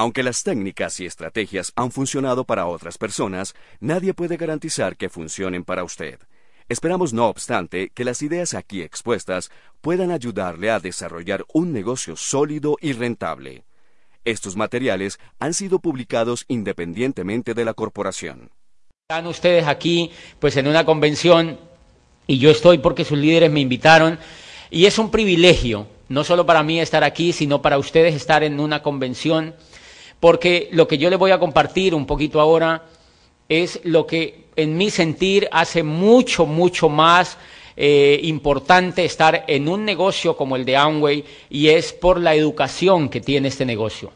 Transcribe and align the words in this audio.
Aunque 0.00 0.22
las 0.22 0.44
técnicas 0.44 0.98
y 1.00 1.04
estrategias 1.04 1.74
han 1.76 1.92
funcionado 1.92 2.44
para 2.44 2.66
otras 2.66 2.96
personas, 2.96 3.52
nadie 3.80 4.14
puede 4.14 4.38
garantizar 4.38 4.96
que 4.96 5.10
funcionen 5.10 5.62
para 5.62 5.84
usted. 5.84 6.18
Esperamos, 6.70 7.12
no 7.12 7.26
obstante, 7.26 7.90
que 7.94 8.06
las 8.06 8.22
ideas 8.22 8.54
aquí 8.54 8.80
expuestas 8.80 9.50
puedan 9.82 10.10
ayudarle 10.10 10.70
a 10.70 10.80
desarrollar 10.80 11.44
un 11.52 11.74
negocio 11.74 12.16
sólido 12.16 12.78
y 12.80 12.94
rentable. 12.94 13.64
Estos 14.24 14.56
materiales 14.56 15.18
han 15.38 15.52
sido 15.52 15.80
publicados 15.80 16.46
independientemente 16.48 17.52
de 17.52 17.66
la 17.66 17.74
corporación. 17.74 18.52
Están 19.06 19.26
ustedes 19.26 19.66
aquí, 19.66 20.12
pues 20.38 20.56
en 20.56 20.66
una 20.66 20.86
convención, 20.86 21.58
y 22.26 22.38
yo 22.38 22.50
estoy 22.50 22.78
porque 22.78 23.04
sus 23.04 23.18
líderes 23.18 23.50
me 23.50 23.60
invitaron, 23.60 24.18
y 24.70 24.86
es 24.86 24.98
un 24.98 25.10
privilegio, 25.10 25.88
no 26.08 26.24
solo 26.24 26.46
para 26.46 26.62
mí 26.62 26.80
estar 26.80 27.04
aquí, 27.04 27.34
sino 27.34 27.60
para 27.60 27.76
ustedes 27.76 28.14
estar 28.14 28.42
en 28.42 28.60
una 28.60 28.82
convención 28.82 29.54
porque 30.20 30.68
lo 30.72 30.86
que 30.86 30.98
yo 30.98 31.10
les 31.10 31.18
voy 31.18 31.30
a 31.30 31.38
compartir 31.38 31.94
un 31.94 32.06
poquito 32.06 32.40
ahora 32.40 32.84
es 33.48 33.80
lo 33.84 34.06
que 34.06 34.44
en 34.54 34.76
mi 34.76 34.90
sentir 34.90 35.48
hace 35.50 35.82
mucho, 35.82 36.46
mucho 36.46 36.88
más 36.88 37.38
eh, 37.76 38.20
importante 38.24 39.04
estar 39.04 39.44
en 39.48 39.68
un 39.68 39.84
negocio 39.84 40.36
como 40.36 40.54
el 40.56 40.64
de 40.64 40.76
Amway 40.76 41.24
y 41.48 41.68
es 41.68 41.92
por 41.92 42.20
la 42.20 42.34
educación 42.34 43.08
que 43.08 43.20
tiene 43.20 43.48
este 43.48 43.64
negocio. 43.64 44.12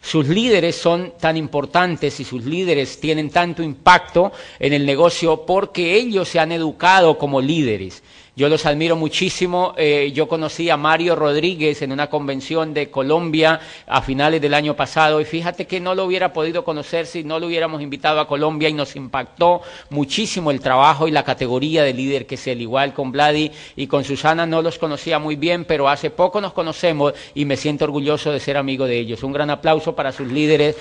Sus 0.00 0.28
líderes 0.28 0.76
son 0.76 1.14
tan 1.18 1.36
importantes 1.36 2.20
y 2.20 2.24
sus 2.24 2.44
líderes 2.44 3.00
tienen 3.00 3.30
tanto 3.30 3.62
impacto 3.62 4.32
en 4.58 4.74
el 4.74 4.84
negocio 4.84 5.46
porque 5.46 5.94
ellos 5.94 6.28
se 6.28 6.38
han 6.38 6.52
educado 6.52 7.16
como 7.16 7.40
líderes. 7.40 8.02
Yo 8.36 8.48
los 8.48 8.66
admiro 8.66 8.96
muchísimo. 8.96 9.74
Eh, 9.76 10.10
yo 10.12 10.26
conocí 10.26 10.68
a 10.68 10.76
Mario 10.76 11.14
Rodríguez 11.14 11.82
en 11.82 11.92
una 11.92 12.08
convención 12.08 12.74
de 12.74 12.90
Colombia 12.90 13.60
a 13.86 14.02
finales 14.02 14.40
del 14.40 14.54
año 14.54 14.74
pasado 14.74 15.20
y 15.20 15.24
fíjate 15.24 15.68
que 15.68 15.78
no 15.78 15.94
lo 15.94 16.04
hubiera 16.04 16.32
podido 16.32 16.64
conocer 16.64 17.06
si 17.06 17.22
no 17.22 17.38
lo 17.38 17.46
hubiéramos 17.46 17.80
invitado 17.80 18.18
a 18.18 18.26
Colombia 18.26 18.68
y 18.68 18.72
nos 18.72 18.96
impactó 18.96 19.62
muchísimo 19.90 20.50
el 20.50 20.58
trabajo 20.60 21.06
y 21.06 21.12
la 21.12 21.22
categoría 21.22 21.84
de 21.84 21.94
líder 21.94 22.26
que 22.26 22.34
es 22.34 22.44
el 22.48 22.60
igual 22.60 22.92
con 22.92 23.12
Vladi 23.12 23.52
y 23.76 23.86
con 23.86 24.02
Susana 24.02 24.46
no 24.46 24.62
los 24.62 24.78
conocía 24.78 25.20
muy 25.20 25.36
bien, 25.36 25.64
pero 25.64 25.88
hace 25.88 26.10
poco 26.10 26.40
nos 26.40 26.52
conocemos 26.52 27.14
y 27.36 27.44
me 27.44 27.56
siento 27.56 27.84
orgulloso 27.84 28.32
de 28.32 28.40
ser 28.40 28.56
amigo 28.56 28.86
de 28.86 28.98
ellos. 28.98 29.22
Un 29.22 29.32
gran 29.32 29.50
aplauso 29.50 29.94
para 29.94 30.10
sus 30.10 30.26
líderes 30.26 30.74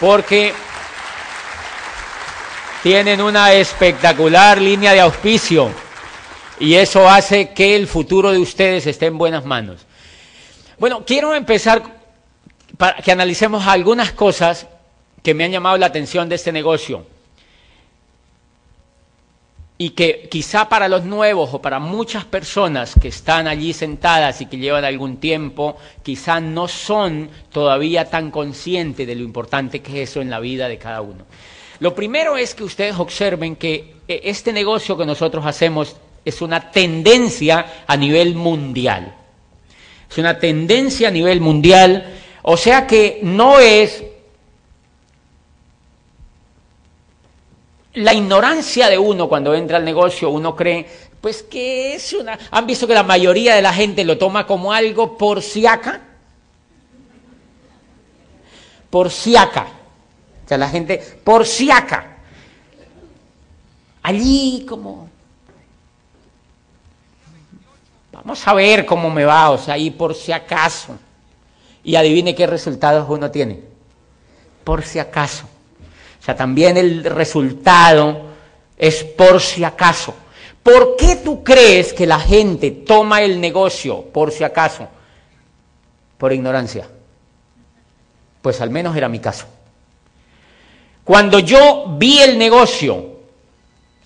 porque 0.00 0.52
tienen 2.82 3.20
una 3.20 3.52
espectacular 3.52 4.60
línea 4.60 4.92
de 4.92 5.00
auspicio 5.00 5.85
y 6.58 6.74
eso 6.74 7.08
hace 7.08 7.50
que 7.50 7.76
el 7.76 7.86
futuro 7.86 8.32
de 8.32 8.38
ustedes 8.38 8.86
esté 8.86 9.06
en 9.06 9.18
buenas 9.18 9.44
manos. 9.44 9.86
Bueno, 10.78 11.04
quiero 11.06 11.34
empezar 11.34 11.82
para 12.76 13.02
que 13.02 13.12
analicemos 13.12 13.66
algunas 13.66 14.12
cosas 14.12 14.66
que 15.22 15.34
me 15.34 15.44
han 15.44 15.52
llamado 15.52 15.76
la 15.78 15.86
atención 15.86 16.28
de 16.28 16.34
este 16.36 16.52
negocio 16.52 17.06
y 19.78 19.90
que 19.90 20.28
quizá 20.30 20.68
para 20.68 20.88
los 20.88 21.04
nuevos 21.04 21.52
o 21.52 21.60
para 21.60 21.78
muchas 21.78 22.24
personas 22.24 22.94
que 23.00 23.08
están 23.08 23.46
allí 23.46 23.72
sentadas 23.72 24.40
y 24.40 24.46
que 24.46 24.56
llevan 24.56 24.84
algún 24.84 25.18
tiempo, 25.18 25.76
quizá 26.02 26.40
no 26.40 26.66
son 26.66 27.28
todavía 27.52 28.08
tan 28.08 28.30
conscientes 28.30 29.06
de 29.06 29.14
lo 29.14 29.22
importante 29.22 29.82
que 29.82 30.02
es 30.02 30.10
eso 30.10 30.22
en 30.22 30.30
la 30.30 30.40
vida 30.40 30.68
de 30.68 30.78
cada 30.78 31.02
uno. 31.02 31.24
Lo 31.78 31.94
primero 31.94 32.38
es 32.38 32.54
que 32.54 32.64
ustedes 32.64 32.98
observen 32.98 33.56
que 33.56 33.96
eh, 34.08 34.20
este 34.24 34.52
negocio 34.52 34.96
que 34.96 35.04
nosotros 35.04 35.44
hacemos 35.44 35.96
es 36.26 36.42
una 36.42 36.72
tendencia 36.72 37.84
a 37.86 37.96
nivel 37.96 38.34
mundial. 38.34 39.14
Es 40.10 40.18
una 40.18 40.38
tendencia 40.38 41.08
a 41.08 41.10
nivel 41.12 41.40
mundial, 41.40 42.14
o 42.42 42.56
sea 42.56 42.86
que 42.86 43.20
no 43.22 43.60
es 43.60 44.02
la 47.94 48.12
ignorancia 48.12 48.88
de 48.88 48.98
uno 48.98 49.28
cuando 49.28 49.54
entra 49.54 49.78
al 49.78 49.84
negocio, 49.84 50.30
uno 50.30 50.54
cree, 50.54 50.86
pues 51.20 51.44
que 51.44 51.94
es 51.94 52.12
una... 52.12 52.38
¿Han 52.50 52.66
visto 52.66 52.86
que 52.86 52.94
la 52.94 53.04
mayoría 53.04 53.54
de 53.54 53.62
la 53.62 53.72
gente 53.72 54.04
lo 54.04 54.18
toma 54.18 54.46
como 54.46 54.72
algo 54.72 55.16
por 55.16 55.42
siaca? 55.42 56.00
Por 58.90 59.10
siaca. 59.10 59.68
O 60.44 60.48
sea, 60.48 60.58
la 60.58 60.68
gente, 60.68 60.98
por 61.24 61.46
siaca. 61.46 62.18
Allí 64.02 64.66
como 64.68 65.05
Vamos 68.26 68.44
a 68.48 68.54
ver 68.54 68.84
cómo 68.84 69.08
me 69.08 69.24
va, 69.24 69.50
o 69.50 69.56
sea, 69.56 69.78
y 69.78 69.92
por 69.92 70.12
si 70.12 70.32
acaso. 70.32 70.98
Y 71.84 71.94
adivine 71.94 72.34
qué 72.34 72.44
resultados 72.44 73.06
uno 73.08 73.30
tiene. 73.30 73.60
Por 74.64 74.84
si 74.84 74.98
acaso. 74.98 75.44
O 76.20 76.24
sea, 76.24 76.34
también 76.34 76.76
el 76.76 77.04
resultado 77.04 78.22
es 78.76 79.04
por 79.04 79.40
si 79.40 79.62
acaso. 79.62 80.12
¿Por 80.60 80.96
qué 80.96 81.14
tú 81.22 81.44
crees 81.44 81.92
que 81.92 82.04
la 82.04 82.18
gente 82.18 82.72
toma 82.72 83.22
el 83.22 83.40
negocio 83.40 84.02
por 84.06 84.32
si 84.32 84.42
acaso? 84.42 84.88
Por 86.18 86.32
ignorancia. 86.32 86.88
Pues 88.42 88.60
al 88.60 88.70
menos 88.70 88.96
era 88.96 89.08
mi 89.08 89.20
caso. 89.20 89.46
Cuando 91.04 91.38
yo 91.38 91.94
vi 91.96 92.18
el 92.18 92.36
negocio 92.36 93.15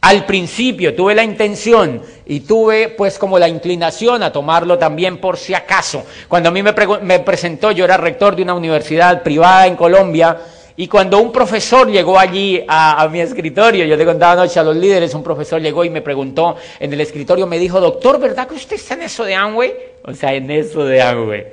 al 0.01 0.25
principio 0.25 0.95
tuve 0.95 1.15
la 1.15 1.23
intención 1.23 2.03
y 2.25 2.41
tuve 2.41 2.89
pues 2.89 3.19
como 3.19 3.39
la 3.39 3.49
inclinación 3.49 4.23
a 4.23 4.33
tomarlo 4.33 4.79
también 4.79 5.19
por 5.19 5.37
si 5.37 5.53
acaso. 5.53 6.05
Cuando 6.27 6.49
a 6.49 6.53
mí 6.53 6.63
me, 6.63 7.19
presentó, 7.21 7.71
yo 7.71 7.85
era 7.85 7.99
rector 7.99 8.35
de 8.35 8.43
una 8.43 8.55
universidad 8.55 9.23
privada 9.23 9.67
en 9.67 9.77
Colombia 9.77 10.39
y 10.77 10.89
cuando 10.89 11.19
un 11.19 11.31
profesor 11.31 11.91
llegó 11.91 12.19
allí 12.19 12.65
a, 12.67 13.07
mi 13.13 13.21
escritorio, 13.21 13.85
yo 13.85 13.97
le 13.97 14.07
contaba 14.07 14.33
anoche 14.33 14.59
a 14.59 14.63
los 14.63 14.75
líderes, 14.75 15.13
un 15.13 15.23
profesor 15.23 15.61
llegó 15.61 15.85
y 15.85 15.91
me 15.91 16.01
preguntó 16.01 16.57
en 16.79 16.91
el 16.91 17.01
escritorio, 17.03 17.47
me 17.47 17.59
dijo, 17.59 17.79
doctor, 17.79 18.19
¿verdad 18.19 18.49
que 18.49 18.55
usted 18.55 18.77
está 18.77 18.95
en 18.95 19.03
eso 19.03 19.25
de 19.25 19.35
Amway? 19.35 19.75
O 20.05 20.15
sea, 20.15 20.33
en 20.33 20.51
eso 20.51 20.87
de 20.87 21.03
Amway. 21.03 21.47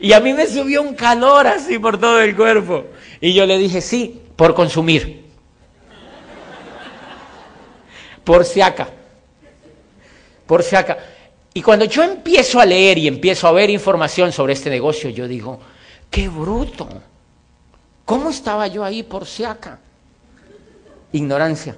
Y 0.00 0.12
a 0.12 0.18
mí 0.18 0.34
me 0.34 0.48
subió 0.48 0.82
un 0.82 0.94
calor 0.94 1.46
así 1.46 1.78
por 1.78 2.00
todo 2.00 2.20
el 2.20 2.34
cuerpo. 2.34 2.86
Y 3.20 3.32
yo 3.32 3.46
le 3.46 3.56
dije, 3.56 3.80
sí, 3.80 4.20
por 4.34 4.54
consumir 4.54 5.25
por 8.26 8.44
si 8.44 8.60
acá. 8.60 8.88
Por 10.46 10.64
si 10.64 10.74
acá. 10.74 10.98
Y 11.54 11.62
cuando 11.62 11.84
yo 11.84 12.02
empiezo 12.02 12.58
a 12.58 12.66
leer 12.66 12.98
y 12.98 13.06
empiezo 13.06 13.46
a 13.46 13.52
ver 13.52 13.70
información 13.70 14.32
sobre 14.32 14.52
este 14.52 14.68
negocio, 14.68 15.08
yo 15.10 15.28
digo, 15.28 15.60
qué 16.10 16.28
bruto. 16.28 16.88
¿Cómo 18.04 18.30
estaba 18.30 18.66
yo 18.66 18.82
ahí 18.82 19.04
por 19.04 19.26
si 19.26 19.44
acá? 19.44 19.78
Ignorancia. 21.12 21.76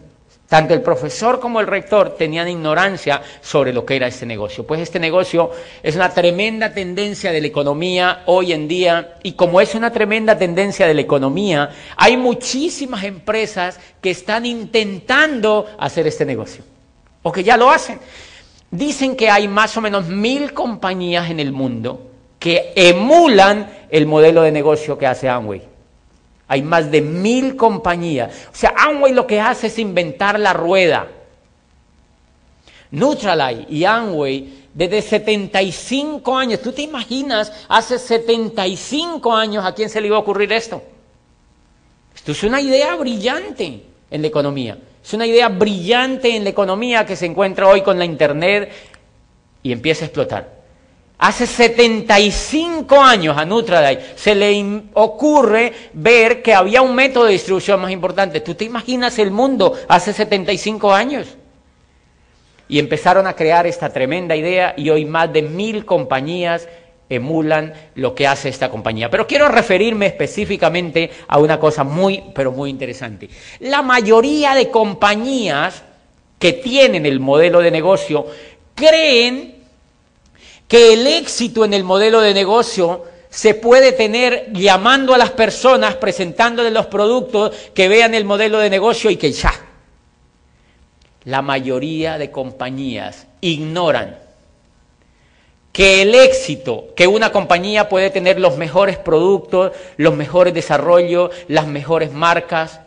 Tanto 0.49 0.73
el 0.73 0.81
profesor 0.81 1.41
como 1.41 1.61
el 1.61 1.67
rector 1.67 2.17
tenían 2.17 2.49
ignorancia 2.49 3.21
sobre 3.43 3.75
lo 3.75 3.85
que 3.85 3.97
era 3.97 4.07
este 4.07 4.25
negocio. 4.25 4.67
Pues 4.67 4.81
este 4.81 4.99
negocio 4.99 5.51
es 5.83 5.95
una 5.95 6.09
tremenda 6.09 6.73
tendencia 6.73 7.31
de 7.33 7.43
la 7.43 7.49
economía 7.49 8.23
hoy 8.25 8.55
en 8.55 8.67
día 8.67 9.17
y 9.23 9.33
como 9.33 9.61
es 9.61 9.75
una 9.75 9.93
tremenda 9.93 10.39
tendencia 10.39 10.87
de 10.87 10.95
la 10.95 11.03
economía, 11.03 11.69
hay 11.99 12.17
muchísimas 12.17 13.05
empresas 13.05 13.79
que 14.01 14.11
están 14.11 14.47
intentando 14.47 15.67
hacer 15.79 16.07
este 16.07 16.25
negocio 16.25 16.65
o 17.23 17.31
que 17.31 17.45
ya 17.45 17.59
lo 17.59 17.71
hacen. 17.71 17.99
Dicen 18.71 19.17
que 19.17 19.29
hay 19.29 19.49
más 19.49 19.77
o 19.77 19.83
menos 19.83 20.09
mil 20.09 20.55
compañías 20.55 21.31
en 21.31 21.41
el 21.41 21.53
mundo 21.53 22.11
que 22.39 22.73
emulan 22.75 23.71
el 23.91 24.07
modelo 24.07 24.41
de 24.41 24.53
negocio 24.53 24.97
que 24.97 25.07
hace 25.07 25.29
Amway. 25.29 25.78
Hay 26.49 26.63
más 26.63 26.91
de 26.91 27.03
mil 27.03 27.57
compañías. 27.57 28.49
O 28.51 28.57
sea, 28.57 28.75
Amway 28.77 29.13
lo 29.13 29.27
que 29.27 29.41
hace 29.41 29.67
es 29.67 29.79
inventar 29.79 30.41
la 30.41 30.55
rueda. 30.55 31.07
Nutralite 32.91 33.67
y 33.73 33.85
Amway 33.85 34.69
desde 34.73 35.03
75 35.03 36.37
años. 36.37 36.61
¿Tú 36.63 36.73
te 36.73 36.83
imaginas 36.83 37.53
hace 37.69 37.99
75 37.99 39.35
años 39.35 39.65
a 39.65 39.75
quién 39.75 39.91
se 39.91 40.01
le 40.01 40.07
iba 40.07 40.17
a 40.17 40.21
ocurrir 40.21 40.51
esto? 40.53 40.83
Esto 42.17 42.33
es 42.33 42.43
una 42.43 42.63
idea 42.63 42.97
brillante 42.97 43.83
en 44.11 44.23
la 44.23 44.29
economía. 44.29 44.79
Es 45.05 45.13
una 45.13 45.27
idea 45.27 45.49
brillante 45.49 46.35
en 46.35 46.45
la 46.45 46.51
economía 46.51 47.05
que 47.05 47.15
se 47.15 47.27
encuentra 47.27 47.69
hoy 47.69 47.83
con 47.83 47.99
la 47.99 48.07
Internet 48.07 48.73
y 49.63 49.73
empieza 49.73 50.05
a 50.05 50.07
explotar. 50.07 50.58
Hace 51.19 51.49
75 51.49 53.01
años 53.01 53.37
a 53.37 53.45
Nutralite 53.45 54.05
se 54.15 54.37
le 54.37 54.83
ocurre 54.95 55.73
ver 55.93 56.43
que 56.43 56.55
había 56.55 56.81
un 56.81 56.95
método 56.95 57.25
de 57.25 57.33
distribución 57.33 57.81
más 57.81 57.91
importante. 57.91 58.41
¿Tú 58.41 58.55
te 58.55 58.65
imaginas 58.65 59.19
el 59.19 59.33
mundo 59.33 59.75
hace 59.89 60.13
75 60.13 60.95
años? 60.95 61.27
Y 62.69 62.79
empezaron 62.79 63.27
a 63.27 63.35
crear 63.35 63.67
esta 63.67 63.93
tremenda 63.93 64.37
idea 64.37 64.75
y 64.77 64.91
hoy 64.91 65.07
más 65.07 65.33
de 65.33 65.43
mil 65.43 65.85
compañías 65.85 66.69
emulan 67.09 67.73
lo 67.97 68.15
que 68.15 68.29
hace 68.29 68.49
esta 68.49 68.71
compañía. 68.71 69.11
Pero 69.11 69.27
quiero 69.27 69.49
referirme 69.49 70.07
específicamente 70.07 71.11
a 71.27 71.39
una 71.39 71.59
cosa 71.59 71.83
muy, 71.83 72.23
pero 72.33 72.53
muy 72.53 72.71
interesante. 72.71 73.29
La 73.59 73.83
mayoría 73.83 74.55
de 74.55 74.71
compañías 74.71 75.83
que 76.39 76.53
tienen 76.53 77.07
el 77.07 77.19
modelo 77.19 77.59
de 77.61 77.73
negocio 77.73 78.27
creen 78.77 79.58
que 80.69 80.93
el 80.93 81.07
éxito 81.07 81.65
en 81.65 81.73
el 81.73 81.83
modelo 81.83 82.21
de 82.21 82.35
negocio 82.35 83.05
se 83.31 83.55
puede 83.55 83.93
tener 83.93 84.53
llamando 84.53 85.15
a 85.15 85.19
las 85.19 85.31
personas, 85.31 85.97
presentándoles 85.97 86.73
los 86.73 86.87
productos, 86.87 87.55
que 87.75 87.89
vean 87.89 88.15
el 88.15 88.25
modelo 88.25 88.59
de 88.59 88.71
negocio 88.71 89.11
y 89.11 89.17
que 89.17 89.33
ya. 89.33 89.53
La 91.25 91.43
mayoría 91.43 92.19
de 92.19 92.31
compañías 92.31 93.27
ignoran 93.41 94.19
que 95.73 96.03
el 96.03 96.15
éxito, 96.15 96.89
que 96.97 97.07
una 97.07 97.31
compañía 97.31 97.89
puede 97.89 98.11
tener 98.11 98.41
los 98.41 98.57
mejores 98.57 98.97
productos, 98.99 99.73
los 99.97 100.15
mejores 100.15 100.53
desarrollos, 100.53 101.31
las 101.49 101.67
mejores 101.67 102.13
marcas, 102.13 102.81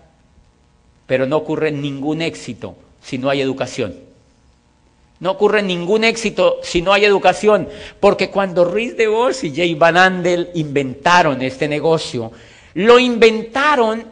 pero 1.07 1.25
no 1.25 1.37
ocurre 1.37 1.71
ningún 1.71 2.21
éxito 2.21 2.75
si 3.01 3.17
no 3.17 3.29
hay 3.29 3.41
educación. 3.41 4.10
No 5.21 5.29
ocurre 5.29 5.61
ningún 5.61 6.03
éxito 6.03 6.57
si 6.63 6.81
no 6.81 6.91
hay 6.91 7.05
educación, 7.05 7.69
porque 7.99 8.31
cuando 8.31 8.65
Ruiz 8.65 8.97
de 8.97 9.07
Vos 9.07 9.43
y 9.43 9.55
Jay 9.55 9.75
Van 9.75 9.95
Andel 9.95 10.49
inventaron 10.55 11.43
este 11.43 11.67
negocio, 11.67 12.31
lo 12.73 12.97
inventaron 12.97 14.03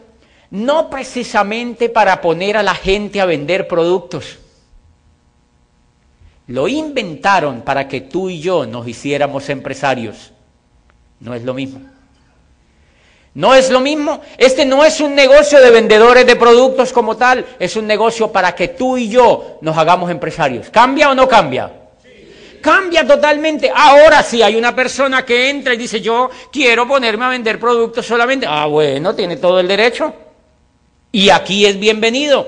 no 0.51 0.87
precisamente 0.87 1.89
para 1.89 2.21
poner 2.21 2.57
a 2.57 2.63
la 2.63 2.75
gente 2.75 3.19
a 3.19 3.25
vender 3.25 3.67
productos. 3.67 4.37
Lo 6.45 6.67
inventaron 6.67 7.61
para 7.63 7.87
que 7.87 8.01
tú 8.01 8.29
y 8.29 8.39
yo 8.39 8.67
nos 8.67 8.87
hiciéramos 8.87 9.49
empresarios. 9.49 10.31
No 11.19 11.33
es 11.33 11.43
lo 11.43 11.55
mismo. 11.55 11.81
No 13.33 13.53
es 13.53 13.69
lo 13.69 13.79
mismo. 13.79 14.21
Este 14.37 14.65
no 14.65 14.83
es 14.83 14.99
un 14.99 15.15
negocio 15.15 15.61
de 15.61 15.69
vendedores 15.69 16.25
de 16.25 16.35
productos 16.35 16.91
como 16.91 17.15
tal, 17.15 17.45
es 17.59 17.75
un 17.75 17.85
negocio 17.87 18.31
para 18.31 18.53
que 18.55 18.69
tú 18.69 18.97
y 18.97 19.09
yo 19.09 19.59
nos 19.61 19.77
hagamos 19.77 20.09
empresarios. 20.09 20.69
¿Cambia 20.69 21.09
o 21.11 21.15
no 21.15 21.27
cambia? 21.27 21.71
Cambia 22.61 23.07
totalmente. 23.07 23.71
Ahora 23.73 24.21
sí 24.23 24.41
hay 24.41 24.55
una 24.55 24.75
persona 24.75 25.23
que 25.23 25.49
entra 25.49 25.73
y 25.73 25.77
dice, 25.77 26.01
yo 26.01 26.29
quiero 26.51 26.87
ponerme 26.87 27.25
a 27.25 27.29
vender 27.29 27.59
productos 27.59 28.05
solamente. 28.05 28.45
Ah, 28.49 28.65
bueno, 28.65 29.15
tiene 29.15 29.37
todo 29.37 29.59
el 29.59 29.67
derecho. 29.67 30.13
Y 31.11 31.29
aquí 31.29 31.65
es 31.65 31.79
bienvenido. 31.79 32.47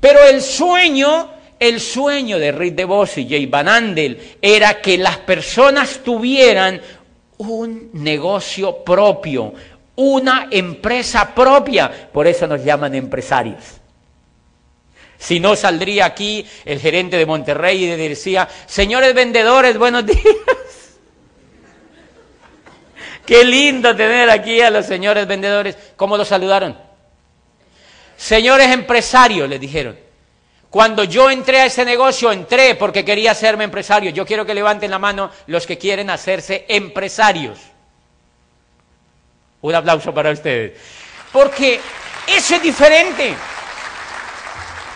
Pero 0.00 0.20
el 0.24 0.40
sueño, 0.40 1.30
el 1.58 1.80
sueño 1.80 2.38
de 2.38 2.52
Rick 2.52 2.74
DeVos 2.74 3.18
y 3.18 3.28
Jay 3.28 3.46
Van 3.46 3.68
Andel 3.68 4.36
era 4.40 4.80
que 4.80 4.96
las 4.96 5.18
personas 5.18 6.00
tuvieran 6.04 6.80
un 7.40 7.90
negocio 7.94 8.84
propio, 8.84 9.54
una 10.00 10.48
empresa 10.50 11.34
propia. 11.34 12.10
Por 12.10 12.26
eso 12.26 12.46
nos 12.46 12.64
llaman 12.64 12.94
empresarios. 12.94 13.62
Si 15.18 15.38
no, 15.38 15.54
saldría 15.54 16.06
aquí 16.06 16.46
el 16.64 16.80
gerente 16.80 17.18
de 17.18 17.26
Monterrey 17.26 17.84
y 17.84 17.86
decía, 17.86 18.48
señores 18.66 19.12
vendedores, 19.14 19.76
buenos 19.76 20.06
días. 20.06 20.24
Qué 23.26 23.44
lindo 23.44 23.94
tener 23.94 24.30
aquí 24.30 24.62
a 24.62 24.70
los 24.70 24.86
señores 24.86 25.26
vendedores. 25.26 25.76
¿Cómo 25.96 26.16
los 26.16 26.28
saludaron? 26.28 26.78
Señores 28.16 28.70
empresarios, 28.70 29.48
les 29.50 29.60
dijeron. 29.60 29.98
Cuando 30.70 31.04
yo 31.04 31.30
entré 31.30 31.60
a 31.60 31.66
ese 31.66 31.84
negocio, 31.84 32.32
entré 32.32 32.74
porque 32.74 33.04
quería 33.04 33.32
hacerme 33.32 33.64
empresario. 33.64 34.10
Yo 34.12 34.24
quiero 34.24 34.46
que 34.46 34.54
levanten 34.54 34.90
la 34.90 34.98
mano 34.98 35.30
los 35.46 35.66
que 35.66 35.76
quieren 35.76 36.08
hacerse 36.08 36.64
empresarios. 36.68 37.58
Un 39.62 39.74
aplauso 39.74 40.12
para 40.14 40.30
ustedes. 40.30 40.72
Porque 41.32 41.80
eso 42.26 42.54
es 42.54 42.62
diferente. 42.62 43.34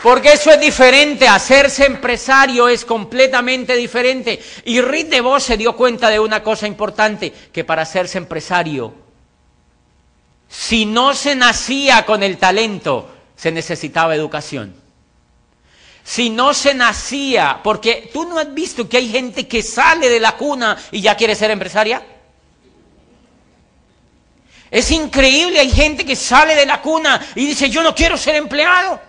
Porque 0.02 0.34
eso 0.34 0.50
es 0.50 0.61
diferente, 0.61 1.26
hacerse 1.26 1.87
empresario 1.87 2.69
es 2.69 2.84
completamente 2.84 3.75
diferente. 3.75 4.38
Y 4.66 4.82
Rick 4.82 5.08
DeVos 5.08 5.43
se 5.44 5.56
dio 5.56 5.75
cuenta 5.75 6.11
de 6.11 6.20
una 6.20 6.43
cosa 6.43 6.66
importante, 6.66 7.32
que 7.50 7.64
para 7.64 7.82
hacerse 7.82 8.19
empresario, 8.19 8.93
si 10.46 10.84
no 10.84 11.14
se 11.14 11.34
nacía 11.34 12.05
con 12.05 12.22
el 12.22 12.37
talento, 12.37 13.11
se 13.34 13.50
necesitaba 13.50 14.14
educación. 14.14 14.75
Si 16.05 16.28
no 16.28 16.52
se 16.52 16.75
nacía, 16.75 17.61
porque 17.64 18.11
tú 18.12 18.26
no 18.26 18.38
has 18.38 18.52
visto 18.52 18.87
que 18.87 18.99
hay 18.99 19.08
gente 19.08 19.49
que 19.49 19.62
sale 19.62 20.11
de 20.11 20.20
la 20.20 20.37
cuna 20.37 20.76
y 20.90 21.00
ya 21.00 21.16
quiere 21.16 21.34
ser 21.34 21.50
empresaria. 21.50 22.02
Es 24.75 24.91
increíble, 24.91 25.61
hay 25.61 25.71
gente 25.71 26.05
que 26.05 26.17
sale 26.17 26.56
de 26.56 26.67
la 26.67 26.82
cuna 26.82 27.25
y 27.37 27.47
dice, 27.47 27.71
yo 27.71 27.81
no 27.81 27.94
quiero 27.94 28.17
ser 28.17 28.35
empleado. 28.35 29.00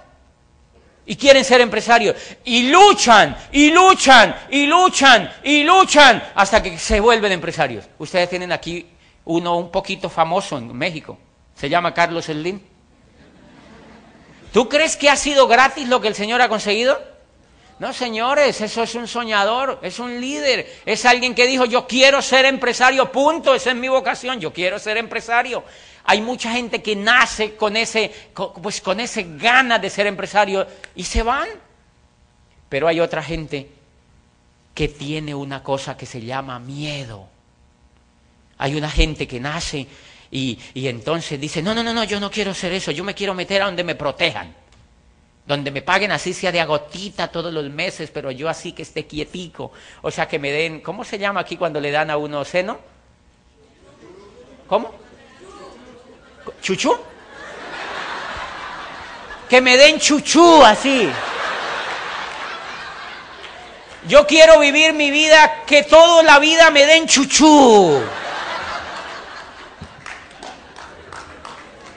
Y 1.08 1.16
quieren 1.16 1.44
ser 1.44 1.60
empresarios. 1.60 2.16
Y 2.44 2.70
luchan, 2.70 3.36
y 3.52 3.72
luchan, 3.72 4.36
y 4.52 4.68
luchan, 4.68 5.28
y 5.44 5.64
luchan 5.64 6.24
hasta 6.36 6.62
que 6.62 6.78
se 6.78 7.00
vuelven 7.00 7.32
empresarios. 7.32 7.86
Ustedes 7.98 8.30
tienen 8.30 8.52
aquí 8.52 8.86
uno 9.24 9.58
un 9.58 9.72
poquito 9.72 10.08
famoso 10.08 10.56
en 10.60 10.72
México. 10.72 11.18
Se 11.56 11.68
llama 11.68 11.96
Carlos 11.96 12.26
Slim. 12.26 12.62
¿Tú 14.54 14.70
crees 14.70 14.96
que 14.96 15.10
ha 15.10 15.16
sido 15.16 15.48
gratis 15.48 15.88
lo 15.88 16.00
que 16.00 16.10
el 16.10 16.16
Señor 16.16 16.44
ha 16.44 16.48
conseguido? 16.48 17.15
No, 17.78 17.92
señores, 17.92 18.62
eso 18.62 18.84
es 18.84 18.96
un 18.96 19.06
soñador, 19.06 19.80
es 19.82 20.00
un 20.00 20.22
líder, 20.22 20.82
es 20.86 21.06
alguien 21.06 21.36
que 21.36 21.46
dijo, 21.46 21.66
yo 21.66 21.86
quiero 21.86 22.22
ser 22.22 22.46
empresario, 22.46 23.12
punto, 23.12 23.54
esa 23.54 23.72
es 23.72 23.76
mi 23.76 23.90
vocación, 23.90 24.40
yo 24.40 24.54
quiero 24.54 24.80
ser 24.80 24.96
empresario. 24.96 25.62
Hay 26.06 26.22
mucha 26.22 26.52
gente 26.52 26.82
que 26.82 26.96
nace 26.96 27.56
con 27.56 27.76
ese, 27.76 28.12
pues 28.62 28.80
con 28.80 29.02
ese 29.02 29.26
ganas 29.38 29.82
de 29.82 29.90
ser 29.90 30.08
empresario 30.08 30.66
y 30.96 31.04
se 31.04 31.22
van. 31.22 31.50
Pero 32.70 32.88
hay 32.88 33.02
otra 33.02 33.22
gente 33.22 33.70
que 34.74 34.88
tiene 34.88 35.36
una 35.36 35.62
cosa 35.62 35.98
que 35.98 36.06
se 36.06 36.22
llama 36.22 36.60
miedo. 36.60 37.28
Hay 38.58 38.76
una 38.76 38.90
gente 38.90 39.28
que 39.28 39.40
nace 39.42 39.86
y, 40.32 40.58
y 40.74 40.88
entonces 40.88 41.42
dice, 41.42 41.62
no, 41.62 41.76
no, 41.76 41.84
no, 41.84 41.94
no, 41.94 42.06
yo 42.06 42.22
no 42.22 42.32
quiero 42.32 42.54
ser 42.54 42.72
eso, 42.72 42.92
yo 42.92 43.04
me 43.04 43.14
quiero 43.14 43.34
meter 43.34 43.62
a 43.62 43.66
donde 43.66 43.84
me 43.84 43.96
protejan 43.96 44.65
donde 45.46 45.70
me 45.72 45.82
paguen 45.82 46.12
así 46.12 46.34
sea 46.34 46.52
de 46.52 46.60
agotita 46.60 47.28
todos 47.28 47.54
los 47.54 47.70
meses, 47.70 48.10
pero 48.12 48.32
yo 48.32 48.50
así 48.50 48.72
que 48.72 48.82
esté 48.82 49.06
quietico. 49.06 49.72
O 50.02 50.10
sea, 50.10 50.28
que 50.28 50.40
me 50.40 50.52
den, 50.52 50.82
¿cómo 50.82 51.04
se 51.04 51.20
llama 51.20 51.42
aquí 51.42 51.56
cuando 51.56 51.80
le 51.80 51.92
dan 51.92 52.10
a 52.10 52.18
uno 52.18 52.44
seno? 52.44 52.80
¿Cómo? 54.68 54.92
¿Chuchú? 56.62 56.98
Que 59.48 59.62
me 59.62 59.78
den 59.78 60.00
chuchú 60.00 60.64
así. 60.64 61.10
Yo 64.08 64.26
quiero 64.26 64.60
vivir 64.60 64.94
mi 64.94 65.12
vida, 65.12 65.64
que 65.66 65.84
toda 65.84 66.24
la 66.24 66.40
vida 66.40 66.72
me 66.72 66.86
den 66.86 67.08
chuchú. 67.08 68.02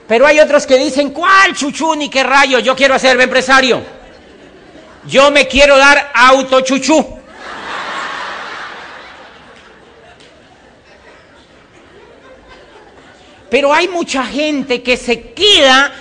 Pero 0.08 0.26
hay 0.26 0.40
otros 0.40 0.66
que 0.66 0.79
dicen, 0.79 1.10
¿cuál 1.10 1.55
chuchú 1.55 1.94
ni 1.94 2.08
qué 2.08 2.22
rayo? 2.22 2.58
Yo 2.60 2.74
quiero 2.74 2.94
hacerme 2.94 3.24
empresario. 3.24 3.82
Yo 5.06 5.31
me 5.31 5.46
quiero 5.46 5.77
dar 5.77 6.10
auto 6.15 6.62
chuchú. 6.62 7.19
Pero 13.50 13.72
hay 13.72 13.88
mucha 13.88 14.24
gente 14.24 14.82
que 14.82 14.96
se 14.96 15.32
queda, 15.32 15.93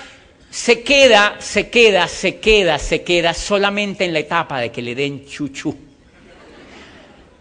se 0.49 0.83
queda, 0.83 1.35
se 1.39 1.69
queda, 1.69 2.07
se 2.07 2.39
queda, 2.39 2.79
se 2.79 3.03
queda 3.03 3.33
solamente 3.33 4.05
en 4.05 4.13
la 4.13 4.19
etapa 4.19 4.59
de 4.59 4.71
que 4.71 4.81
le 4.81 4.95
den 4.95 5.25
chuchú. 5.25 5.87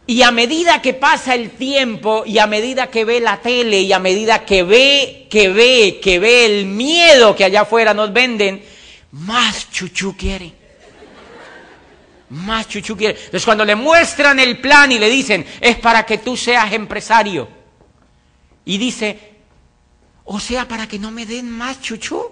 Y 0.08 0.22
a 0.22 0.30
medida 0.30 0.80
que 0.80 0.94
pasa 0.94 1.34
el 1.34 1.50
tiempo 1.50 2.22
y 2.24 2.38
a 2.38 2.46
medida 2.46 2.86
que 2.88 3.04
ve 3.04 3.18
la 3.18 3.40
tele 3.40 3.80
y 3.80 3.92
a 3.92 3.98
medida 3.98 4.44
que 4.44 4.62
ve, 4.62 5.26
que 5.28 5.48
ve, 5.48 5.98
que 6.00 6.20
ve 6.20 6.46
el 6.46 6.66
miedo 6.66 7.34
que 7.34 7.44
allá 7.44 7.62
afuera 7.62 7.92
nos 7.92 8.12
venden, 8.12 8.64
más 9.10 9.70
chuchú 9.72 10.16
quiere. 10.16 10.52
Más 12.28 12.68
chuchú 12.68 12.96
quiere. 12.96 13.14
Entonces 13.18 13.44
cuando 13.44 13.64
le 13.64 13.74
muestran 13.74 14.38
el 14.38 14.60
plan 14.60 14.92
y 14.92 15.00
le 15.00 15.10
dicen, 15.10 15.44
es 15.60 15.76
para 15.78 16.06
que 16.06 16.18
tú 16.18 16.36
seas 16.36 16.72
empresario. 16.72 17.48
Y 18.64 18.78
dice, 18.78 19.18
o 20.24 20.38
sea, 20.38 20.68
para 20.68 20.86
que 20.86 21.00
no 21.00 21.10
me 21.10 21.26
den 21.26 21.50
más 21.50 21.80
chuchú. 21.80 22.30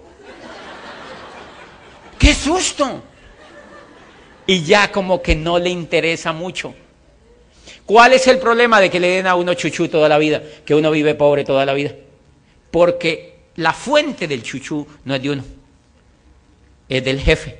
¡Qué 2.17 2.33
susto! 2.33 3.03
Y 4.47 4.63
ya 4.63 4.91
como 4.93 5.21
que 5.21 5.35
no 5.35 5.59
le 5.59 5.71
interesa 5.71 6.31
mucho. 6.31 6.73
¿Cuál 7.85 8.13
es 8.13 8.27
el 8.27 8.39
problema 8.39 8.81
de 8.81 8.89
que 8.89 8.99
le 8.99 9.09
den 9.09 9.27
a 9.27 9.35
uno 9.35 9.53
chuchú 9.53 9.87
toda 9.87 10.09
la 10.09 10.17
vida? 10.17 10.41
Que 10.65 10.73
uno 10.73 10.89
vive 10.89 11.13
pobre 11.13 11.43
toda 11.43 11.65
la 11.65 11.73
vida. 11.73 11.91
Porque 12.71 13.35
la 13.57 13.73
fuente 13.73 14.27
del 14.27 14.41
chuchú 14.41 14.87
no 15.05 15.15
es 15.15 15.21
de 15.21 15.29
uno, 15.29 15.43
es 16.89 17.03
del 17.03 17.21
jefe. 17.21 17.59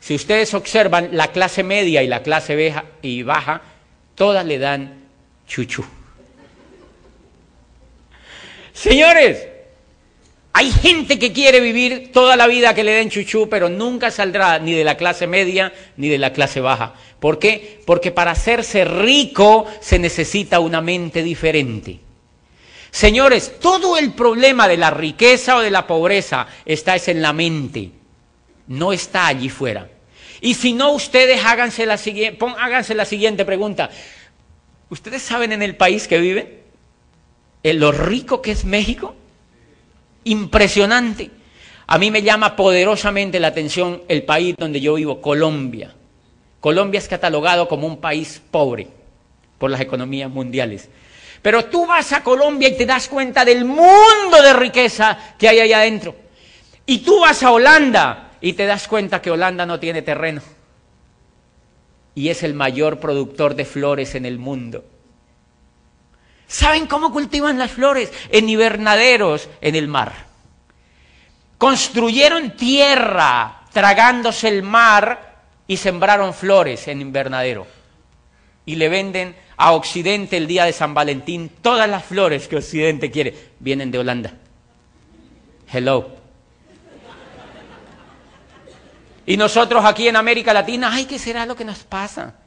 Si 0.00 0.14
ustedes 0.16 0.52
observan 0.54 1.10
la 1.12 1.28
clase 1.28 1.62
media 1.62 2.02
y 2.02 2.08
la 2.08 2.22
clase 2.22 2.74
y 3.02 3.22
baja, 3.22 3.62
todas 4.16 4.44
le 4.44 4.58
dan 4.58 5.04
chuchú. 5.46 5.84
Señores, 8.72 9.46
hay 10.54 10.70
gente 10.70 11.18
que 11.18 11.32
quiere 11.32 11.60
vivir 11.60 12.10
toda 12.12 12.36
la 12.36 12.46
vida 12.46 12.74
que 12.74 12.84
le 12.84 12.92
den 12.92 13.08
chuchú, 13.08 13.48
pero 13.48 13.70
nunca 13.70 14.10
saldrá 14.10 14.58
ni 14.58 14.72
de 14.72 14.84
la 14.84 14.98
clase 14.98 15.26
media 15.26 15.72
ni 15.96 16.08
de 16.08 16.18
la 16.18 16.32
clase 16.34 16.60
baja. 16.60 16.94
¿Por 17.20 17.38
qué? 17.38 17.80
Porque 17.86 18.10
para 18.10 18.32
hacerse 18.32 18.84
rico 18.84 19.66
se 19.80 19.98
necesita 19.98 20.60
una 20.60 20.82
mente 20.82 21.22
diferente. 21.22 22.00
Señores, 22.90 23.58
todo 23.60 23.96
el 23.96 24.12
problema 24.12 24.68
de 24.68 24.76
la 24.76 24.90
riqueza 24.90 25.56
o 25.56 25.60
de 25.60 25.70
la 25.70 25.86
pobreza 25.86 26.46
está 26.66 26.96
es 26.96 27.08
en 27.08 27.22
la 27.22 27.32
mente, 27.32 27.90
no 28.66 28.92
está 28.92 29.28
allí 29.28 29.48
fuera. 29.48 29.88
Y 30.42 30.54
si 30.54 30.74
no, 30.74 30.92
ustedes 30.92 31.42
háganse 31.46 31.86
la, 31.86 31.98
háganse 32.58 32.94
la 32.94 33.04
siguiente 33.06 33.46
pregunta. 33.46 33.88
¿Ustedes 34.90 35.22
saben 35.22 35.52
en 35.52 35.62
el 35.62 35.76
país 35.76 36.06
que 36.06 36.18
viven? 36.18 36.60
¿En 37.62 37.80
lo 37.80 37.92
rico 37.92 38.42
que 38.42 38.50
es 38.50 38.66
México? 38.66 39.14
Impresionante. 40.24 41.30
A 41.86 41.98
mí 41.98 42.10
me 42.10 42.22
llama 42.22 42.56
poderosamente 42.56 43.40
la 43.40 43.48
atención 43.48 44.02
el 44.08 44.24
país 44.24 44.54
donde 44.56 44.80
yo 44.80 44.94
vivo, 44.94 45.20
Colombia. 45.20 45.94
Colombia 46.60 46.98
es 46.98 47.08
catalogado 47.08 47.68
como 47.68 47.86
un 47.86 47.98
país 47.98 48.40
pobre 48.50 48.86
por 49.58 49.70
las 49.70 49.80
economías 49.80 50.30
mundiales. 50.30 50.88
Pero 51.42 51.64
tú 51.64 51.86
vas 51.86 52.12
a 52.12 52.22
Colombia 52.22 52.68
y 52.68 52.76
te 52.76 52.86
das 52.86 53.08
cuenta 53.08 53.44
del 53.44 53.64
mundo 53.64 54.40
de 54.42 54.52
riqueza 54.52 55.34
que 55.38 55.48
hay 55.48 55.60
allá 55.60 55.78
adentro. 55.78 56.14
Y 56.86 56.98
tú 56.98 57.20
vas 57.20 57.42
a 57.42 57.50
Holanda 57.50 58.32
y 58.40 58.52
te 58.52 58.66
das 58.66 58.86
cuenta 58.86 59.20
que 59.20 59.30
Holanda 59.30 59.66
no 59.66 59.80
tiene 59.80 60.02
terreno 60.02 60.40
y 62.14 62.28
es 62.28 62.42
el 62.42 62.54
mayor 62.54 63.00
productor 63.00 63.54
de 63.54 63.64
flores 63.64 64.14
en 64.14 64.26
el 64.26 64.38
mundo. 64.38 64.84
¿Saben 66.52 66.86
cómo 66.86 67.10
cultivan 67.10 67.56
las 67.56 67.70
flores? 67.70 68.12
En 68.28 68.46
invernaderos 68.46 69.48
en 69.62 69.74
el 69.74 69.88
mar. 69.88 70.26
Construyeron 71.56 72.58
tierra 72.58 73.62
tragándose 73.72 74.48
el 74.48 74.62
mar 74.62 75.44
y 75.66 75.78
sembraron 75.78 76.34
flores 76.34 76.86
en 76.88 77.00
invernadero. 77.00 77.66
Y 78.66 78.74
le 78.74 78.90
venden 78.90 79.34
a 79.56 79.72
Occidente 79.72 80.36
el 80.36 80.46
día 80.46 80.66
de 80.66 80.74
San 80.74 80.92
Valentín 80.92 81.50
todas 81.62 81.88
las 81.88 82.04
flores 82.04 82.48
que 82.48 82.56
Occidente 82.56 83.10
quiere. 83.10 83.34
Vienen 83.58 83.90
de 83.90 84.00
Holanda. 84.00 84.34
Hello. 85.72 86.10
Y 89.24 89.38
nosotros 89.38 89.82
aquí 89.86 90.06
en 90.06 90.16
América 90.16 90.52
Latina, 90.52 90.90
ay, 90.92 91.06
¿qué 91.06 91.18
será 91.18 91.46
lo 91.46 91.56
que 91.56 91.64
nos 91.64 91.78
pasa? 91.78 92.41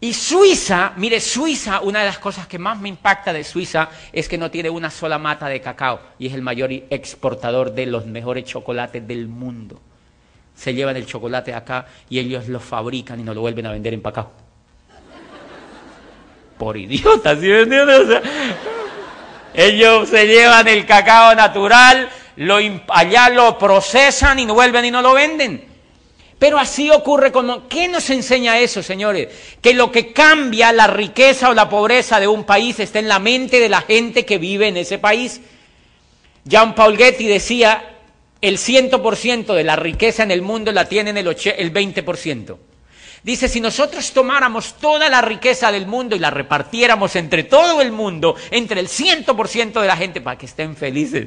Y 0.00 0.14
Suiza, 0.14 0.92
mire, 0.96 1.20
Suiza, 1.20 1.80
una 1.80 2.00
de 2.00 2.06
las 2.06 2.18
cosas 2.18 2.46
que 2.46 2.58
más 2.58 2.78
me 2.78 2.88
impacta 2.88 3.32
de 3.32 3.42
Suiza 3.42 3.88
es 4.12 4.28
que 4.28 4.38
no 4.38 4.50
tiene 4.50 4.70
una 4.70 4.90
sola 4.90 5.18
mata 5.18 5.48
de 5.48 5.60
cacao 5.60 6.00
y 6.20 6.28
es 6.28 6.34
el 6.34 6.42
mayor 6.42 6.70
exportador 6.70 7.72
de 7.72 7.86
los 7.86 8.06
mejores 8.06 8.44
chocolates 8.44 9.06
del 9.08 9.26
mundo. 9.26 9.80
Se 10.54 10.72
llevan 10.72 10.96
el 10.96 11.06
chocolate 11.06 11.52
acá 11.52 11.86
y 12.08 12.20
ellos 12.20 12.46
lo 12.46 12.60
fabrican 12.60 13.18
y 13.18 13.24
nos 13.24 13.34
lo 13.34 13.40
vuelven 13.40 13.66
a 13.66 13.72
vender 13.72 13.92
en 13.92 13.98
empacado. 13.98 14.30
Por 16.58 16.76
idiotas, 16.76 17.38
¿sí 17.40 17.50
ellos 19.54 20.08
se 20.08 20.26
llevan 20.26 20.68
el 20.68 20.86
cacao 20.86 21.34
natural, 21.34 22.08
lo, 22.36 22.58
allá 22.88 23.28
lo 23.30 23.58
procesan 23.58 24.38
y 24.38 24.46
no 24.46 24.54
vuelven 24.54 24.84
y 24.84 24.90
no 24.92 25.02
lo 25.02 25.14
venden. 25.14 25.67
Pero 26.38 26.58
así 26.58 26.90
ocurre 26.90 27.32
con... 27.32 27.68
¿Qué 27.68 27.88
nos 27.88 28.08
enseña 28.10 28.58
eso, 28.60 28.82
señores? 28.82 29.28
Que 29.60 29.74
lo 29.74 29.90
que 29.90 30.12
cambia 30.12 30.72
la 30.72 30.86
riqueza 30.86 31.50
o 31.50 31.54
la 31.54 31.68
pobreza 31.68 32.20
de 32.20 32.28
un 32.28 32.44
país 32.44 32.78
está 32.78 33.00
en 33.00 33.08
la 33.08 33.18
mente 33.18 33.58
de 33.58 33.68
la 33.68 33.80
gente 33.80 34.24
que 34.24 34.38
vive 34.38 34.68
en 34.68 34.76
ese 34.76 34.98
país. 34.98 35.40
Jean 36.44 36.74
Paul 36.76 36.96
Getty 36.96 37.26
decía, 37.26 37.96
el 38.40 38.56
100% 38.58 39.52
de 39.52 39.64
la 39.64 39.74
riqueza 39.74 40.22
en 40.22 40.30
el 40.30 40.42
mundo 40.42 40.70
la 40.70 40.88
tienen 40.88 41.16
el, 41.16 41.26
el 41.26 41.72
20%. 41.72 42.56
Dice, 43.24 43.48
si 43.48 43.60
nosotros 43.60 44.12
tomáramos 44.12 44.74
toda 44.74 45.08
la 45.08 45.20
riqueza 45.20 45.72
del 45.72 45.86
mundo 45.88 46.14
y 46.14 46.20
la 46.20 46.30
repartiéramos 46.30 47.16
entre 47.16 47.42
todo 47.42 47.82
el 47.82 47.90
mundo, 47.90 48.36
entre 48.52 48.78
el 48.78 48.88
100% 48.88 49.80
de 49.80 49.86
la 49.88 49.96
gente, 49.96 50.20
para 50.20 50.38
que 50.38 50.46
estén 50.46 50.76
felices. 50.76 51.26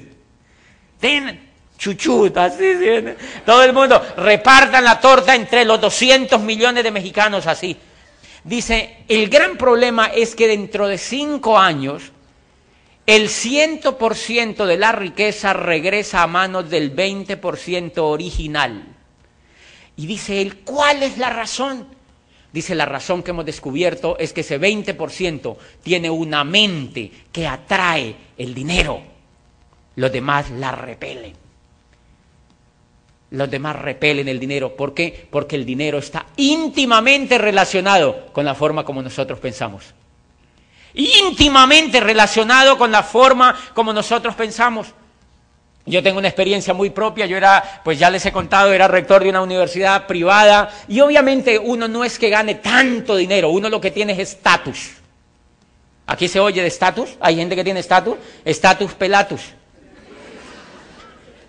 Ten 1.01 1.50
chuchutas, 1.81 2.53
todo 3.43 3.63
el 3.63 3.73
mundo, 3.73 3.99
repartan 4.17 4.83
la 4.83 4.99
torta 4.99 5.33
entre 5.33 5.65
los 5.65 5.81
200 5.81 6.39
millones 6.39 6.83
de 6.83 6.91
mexicanos 6.91 7.47
así. 7.47 7.75
Dice, 8.43 8.97
el 9.07 9.29
gran 9.29 9.57
problema 9.57 10.05
es 10.05 10.35
que 10.35 10.47
dentro 10.47 10.87
de 10.87 10.99
cinco 10.99 11.57
años, 11.57 12.11
el 13.07 13.29
100% 13.29 14.65
de 14.65 14.77
la 14.77 14.91
riqueza 14.91 15.53
regresa 15.53 16.21
a 16.21 16.27
manos 16.27 16.69
del 16.69 16.95
20% 16.95 17.93
original. 17.97 18.83
Y 19.97 20.05
dice 20.05 20.39
él, 20.39 20.59
¿cuál 20.59 21.01
es 21.01 21.17
la 21.17 21.31
razón? 21.31 21.87
Dice, 22.53 22.75
la 22.75 22.85
razón 22.85 23.23
que 23.23 23.31
hemos 23.31 23.45
descubierto 23.45 24.19
es 24.19 24.33
que 24.33 24.41
ese 24.41 24.61
20% 24.61 25.57
tiene 25.81 26.11
una 26.11 26.43
mente 26.43 27.11
que 27.31 27.47
atrae 27.47 28.15
el 28.37 28.53
dinero. 28.53 29.01
Los 29.95 30.11
demás 30.11 30.51
la 30.51 30.73
repelen. 30.73 31.40
Los 33.31 33.49
demás 33.49 33.77
repelen 33.77 34.27
el 34.27 34.39
dinero. 34.39 34.75
¿Por 34.75 34.93
qué? 34.93 35.27
Porque 35.29 35.55
el 35.55 35.65
dinero 35.65 35.97
está 35.97 36.25
íntimamente 36.35 37.37
relacionado 37.37 38.27
con 38.33 38.45
la 38.45 38.55
forma 38.55 38.83
como 38.83 39.01
nosotros 39.01 39.39
pensamos. 39.39 39.93
Íntimamente 40.93 42.01
relacionado 42.01 42.77
con 42.77 42.91
la 42.91 43.03
forma 43.03 43.57
como 43.73 43.93
nosotros 43.93 44.35
pensamos. 44.35 44.87
Yo 45.85 46.03
tengo 46.03 46.19
una 46.19 46.27
experiencia 46.27 46.73
muy 46.73 46.89
propia, 46.89 47.25
yo 47.25 47.37
era, 47.37 47.81
pues 47.83 47.97
ya 47.97 48.09
les 48.09 48.25
he 48.25 48.31
contado, 48.31 48.71
era 48.71 48.87
rector 48.87 49.23
de 49.23 49.29
una 49.29 49.41
universidad 49.41 50.05
privada 50.05 50.69
y 50.87 50.99
obviamente 50.99 51.57
uno 51.57 51.87
no 51.87 52.03
es 52.03 52.19
que 52.19 52.29
gane 52.29 52.55
tanto 52.55 53.15
dinero, 53.15 53.49
uno 53.49 53.67
lo 53.69 53.81
que 53.81 53.91
tiene 53.91 54.13
es 54.13 54.19
estatus. 54.19 54.91
Aquí 56.05 56.27
se 56.27 56.39
oye 56.39 56.61
de 56.61 56.67
estatus, 56.67 57.11
hay 57.21 57.37
gente 57.37 57.55
que 57.55 57.63
tiene 57.63 57.79
estatus, 57.79 58.17
estatus 58.43 58.93
pelatus. 58.93 59.41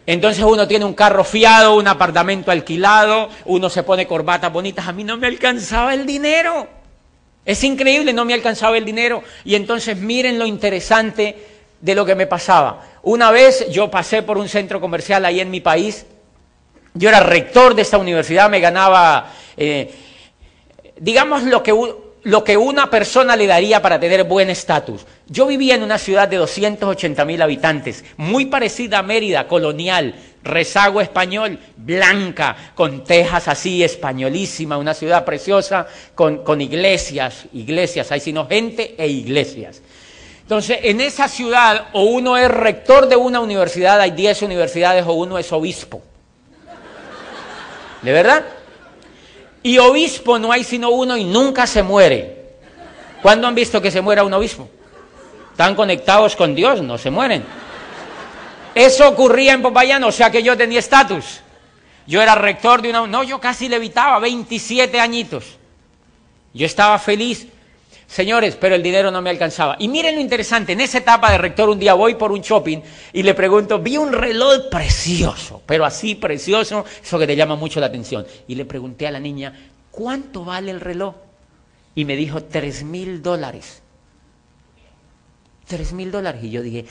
Entonces 0.07 0.43
uno 0.45 0.67
tiene 0.67 0.85
un 0.85 0.95
carro 0.95 1.25
fiado, 1.25 1.77
un 1.77 1.87
apartamento 1.87 2.51
alquilado, 2.51 3.29
uno 3.45 3.71
se 3.71 3.83
pone 3.83 4.07
corbatas 4.07 4.53
bonitas, 4.53 4.89
a 4.89 4.93
mí 4.93 5.05
no 5.05 5.17
me 5.17 5.29
alcanzaba 5.29 5.95
el 5.95 6.07
dinero. 6.07 6.67
Es 7.45 7.63
increíble, 7.65 8.13
no 8.13 8.25
me 8.25 8.35
alcanzaba 8.35 8.79
el 8.79 8.85
dinero. 8.85 9.23
Y 9.45 9.55
entonces 9.55 9.97
miren 9.97 10.39
lo 10.39 10.47
interesante 10.47 11.37
de 11.81 11.95
lo 11.95 12.05
que 12.05 12.15
me 12.15 12.27
pasaba. 12.27 12.87
Una 13.03 13.31
vez 13.31 13.69
yo 13.71 13.91
pasé 13.91 14.23
por 14.23 14.39
un 14.39 14.49
centro 14.49 14.81
comercial 14.81 15.25
ahí 15.25 15.41
en 15.41 15.51
mi 15.51 15.61
país, 15.61 16.07
yo 16.95 17.09
era 17.09 17.21
rector 17.21 17.75
de 17.75 17.83
esta 17.83 17.99
universidad, 17.99 18.51
me 18.51 18.61
ganaba, 18.61 19.33
eh, 19.57 19.93
digamos, 20.99 21.43
lo 21.45 21.63
que, 21.63 21.73
lo 22.25 22.45
que 22.45 22.57
una 22.57 22.89
persona 22.89 23.35
le 23.35 23.47
daría 23.47 23.83
para 23.83 23.99
tener 23.99 24.25
buen 24.25 24.49
estatus. 24.51 25.05
Yo 25.27 25.47
vivía 25.47 25.75
en 25.75 25.83
una 25.83 25.99
ciudad 25.99 26.29
de 26.29 26.37
280 26.37 27.25
mil 27.25 27.43
habitantes, 27.43 28.05
muy 28.17 28.47
parecida 28.47 28.99
a 28.99 29.03
Mérida, 29.03 29.49
colonial, 29.49 30.15
rezago 30.43 31.01
español, 31.01 31.59
blanca, 31.77 32.57
con 32.75 33.05
tejas 33.05 33.49
así, 33.49 33.83
españolísima, 33.83 34.77
una 34.77 34.95
ciudad 34.95 35.25
preciosa, 35.25 35.87
con, 36.15 36.45
con 36.45 36.61
iglesias, 36.61 37.47
iglesias, 37.53 38.13
hay 38.13 38.21
sino 38.21 38.47
gente 38.47 38.95
e 38.99 39.09
iglesias. 39.09 39.83
Entonces, 40.43 40.81
en 40.83 41.01
esa 41.01 41.29
ciudad, 41.29 41.89
o 41.93 42.05
uno 42.05 42.37
es 42.37 42.51
rector 42.51 43.09
de 43.09 43.17
una 43.17 43.41
universidad, 43.41 44.01
hay 44.01 44.11
10 44.11 44.43
universidades, 44.43 45.05
o 45.07 45.13
uno 45.15 45.39
es 45.39 45.51
obispo. 45.53 46.03
¿De 48.03 48.13
verdad? 48.13 48.45
Y 49.63 49.79
obispo 49.79 50.39
no 50.39 50.53
hay 50.53 50.65
sino 50.65 50.91
uno 50.91 51.17
y 51.17 51.25
nunca 51.25 51.67
se 51.67 51.83
muere. 51.83 52.43
¿Cuándo 53.23 53.47
han 53.47 53.55
visto 53.55 53.81
que 53.81 53.91
se 53.91 54.01
muera 54.01 54.25
un 54.25 54.33
obispo? 54.33 54.69
Están 55.53 55.75
conectados 55.75 56.35
con 56.35 56.55
Dios, 56.55 56.83
no 56.83 56.99
se 56.99 57.11
mueren. 57.11 57.45
Eso 58.75 59.09
ocurría 59.09 59.53
en 59.53 59.63
Popayán, 59.63 60.03
o 60.05 60.11
sea 60.11 60.31
que 60.31 60.43
yo 60.43 60.57
tenía 60.57 60.79
estatus. 60.79 61.41
Yo 62.07 62.21
era 62.21 62.35
rector 62.35 62.83
de 62.83 62.91
una... 62.91 63.07
No, 63.07 63.23
yo 63.23 63.41
casi 63.41 63.69
levitaba, 63.69 64.19
27 64.19 64.99
añitos. 64.99 65.45
Yo 66.53 66.67
estaba 66.67 66.99
feliz. 66.99 67.47
Señores, 68.13 68.59
pero 68.61 68.75
el 68.75 68.83
dinero 68.83 69.11
no 69.11 69.23
me 69.23 69.31
alcanzaba. 69.31 69.77
Y 69.79 69.89
miren 69.89 70.17
lo 70.17 70.21
interesante, 70.21 70.73
en 70.73 70.83
esa 70.83 70.99
etapa 70.99 71.33
de 71.33 71.39
rector 71.39 71.71
un 71.71 71.79
día 71.79 71.95
voy 71.95 72.15
por 72.17 72.31
un 72.31 72.43
shopping 72.43 72.81
y 73.11 73.23
le 73.23 73.33
pregunto, 73.33 73.79
vi 73.79 73.97
un 73.97 74.13
reloj 74.13 74.69
precioso, 74.71 75.63
pero 75.65 75.87
así 75.87 76.15
precioso, 76.15 76.85
eso 77.03 77.19
que 77.19 77.27
te 77.27 77.35
llama 77.35 77.57
mucho 77.57 77.81
la 77.81 77.87
atención. 77.87 78.27
Y 78.47 78.55
le 78.55 78.67
pregunté 78.67 79.07
a 79.07 79.13
la 79.13 79.19
niña, 79.19 79.59
¿cuánto 79.91 80.45
vale 80.45 80.71
el 80.71 80.83
reloj? 80.83 81.15
Y 81.95 82.05
me 82.05 82.15
dijo, 82.15 82.43
tres 82.43 82.85
mil 82.85 83.23
dólares. 83.23 83.81
Tres 85.67 85.95
mil 85.95 86.11
dólares. 86.11 86.45
Y 86.45 86.51
yo 86.51 86.61
dije, 86.61 86.85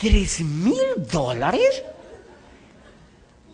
¿tres 0.00 0.40
mil 0.40 1.06
dólares? 1.08 1.84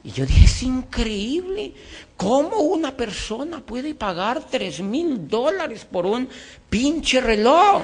Y 0.02 0.12
yo 0.12 0.24
dije, 0.24 0.44
es 0.44 0.62
increíble. 0.62 1.72
¿Cómo 2.16 2.56
una 2.58 2.96
persona 2.96 3.60
puede 3.60 3.94
pagar 3.94 4.44
tres 4.50 4.80
mil 4.80 5.28
dólares 5.28 5.86
por 5.90 6.06
un 6.06 6.28
pinche 6.68 7.20
reloj? 7.20 7.82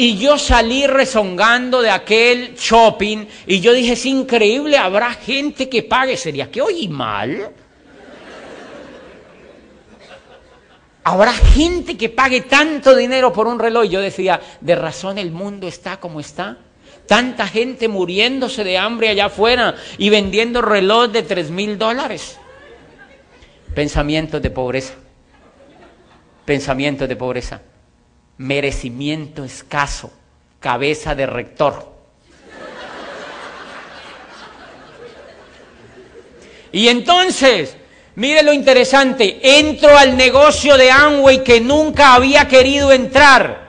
Y 0.00 0.16
yo 0.16 0.38
salí 0.38 0.86
rezongando 0.86 1.82
de 1.82 1.90
aquel 1.90 2.54
shopping 2.54 3.26
y 3.48 3.60
yo 3.60 3.72
dije, 3.72 3.94
es 3.94 4.06
increíble, 4.06 4.78
habrá 4.78 5.12
gente 5.12 5.68
que 5.68 5.82
pague. 5.82 6.16
¿Sería 6.16 6.50
que 6.50 6.62
oí 6.62 6.88
mal? 6.88 7.52
Habrá 11.10 11.32
gente 11.32 11.96
que 11.96 12.10
pague 12.10 12.42
tanto 12.42 12.94
dinero 12.94 13.32
por 13.32 13.46
un 13.46 13.58
reloj. 13.58 13.86
Yo 13.88 14.02
decía, 14.02 14.42
de 14.60 14.74
razón 14.74 15.16
el 15.16 15.30
mundo 15.30 15.66
está 15.66 15.98
como 15.98 16.20
está. 16.20 16.58
Tanta 17.06 17.48
gente 17.48 17.88
muriéndose 17.88 18.62
de 18.62 18.76
hambre 18.76 19.08
allá 19.08 19.24
afuera 19.24 19.74
y 19.96 20.10
vendiendo 20.10 20.60
reloj 20.60 21.10
de 21.10 21.22
tres 21.22 21.50
mil 21.50 21.78
dólares. 21.78 22.36
Pensamientos 23.74 24.42
de 24.42 24.50
pobreza. 24.50 24.96
Pensamientos 26.44 27.08
de 27.08 27.16
pobreza. 27.16 27.62
Merecimiento 28.36 29.44
escaso. 29.44 30.12
Cabeza 30.60 31.14
de 31.14 31.24
rector. 31.24 31.90
Y 36.70 36.88
entonces, 36.88 37.77
mire 38.18 38.42
lo 38.42 38.52
interesante, 38.52 39.38
entro 39.60 39.96
al 39.96 40.16
negocio 40.16 40.76
de 40.76 40.90
Amway 40.90 41.44
que 41.44 41.60
nunca 41.60 42.14
había 42.14 42.48
querido 42.48 42.92
entrar. 42.92 43.68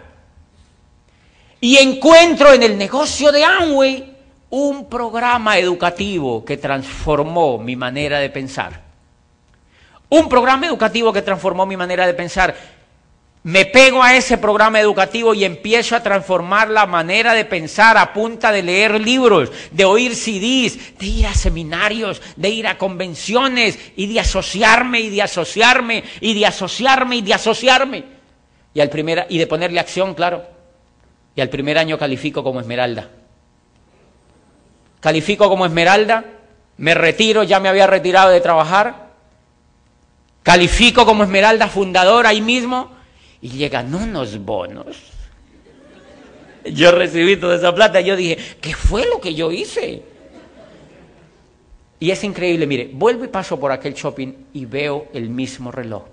Y 1.61 1.77
encuentro 1.77 2.51
en 2.53 2.63
el 2.63 2.77
negocio 2.77 3.31
de 3.31 3.43
Amway 3.43 4.17
un 4.49 4.89
programa 4.89 5.59
educativo 5.59 6.43
que 6.43 6.57
transformó 6.57 7.59
mi 7.59 7.75
manera 7.75 8.17
de 8.19 8.31
pensar. 8.31 8.81
Un 10.09 10.27
programa 10.27 10.65
educativo 10.65 11.13
que 11.13 11.21
transformó 11.21 11.67
mi 11.67 11.77
manera 11.77 12.07
de 12.07 12.15
pensar 12.15 12.55
me 13.43 13.65
pego 13.65 14.03
a 14.03 14.15
ese 14.15 14.37
programa 14.37 14.81
educativo 14.81 15.33
y 15.33 15.45
empiezo 15.45 15.95
a 15.95 16.03
transformar 16.03 16.69
la 16.69 16.85
manera 16.85 17.33
de 17.33 17.45
pensar 17.45 17.97
a 17.97 18.11
punta 18.11 18.51
de 18.51 18.63
leer 18.63 18.99
libros, 18.99 19.49
de 19.71 19.85
oír 19.85 20.13
CDs, 20.13 20.97
de 20.99 21.05
ir 21.05 21.25
a 21.25 21.33
seminarios, 21.33 22.21
de 22.35 22.49
ir 22.49 22.67
a 22.67 22.77
convenciones 22.77 23.79
y 23.95 24.11
de 24.13 24.19
asociarme 24.19 24.99
y 24.99 25.09
de 25.09 25.21
asociarme 25.21 26.03
y 26.19 26.33
de 26.33 26.45
asociarme 26.45 27.15
y 27.15 27.21
de 27.21 27.33
asociarme. 27.33 28.03
Y, 28.73 28.81
al 28.81 28.89
primer, 28.89 29.25
y 29.29 29.37
de 29.37 29.47
ponerle 29.47 29.79
acción, 29.79 30.13
claro. 30.15 30.43
Y 31.33 31.39
al 31.39 31.49
primer 31.49 31.77
año 31.77 31.97
califico 31.97 32.43
como 32.43 32.59
esmeralda. 32.59 33.09
Califico 34.99 35.47
como 35.47 35.65
esmeralda, 35.65 36.25
me 36.75 36.93
retiro, 36.93 37.43
ya 37.43 37.61
me 37.61 37.69
había 37.69 37.87
retirado 37.87 38.31
de 38.31 38.41
trabajar. 38.41 39.11
Califico 40.43 41.05
como 41.05 41.23
esmeralda 41.23 41.69
fundador 41.69 42.27
ahí 42.27 42.41
mismo 42.41 42.98
y 43.41 43.49
llegan 43.49 43.93
unos 43.93 44.43
bonos. 44.43 44.97
Yo 46.65 46.91
recibí 46.91 47.37
toda 47.37 47.55
esa 47.55 47.73
plata 47.73 48.01
yo 48.01 48.15
dije, 48.15 48.37
¿qué 48.59 48.73
fue 48.73 49.05
lo 49.07 49.21
que 49.21 49.33
yo 49.33 49.51
hice? 49.51 50.03
Y 51.99 52.11
es 52.11 52.23
increíble, 52.23 52.65
mire, 52.65 52.89
vuelvo 52.93 53.25
y 53.25 53.27
paso 53.27 53.59
por 53.59 53.71
aquel 53.71 53.93
shopping 53.93 54.33
y 54.53 54.65
veo 54.65 55.07
el 55.13 55.29
mismo 55.29 55.71
reloj. 55.71 56.03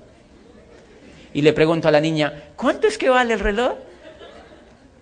Y 1.32 1.42
le 1.42 1.52
pregunto 1.52 1.86
a 1.88 1.90
la 1.90 2.00
niña, 2.00 2.50
¿cuánto 2.56 2.86
es 2.86 2.98
que 2.98 3.08
vale 3.08 3.34
el 3.34 3.40
reloj? 3.40 3.74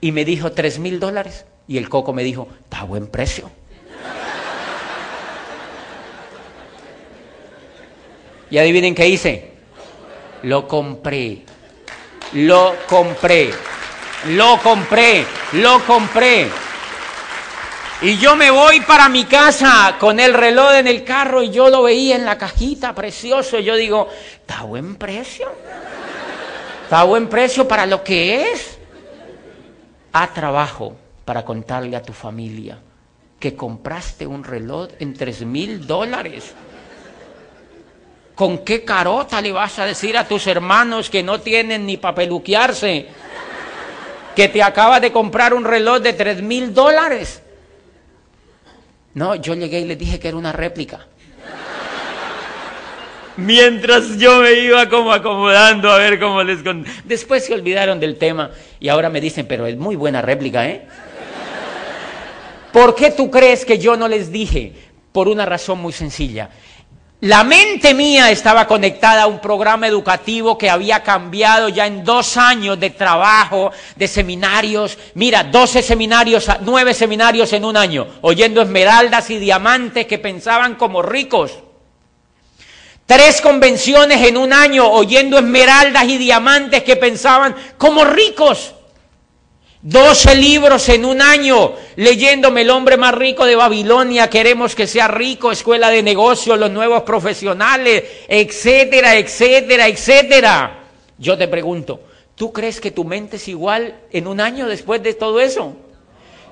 Y 0.00 0.12
me 0.12 0.24
dijo, 0.24 0.52
tres 0.52 0.78
mil 0.78 1.00
dólares. 1.00 1.46
Y 1.66 1.78
el 1.78 1.88
coco 1.88 2.12
me 2.12 2.24
dijo, 2.24 2.48
está 2.64 2.80
a 2.80 2.84
buen 2.84 3.06
precio. 3.06 3.50
Y 8.50 8.58
adivinen 8.58 8.94
qué 8.94 9.08
hice. 9.08 9.52
Lo 10.42 10.68
compré. 10.68 11.42
Lo 12.32 12.74
compré. 12.88 13.52
Lo 14.28 14.58
compré. 14.62 15.24
Lo 15.52 15.84
compré. 15.84 16.48
Y 18.02 18.18
yo 18.18 18.36
me 18.36 18.50
voy 18.50 18.80
para 18.80 19.08
mi 19.08 19.24
casa 19.24 19.96
con 19.98 20.18
el 20.20 20.34
reloj 20.34 20.74
en 20.74 20.88
el 20.88 21.04
carro 21.04 21.42
y 21.42 21.50
yo 21.50 21.70
lo 21.70 21.82
veía 21.84 22.16
en 22.16 22.24
la 22.24 22.36
cajita, 22.36 22.94
precioso. 22.94 23.58
Y 23.58 23.64
yo 23.64 23.76
digo, 23.76 24.08
está 24.40 24.62
buen 24.62 24.96
precio. 24.96 25.50
Está 26.82 27.04
buen 27.04 27.28
precio 27.28 27.66
para 27.66 27.86
lo 27.86 28.04
que 28.04 28.52
es. 28.52 28.78
A 30.12 30.32
trabajo 30.32 30.96
para 31.24 31.44
contarle 31.44 31.96
a 31.96 32.02
tu 32.02 32.12
familia 32.12 32.78
que 33.38 33.54
compraste 33.54 34.26
un 34.26 34.44
reloj 34.44 34.88
en 34.98 35.14
tres 35.14 35.44
mil 35.44 35.86
dólares. 35.86 36.54
¿Con 38.34 38.58
qué 38.64 38.84
carota 38.84 39.40
le 39.40 39.52
vas 39.52 39.78
a 39.78 39.86
decir 39.86 40.16
a 40.18 40.26
tus 40.26 40.46
hermanos 40.46 41.08
que 41.08 41.22
no 41.22 41.40
tienen 41.40 41.86
ni 41.86 41.96
para 41.96 42.16
peluquearse? 42.16 43.06
Que 44.34 44.48
te 44.48 44.62
acabas 44.62 45.00
de 45.00 45.12
comprar 45.12 45.54
un 45.54 45.64
reloj 45.64 46.00
de 46.00 46.12
tres 46.12 46.42
mil 46.42 46.74
dólares. 46.74 47.42
No, 49.14 49.36
yo 49.36 49.54
llegué 49.54 49.80
y 49.80 49.84
les 49.84 49.98
dije 49.98 50.18
que 50.18 50.28
era 50.28 50.36
una 50.36 50.52
réplica. 50.52 51.06
Mientras 53.36 54.16
yo 54.16 54.40
me 54.40 54.52
iba 54.52 54.88
como 54.88 55.12
acomodando 55.12 55.90
a 55.90 55.98
ver 55.98 56.18
cómo 56.20 56.42
les... 56.42 56.60
Después 57.04 57.44
se 57.44 57.54
olvidaron 57.54 57.98
del 57.98 58.16
tema 58.16 58.50
y 58.78 58.88
ahora 58.88 59.10
me 59.10 59.20
dicen, 59.20 59.46
pero 59.46 59.66
es 59.66 59.76
muy 59.76 59.96
buena 59.96 60.22
réplica, 60.22 60.68
¿eh? 60.68 60.86
¿Por 62.72 62.96
qué 62.96 63.12
tú 63.12 63.30
crees 63.30 63.64
que 63.64 63.78
yo 63.78 63.96
no 63.96 64.08
les 64.08 64.32
dije? 64.32 64.72
Por 65.12 65.28
una 65.28 65.46
razón 65.46 65.78
muy 65.78 65.92
sencilla. 65.92 66.50
La 67.24 67.42
mente 67.42 67.94
mía 67.94 68.30
estaba 68.30 68.66
conectada 68.66 69.22
a 69.22 69.26
un 69.26 69.38
programa 69.38 69.86
educativo 69.86 70.58
que 70.58 70.68
había 70.68 71.02
cambiado 71.02 71.70
ya 71.70 71.86
en 71.86 72.04
dos 72.04 72.36
años 72.36 72.78
de 72.78 72.90
trabajo, 72.90 73.72
de 73.96 74.06
seminarios. 74.06 74.98
Mira, 75.14 75.42
12 75.42 75.80
seminarios, 75.80 76.46
nueve 76.60 76.92
seminarios 76.92 77.50
en 77.54 77.64
un 77.64 77.78
año, 77.78 78.06
oyendo 78.20 78.60
esmeraldas 78.60 79.30
y 79.30 79.38
diamantes 79.38 80.06
que 80.06 80.18
pensaban 80.18 80.74
como 80.74 81.00
ricos. 81.00 81.60
Tres 83.06 83.40
convenciones 83.40 84.20
en 84.20 84.36
un 84.36 84.52
año, 84.52 84.86
oyendo 84.86 85.38
esmeraldas 85.38 86.04
y 86.04 86.18
diamantes 86.18 86.82
que 86.82 86.96
pensaban 86.96 87.56
como 87.78 88.04
ricos. 88.04 88.73
12 89.84 90.36
libros 90.36 90.88
en 90.88 91.04
un 91.04 91.20
año 91.20 91.74
leyéndome 91.96 92.62
el 92.62 92.70
hombre 92.70 92.96
más 92.96 93.14
rico 93.14 93.44
de 93.44 93.54
Babilonia, 93.54 94.30
queremos 94.30 94.74
que 94.74 94.86
sea 94.86 95.08
rico, 95.08 95.52
escuela 95.52 95.90
de 95.90 96.02
negocios, 96.02 96.58
los 96.58 96.70
nuevos 96.70 97.02
profesionales, 97.02 98.02
etcétera, 98.26 99.14
etcétera, 99.16 99.86
etcétera. 99.86 100.84
Yo 101.18 101.36
te 101.36 101.48
pregunto, 101.48 102.00
¿tú 102.34 102.50
crees 102.50 102.80
que 102.80 102.92
tu 102.92 103.04
mente 103.04 103.36
es 103.36 103.46
igual 103.46 103.94
en 104.10 104.26
un 104.26 104.40
año 104.40 104.66
después 104.66 105.02
de 105.02 105.12
todo 105.12 105.38
eso? 105.38 105.76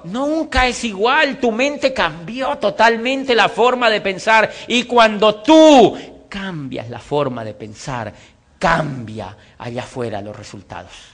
Nunca 0.04 0.68
es 0.68 0.84
igual, 0.84 1.40
tu 1.40 1.52
mente 1.52 1.94
cambió 1.94 2.58
totalmente 2.58 3.34
la 3.34 3.48
forma 3.48 3.88
de 3.88 4.02
pensar 4.02 4.52
y 4.68 4.82
cuando 4.82 5.36
tú 5.36 5.96
cambias 6.28 6.90
la 6.90 6.98
forma 6.98 7.42
de 7.44 7.54
pensar, 7.54 8.12
cambia 8.58 9.34
allá 9.56 9.84
afuera 9.84 10.20
los 10.20 10.36
resultados. 10.36 11.11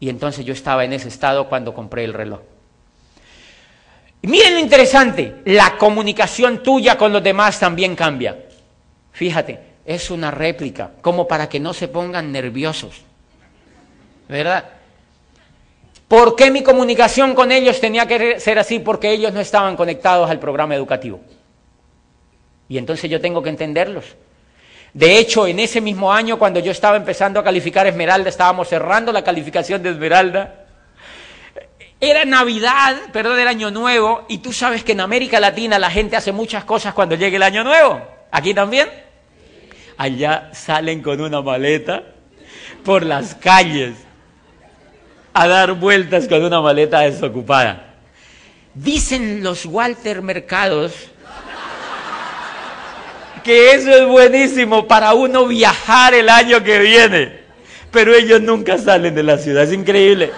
Y 0.00 0.08
entonces 0.08 0.44
yo 0.44 0.54
estaba 0.54 0.84
en 0.84 0.94
ese 0.94 1.08
estado 1.08 1.48
cuando 1.48 1.74
compré 1.74 2.04
el 2.04 2.14
reloj. 2.14 2.40
Y 4.22 4.26
miren 4.26 4.54
lo 4.54 4.60
interesante, 4.60 5.36
la 5.44 5.76
comunicación 5.78 6.62
tuya 6.62 6.98
con 6.98 7.12
los 7.12 7.22
demás 7.22 7.60
también 7.60 7.94
cambia. 7.94 8.36
Fíjate, 9.12 9.60
es 9.84 10.10
una 10.10 10.30
réplica, 10.30 10.92
como 11.00 11.28
para 11.28 11.48
que 11.48 11.60
no 11.60 11.72
se 11.72 11.88
pongan 11.88 12.32
nerviosos. 12.32 13.02
¿Verdad? 14.28 14.64
¿Por 16.08 16.34
qué 16.34 16.50
mi 16.50 16.62
comunicación 16.62 17.34
con 17.34 17.52
ellos 17.52 17.80
tenía 17.80 18.06
que 18.06 18.40
ser 18.40 18.58
así? 18.58 18.78
Porque 18.78 19.10
ellos 19.10 19.32
no 19.32 19.40
estaban 19.40 19.76
conectados 19.76 20.30
al 20.30 20.40
programa 20.40 20.74
educativo. 20.74 21.20
Y 22.68 22.78
entonces 22.78 23.10
yo 23.10 23.20
tengo 23.20 23.42
que 23.42 23.50
entenderlos. 23.50 24.04
De 24.92 25.18
hecho, 25.18 25.46
en 25.46 25.60
ese 25.60 25.80
mismo 25.80 26.12
año, 26.12 26.38
cuando 26.38 26.60
yo 26.60 26.72
estaba 26.72 26.96
empezando 26.96 27.38
a 27.38 27.44
calificar 27.44 27.86
Esmeralda, 27.86 28.28
estábamos 28.28 28.68
cerrando 28.68 29.12
la 29.12 29.22
calificación 29.22 29.82
de 29.82 29.90
Esmeralda. 29.90 30.66
Era 32.00 32.24
Navidad, 32.24 32.96
perdón, 33.12 33.38
era 33.38 33.50
Año 33.50 33.70
Nuevo, 33.70 34.24
y 34.28 34.38
tú 34.38 34.52
sabes 34.52 34.82
que 34.82 34.92
en 34.92 35.00
América 35.00 35.38
Latina 35.38 35.78
la 35.78 35.90
gente 35.90 36.16
hace 36.16 36.32
muchas 36.32 36.64
cosas 36.64 36.94
cuando 36.94 37.14
llega 37.14 37.36
el 37.36 37.42
Año 37.42 37.62
Nuevo. 37.62 38.00
¿Aquí 38.32 38.54
también? 38.54 38.88
Allá 39.96 40.50
salen 40.54 41.02
con 41.02 41.20
una 41.20 41.42
maleta 41.42 42.02
por 42.84 43.04
las 43.04 43.34
calles 43.34 43.94
a 45.32 45.46
dar 45.46 45.74
vueltas 45.74 46.26
con 46.26 46.42
una 46.42 46.60
maleta 46.60 47.00
desocupada. 47.00 47.94
Dicen 48.74 49.42
los 49.42 49.66
Walter 49.66 50.22
Mercados 50.22 51.10
que 53.42 53.72
eso 53.72 53.90
es 53.90 54.06
buenísimo 54.06 54.86
para 54.86 55.14
uno 55.14 55.46
viajar 55.46 56.14
el 56.14 56.28
año 56.28 56.62
que 56.62 56.78
viene. 56.78 57.40
Pero 57.90 58.14
ellos 58.14 58.40
nunca 58.40 58.78
salen 58.78 59.14
de 59.14 59.22
la 59.22 59.38
ciudad, 59.38 59.64
es 59.64 59.72
increíble. 59.72 60.30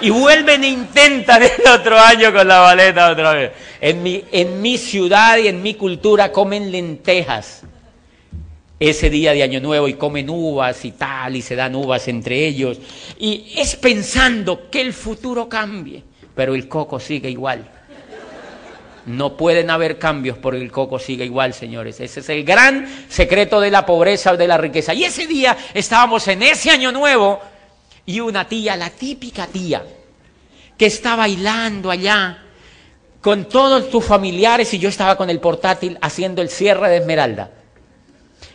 Y 0.00 0.10
vuelven 0.10 0.64
e 0.64 0.68
intentan 0.68 1.42
el 1.42 1.72
otro 1.72 1.98
año 1.98 2.32
con 2.32 2.48
la 2.48 2.60
baleta 2.60 3.10
otra 3.10 3.32
vez. 3.32 3.52
En 3.80 4.02
mi, 4.02 4.24
en 4.32 4.60
mi 4.62 4.78
ciudad 4.78 5.38
y 5.38 5.48
en 5.48 5.62
mi 5.62 5.74
cultura 5.74 6.32
comen 6.32 6.70
lentejas 6.70 7.62
ese 8.80 9.08
día 9.08 9.32
de 9.32 9.42
Año 9.42 9.60
Nuevo 9.60 9.88
y 9.88 9.94
comen 9.94 10.28
uvas 10.28 10.84
y 10.84 10.92
tal, 10.92 11.36
y 11.36 11.42
se 11.42 11.56
dan 11.56 11.74
uvas 11.74 12.08
entre 12.08 12.46
ellos. 12.46 12.78
Y 13.18 13.54
es 13.56 13.76
pensando 13.76 14.68
que 14.70 14.80
el 14.80 14.92
futuro 14.92 15.48
cambie, 15.48 16.02
pero 16.34 16.54
el 16.54 16.68
coco 16.68 16.98
sigue 16.98 17.30
igual. 17.30 17.70
No 19.06 19.36
pueden 19.36 19.70
haber 19.70 19.98
cambios 19.98 20.38
porque 20.38 20.60
el 20.60 20.72
coco 20.72 20.98
sigue 20.98 21.24
igual, 21.24 21.52
señores. 21.52 22.00
Ese 22.00 22.20
es 22.20 22.28
el 22.28 22.44
gran 22.44 22.88
secreto 23.08 23.60
de 23.60 23.70
la 23.70 23.84
pobreza 23.84 24.32
o 24.32 24.36
de 24.36 24.48
la 24.48 24.56
riqueza. 24.56 24.94
Y 24.94 25.04
ese 25.04 25.26
día 25.26 25.56
estábamos 25.74 26.26
en 26.28 26.42
ese 26.42 26.70
año 26.70 26.90
nuevo 26.90 27.40
y 28.06 28.20
una 28.20 28.48
tía, 28.48 28.76
la 28.76 28.90
típica 28.90 29.46
tía, 29.46 29.84
que 30.78 30.86
está 30.86 31.16
bailando 31.16 31.90
allá 31.90 32.42
con 33.20 33.46
todos 33.46 33.90
tus 33.90 34.04
familiares 34.04 34.72
y 34.74 34.78
yo 34.78 34.88
estaba 34.88 35.16
con 35.16 35.30
el 35.30 35.40
portátil 35.40 35.98
haciendo 36.02 36.42
el 36.42 36.50
cierre 36.50 36.90
de 36.90 36.98
Esmeralda. 36.98 37.50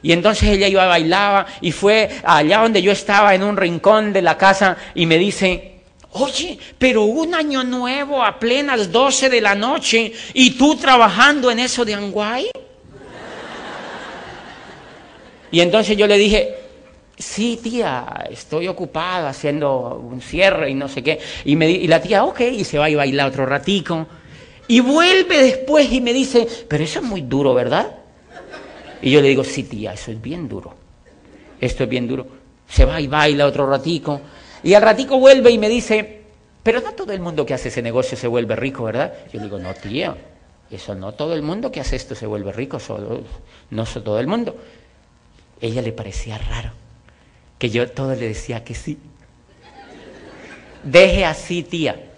Y 0.02 0.12
entonces 0.12 0.50
ella 0.50 0.68
iba, 0.68 0.86
bailaba 0.86 1.46
y 1.62 1.72
fue 1.72 2.10
allá 2.24 2.60
donde 2.60 2.82
yo 2.82 2.92
estaba 2.92 3.36
en 3.36 3.44
un 3.44 3.58
rincón 3.58 4.14
de 4.14 4.22
la 4.22 4.38
casa 4.38 4.78
y 4.96 5.06
me 5.06 5.18
dice, 5.18 5.79
oye, 6.12 6.58
pero 6.78 7.04
un 7.04 7.34
año 7.34 7.63
nuevo 7.63 8.24
a 8.24 8.39
plenas 8.39 8.91
12 8.91 9.30
de 9.30 9.41
la 9.41 9.56
noche 9.56 10.12
y 10.34 10.52
tú 10.52 10.76
trabajando 10.76 11.52
en 11.52 11.60
eso 11.60 11.86
de 11.86 11.93
Anguay. 11.93 12.50
Y 15.52 15.62
entonces 15.62 15.98
yo 15.98 16.06
le 16.08 16.17
dije, 16.17 16.56
sí, 17.17 17.60
tía, 17.62 18.26
estoy 18.30 18.67
ocupada 18.67 19.30
haciendo 19.30 19.95
un 19.95 20.22
cierre 20.22 20.69
y 20.69 20.74
no 20.74 20.88
sé 20.88 21.04
qué. 21.04 21.19
Y, 21.45 21.56
me, 21.56 21.69
y 21.69 21.88
la 21.88 22.02
tía, 22.02 22.24
ok, 22.24 22.39
y 22.41 22.63
se 22.63 22.78
va 22.78 22.89
y 22.89 22.95
baila 22.95 23.26
otro 23.26 23.45
ratico. 23.45 24.08
Y 24.67 24.80
vuelve 24.82 25.41
después 25.41 25.91
y 25.91 26.02
me 26.02 26.13
dice, 26.13 26.48
pero 26.67 26.84
eso 26.84 27.00
es 27.00 27.06
muy 27.06 27.22
duro, 27.22 27.54
¿verdad? 27.54 27.95
Y 29.02 29.12
yo 29.12 29.22
le 29.22 29.30
digo, 29.30 29.43
sí, 29.43 29.63
tía, 29.63 29.93
eso 29.93 30.12
es 30.12 30.22
bien 30.22 30.48
duro. 30.48 30.76
Esto 31.60 31.84
es 31.84 31.89
bien 31.89 32.08
duro. 32.08 32.28
Se 32.67 32.86
va 32.86 33.02
y 33.02 33.08
baila 33.08 33.48
otro 33.48 33.67
ratico. 33.67 34.22
Y 34.63 34.74
al 34.74 34.82
ratico 34.82 35.19
vuelve 35.19 35.52
y 35.52 35.58
me 35.58 35.69
dice, 35.69 36.22
pero 36.63 36.82
no 36.82 36.93
todo 36.93 37.13
el 37.13 37.19
mundo 37.19 37.45
que 37.45 37.54
hace 37.54 37.69
ese 37.69 37.82
negocio 37.82 38.17
se 38.17 38.28
vuelve 38.28 38.56
rico, 38.56 38.84
¿verdad? 38.84 39.13
Yo 39.32 39.39
le 39.39 39.45
digo, 39.45 39.60
no, 39.60 39.74
tía, 39.74 40.15
eso 40.69 40.95
no 40.95 41.13
todo 41.13 41.34
el 41.34 41.41
mundo 41.41 41.72
que 41.72 41.80
hace 41.80 41.95
esto 41.95 42.15
se 42.15 42.26
vuelve 42.26 42.52
rico, 42.52 42.80
solo, 42.80 43.24
no 43.69 43.86
todo 43.86 44.19
el 44.19 44.28
mundo. 44.28 44.56
Ella 45.62 45.82
le 45.82 45.91
parecía 45.91 46.38
raro 46.38 46.72
que 47.58 47.69
yo 47.69 47.89
todo 47.91 48.15
le 48.15 48.28
decía 48.28 48.63
que 48.63 48.74
sí. 48.74 48.98
Deje 50.84 51.26
así, 51.26 51.63
tía. 51.63 52.09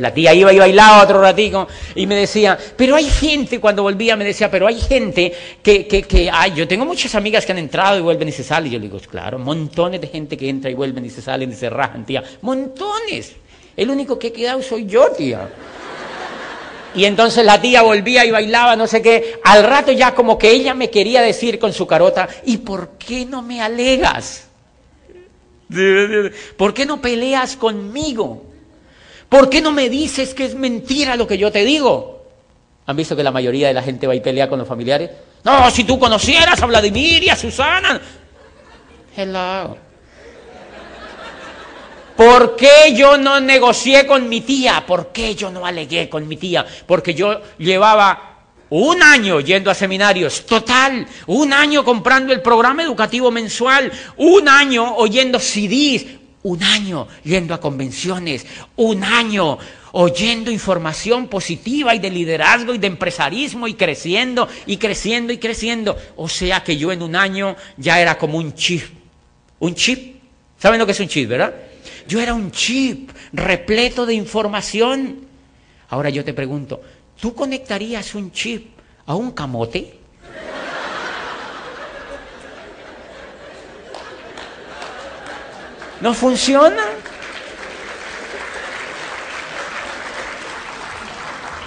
La 0.00 0.12
tía 0.12 0.34
iba 0.34 0.52
y 0.52 0.58
bailaba 0.58 1.02
otro 1.02 1.20
ratico 1.20 1.66
y 1.94 2.06
me 2.06 2.14
decía, 2.14 2.58
pero 2.76 2.96
hay 2.96 3.08
gente, 3.08 3.60
cuando 3.60 3.82
volvía 3.82 4.16
me 4.16 4.24
decía, 4.24 4.50
pero 4.50 4.66
hay 4.66 4.80
gente 4.80 5.32
que, 5.62 5.86
que, 5.86 6.02
que, 6.02 6.30
ay, 6.32 6.52
yo 6.54 6.68
tengo 6.68 6.84
muchas 6.84 7.14
amigas 7.14 7.44
que 7.46 7.52
han 7.52 7.58
entrado 7.58 7.98
y 7.98 8.02
vuelven 8.02 8.28
y 8.28 8.32
se 8.32 8.44
salen. 8.44 8.68
Y 8.68 8.74
yo 8.74 8.78
le 8.78 8.86
digo, 8.86 8.98
claro, 9.10 9.38
montones 9.38 10.00
de 10.00 10.08
gente 10.08 10.36
que 10.36 10.48
entra 10.48 10.70
y 10.70 10.74
vuelven 10.74 11.04
y 11.04 11.10
se 11.10 11.22
salen 11.22 11.50
y 11.50 11.54
se 11.54 11.70
rajan, 11.70 12.04
tía. 12.04 12.22
Montones. 12.42 13.34
El 13.76 13.90
único 13.90 14.18
que 14.18 14.28
he 14.28 14.32
quedado 14.32 14.62
soy 14.62 14.86
yo, 14.86 15.10
tía. 15.10 15.48
Y 16.94 17.04
entonces 17.04 17.44
la 17.44 17.60
tía 17.60 17.82
volvía 17.82 18.24
y 18.24 18.30
bailaba, 18.30 18.74
no 18.74 18.86
sé 18.86 19.02
qué. 19.02 19.38
Al 19.44 19.64
rato 19.64 19.92
ya 19.92 20.14
como 20.14 20.38
que 20.38 20.50
ella 20.50 20.72
me 20.72 20.88
quería 20.88 21.20
decir 21.20 21.58
con 21.58 21.74
su 21.74 21.86
carota, 21.86 22.26
¿y 22.46 22.56
por 22.58 22.92
qué 22.98 23.26
no 23.26 23.42
me 23.42 23.60
alegas? 23.60 24.48
¿Por 26.56 26.72
qué 26.72 26.86
no 26.86 27.02
peleas 27.02 27.56
conmigo? 27.56 28.44
¿Por 29.28 29.50
qué 29.50 29.60
no 29.60 29.72
me 29.72 29.88
dices 29.88 30.34
que 30.34 30.44
es 30.44 30.54
mentira 30.54 31.16
lo 31.16 31.26
que 31.26 31.38
yo 31.38 31.50
te 31.50 31.64
digo? 31.64 32.24
¿Han 32.86 32.96
visto 32.96 33.16
que 33.16 33.24
la 33.24 33.32
mayoría 33.32 33.68
de 33.68 33.74
la 33.74 33.82
gente 33.82 34.06
va 34.06 34.14
y 34.14 34.20
pelea 34.20 34.48
con 34.48 34.58
los 34.58 34.68
familiares? 34.68 35.10
No, 35.42 35.70
si 35.70 35.84
tú 35.84 35.98
conocieras 35.98 36.62
a 36.62 36.66
Vladimir 36.66 37.24
y 37.24 37.28
a 37.28 37.36
Susana. 37.36 38.00
Hello. 39.16 39.76
¿Por 42.16 42.56
qué 42.56 42.94
yo 42.94 43.18
no 43.18 43.40
negocié 43.40 44.06
con 44.06 44.28
mi 44.28 44.40
tía? 44.40 44.84
¿Por 44.86 45.12
qué 45.12 45.34
yo 45.34 45.50
no 45.50 45.66
alegué 45.66 46.08
con 46.08 46.26
mi 46.26 46.36
tía? 46.36 46.64
Porque 46.86 47.12
yo 47.12 47.42
llevaba 47.58 48.36
un 48.70 49.02
año 49.02 49.40
yendo 49.40 49.70
a 49.70 49.74
seminarios, 49.74 50.44
total, 50.46 51.06
un 51.26 51.52
año 51.52 51.84
comprando 51.84 52.32
el 52.32 52.42
programa 52.42 52.82
educativo 52.82 53.30
mensual, 53.30 53.92
un 54.16 54.48
año 54.48 54.96
oyendo 54.96 55.38
CDs, 55.38 56.15
un 56.46 56.62
año 56.62 57.08
yendo 57.24 57.54
a 57.54 57.60
convenciones, 57.60 58.46
un 58.76 59.02
año 59.02 59.58
oyendo 59.92 60.52
información 60.52 61.26
positiva 61.26 61.92
y 61.92 61.98
de 61.98 62.08
liderazgo 62.08 62.72
y 62.72 62.78
de 62.78 62.86
empresarismo 62.86 63.66
y 63.66 63.74
creciendo 63.74 64.48
y 64.64 64.76
creciendo 64.76 65.32
y 65.32 65.38
creciendo. 65.38 65.96
O 66.14 66.28
sea 66.28 66.62
que 66.62 66.76
yo 66.76 66.92
en 66.92 67.02
un 67.02 67.16
año 67.16 67.56
ya 67.76 68.00
era 68.00 68.16
como 68.16 68.38
un 68.38 68.54
chip. 68.54 68.84
Un 69.58 69.74
chip. 69.74 70.20
¿Saben 70.56 70.78
lo 70.78 70.86
que 70.86 70.92
es 70.92 71.00
un 71.00 71.08
chip, 71.08 71.28
verdad? 71.28 71.52
Yo 72.06 72.20
era 72.20 72.32
un 72.32 72.52
chip 72.52 73.10
repleto 73.32 74.06
de 74.06 74.14
información. 74.14 75.26
Ahora 75.88 76.10
yo 76.10 76.24
te 76.24 76.32
pregunto, 76.32 76.80
¿tú 77.20 77.34
conectarías 77.34 78.14
un 78.14 78.30
chip 78.30 78.68
a 79.04 79.16
un 79.16 79.32
camote? 79.32 79.98
No 86.00 86.14
funciona. 86.14 86.84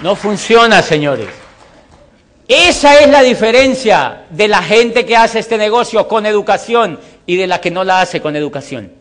No 0.02 0.16
funciona, 0.16 0.82
señores. 0.82 1.28
Esa 2.48 2.98
es 2.98 3.08
la 3.08 3.22
diferencia 3.22 4.24
de 4.30 4.48
la 4.48 4.62
gente 4.62 5.06
que 5.06 5.16
hace 5.16 5.38
este 5.38 5.56
negocio 5.56 6.08
con 6.08 6.26
educación 6.26 6.98
y 7.26 7.36
de 7.36 7.46
la 7.46 7.60
que 7.60 7.70
no 7.70 7.84
la 7.84 8.00
hace 8.00 8.20
con 8.20 8.34
educación. 8.34 8.92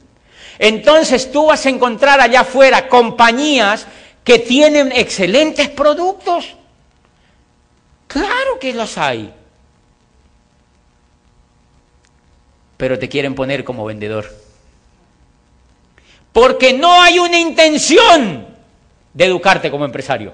Entonces 0.60 1.32
tú 1.32 1.48
vas 1.48 1.66
a 1.66 1.70
encontrar 1.70 2.20
allá 2.20 2.42
afuera 2.42 2.88
compañías 2.88 3.88
que 4.24 4.40
tienen 4.40 4.92
excelentes 4.92 5.70
productos. 5.70 6.56
Claro 8.08 8.60
que 8.60 8.74
los 8.74 8.98
hay. 8.98 9.34
Pero 12.78 13.00
te 13.00 13.10
quieren 13.10 13.36
poner 13.36 13.64
como 13.64 13.86
vendedor. 13.86 14.30
Porque 16.32 16.74
no 16.74 17.02
hay 17.02 17.20
una 17.20 17.40
intención 17.40 18.48
de 19.14 19.26
educarte 19.26 19.72
como 19.72 19.86
empresario. 19.86 20.34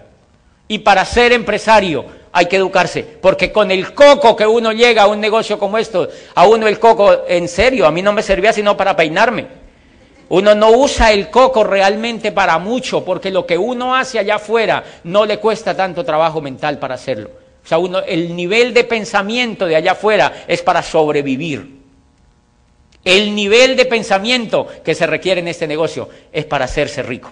Y 0.68 0.80
para 0.80 1.06
ser 1.06 1.32
empresario 1.32 2.06
hay 2.32 2.48
que 2.48 2.58
educarse, 2.58 3.02
porque 3.22 3.52
con 3.52 3.72
el 3.72 3.94
coco 3.94 4.36
que 4.36 4.46
uno 4.46 4.74
llega 4.74 5.04
a 5.04 5.08
un 5.08 5.22
negocio 5.22 5.58
como 5.58 5.78
esto, 5.78 6.10
a 6.34 6.46
uno 6.46 6.68
el 6.68 6.80
coco, 6.80 7.24
en 7.28 7.48
serio, 7.48 7.86
a 7.86 7.92
mí 7.92 8.02
no 8.02 8.12
me 8.12 8.22
servía 8.22 8.52
sino 8.52 8.76
para 8.76 8.96
peinarme. 8.96 9.48
Uno 10.28 10.54
no 10.56 10.72
usa 10.72 11.14
el 11.14 11.30
coco 11.30 11.64
realmente 11.64 12.32
para 12.32 12.58
mucho, 12.58 13.06
porque 13.06 13.32
lo 13.32 13.46
que 13.46 13.58
uno 13.58 13.96
hace 13.96 14.20
allá 14.20 14.36
afuera 14.36 14.84
no 15.06 15.26
le 15.26 15.38
cuesta 15.38 15.76
tanto 15.76 16.04
trabajo 16.04 16.42
mental 16.42 16.80
para 16.80 16.96
hacerlo. 16.96 17.30
O 17.64 17.68
sea, 17.68 17.78
uno, 17.78 18.00
el 18.02 18.36
nivel 18.36 18.74
de 18.74 18.84
pensamiento 18.84 19.66
de 19.66 19.76
allá 19.76 19.94
afuera 19.94 20.44
es 20.48 20.62
para 20.62 20.84
sobrevivir. 20.84 21.85
El 23.06 23.36
nivel 23.36 23.78
de 23.78 23.86
pensamiento 23.86 24.68
que 24.84 24.96
se 24.96 25.06
requiere 25.06 25.40
en 25.40 25.48
este 25.48 25.68
negocio 25.68 26.10
es 26.34 26.44
para 26.46 26.66
hacerse 26.66 27.04
rico. 27.04 27.32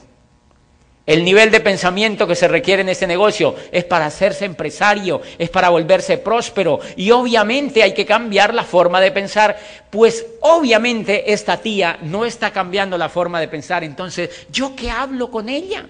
El 1.05 1.25
nivel 1.25 1.51
de 1.51 1.59
pensamiento 1.59 2.27
que 2.27 2.35
se 2.35 2.47
requiere 2.47 2.81
en 2.81 2.89
este 2.89 3.07
negocio 3.07 3.55
es 3.71 3.83
para 3.83 4.05
hacerse 4.05 4.45
empresario, 4.45 5.21
es 5.37 5.49
para 5.49 5.69
volverse 5.69 6.17
próspero. 6.17 6.79
Y 6.95 7.11
obviamente 7.11 7.83
hay 7.83 7.93
que 7.93 8.05
cambiar 8.05 8.53
la 8.53 8.63
forma 8.63 9.01
de 9.01 9.11
pensar, 9.11 9.59
pues 9.89 10.25
obviamente 10.41 11.33
esta 11.33 11.57
tía 11.57 11.97
no 12.03 12.23
está 12.23 12.51
cambiando 12.51 12.97
la 12.97 13.09
forma 13.09 13.41
de 13.41 13.49
pensar. 13.49 13.83
Entonces, 13.83 14.29
¿yo 14.49 14.75
qué 14.75 14.91
hablo 14.91 15.29
con 15.29 15.49
ella? 15.49 15.87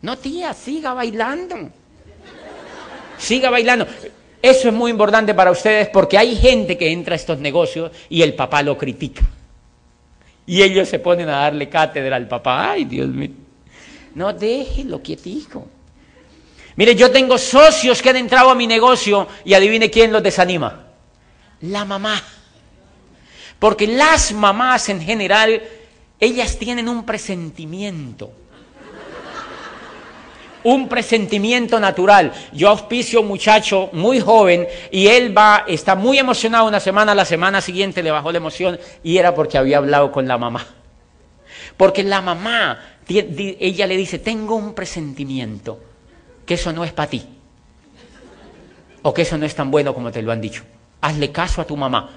No, 0.00 0.16
tía, 0.16 0.54
siga 0.54 0.94
bailando. 0.94 1.70
Siga 3.18 3.50
bailando. 3.50 3.86
Eso 4.42 4.68
es 4.68 4.74
muy 4.74 4.90
importante 4.90 5.34
para 5.34 5.52
ustedes 5.52 5.88
porque 5.88 6.18
hay 6.18 6.34
gente 6.34 6.76
que 6.76 6.90
entra 6.90 7.14
a 7.14 7.16
estos 7.16 7.38
negocios 7.38 7.92
y 8.08 8.22
el 8.22 8.34
papá 8.34 8.60
lo 8.62 8.76
critica. 8.76 9.22
Y 10.44 10.62
ellos 10.62 10.88
se 10.88 10.98
ponen 10.98 11.28
a 11.28 11.42
darle 11.42 11.68
cátedra 11.68 12.16
al 12.16 12.26
papá. 12.26 12.72
Ay, 12.72 12.84
Dios 12.84 13.08
mío. 13.08 13.30
No, 14.16 14.32
déjelo 14.32 15.00
quietico. 15.00 15.68
Mire, 16.74 16.96
yo 16.96 17.12
tengo 17.12 17.38
socios 17.38 18.02
que 18.02 18.10
han 18.10 18.16
entrado 18.16 18.50
a 18.50 18.56
mi 18.56 18.66
negocio 18.66 19.28
y 19.44 19.54
adivine 19.54 19.90
quién 19.90 20.12
los 20.12 20.22
desanima. 20.22 20.86
La 21.60 21.84
mamá. 21.84 22.20
Porque 23.60 23.86
las 23.86 24.32
mamás 24.32 24.88
en 24.88 25.00
general, 25.00 25.62
ellas 26.18 26.58
tienen 26.58 26.88
un 26.88 27.06
presentimiento 27.06 28.32
un 30.64 30.88
presentimiento 30.88 31.80
natural. 31.80 32.32
Yo 32.52 32.68
auspicio 32.68 33.18
a 33.18 33.22
un 33.22 33.28
muchacho 33.28 33.90
muy 33.92 34.20
joven 34.20 34.66
y 34.90 35.08
él 35.08 35.36
va, 35.36 35.64
está 35.66 35.94
muy 35.94 36.18
emocionado 36.18 36.66
una 36.66 36.80
semana, 36.80 37.14
la 37.14 37.24
semana 37.24 37.60
siguiente 37.60 38.02
le 38.02 38.10
bajó 38.10 38.32
la 38.32 38.38
emoción 38.38 38.78
y 39.02 39.18
era 39.18 39.34
porque 39.34 39.58
había 39.58 39.78
hablado 39.78 40.12
con 40.12 40.28
la 40.28 40.38
mamá. 40.38 40.66
Porque 41.76 42.02
la 42.02 42.20
mamá, 42.20 42.80
ella 43.08 43.86
le 43.86 43.96
dice, 43.96 44.18
tengo 44.18 44.56
un 44.56 44.74
presentimiento 44.74 45.80
que 46.46 46.54
eso 46.54 46.72
no 46.72 46.84
es 46.84 46.92
para 46.92 47.10
ti. 47.10 47.24
O 49.02 49.12
que 49.12 49.22
eso 49.22 49.36
no 49.36 49.46
es 49.46 49.54
tan 49.54 49.70
bueno 49.70 49.94
como 49.94 50.12
te 50.12 50.22
lo 50.22 50.32
han 50.32 50.40
dicho. 50.40 50.62
Hazle 51.00 51.32
caso 51.32 51.60
a 51.60 51.66
tu 51.66 51.76
mamá. 51.76 52.10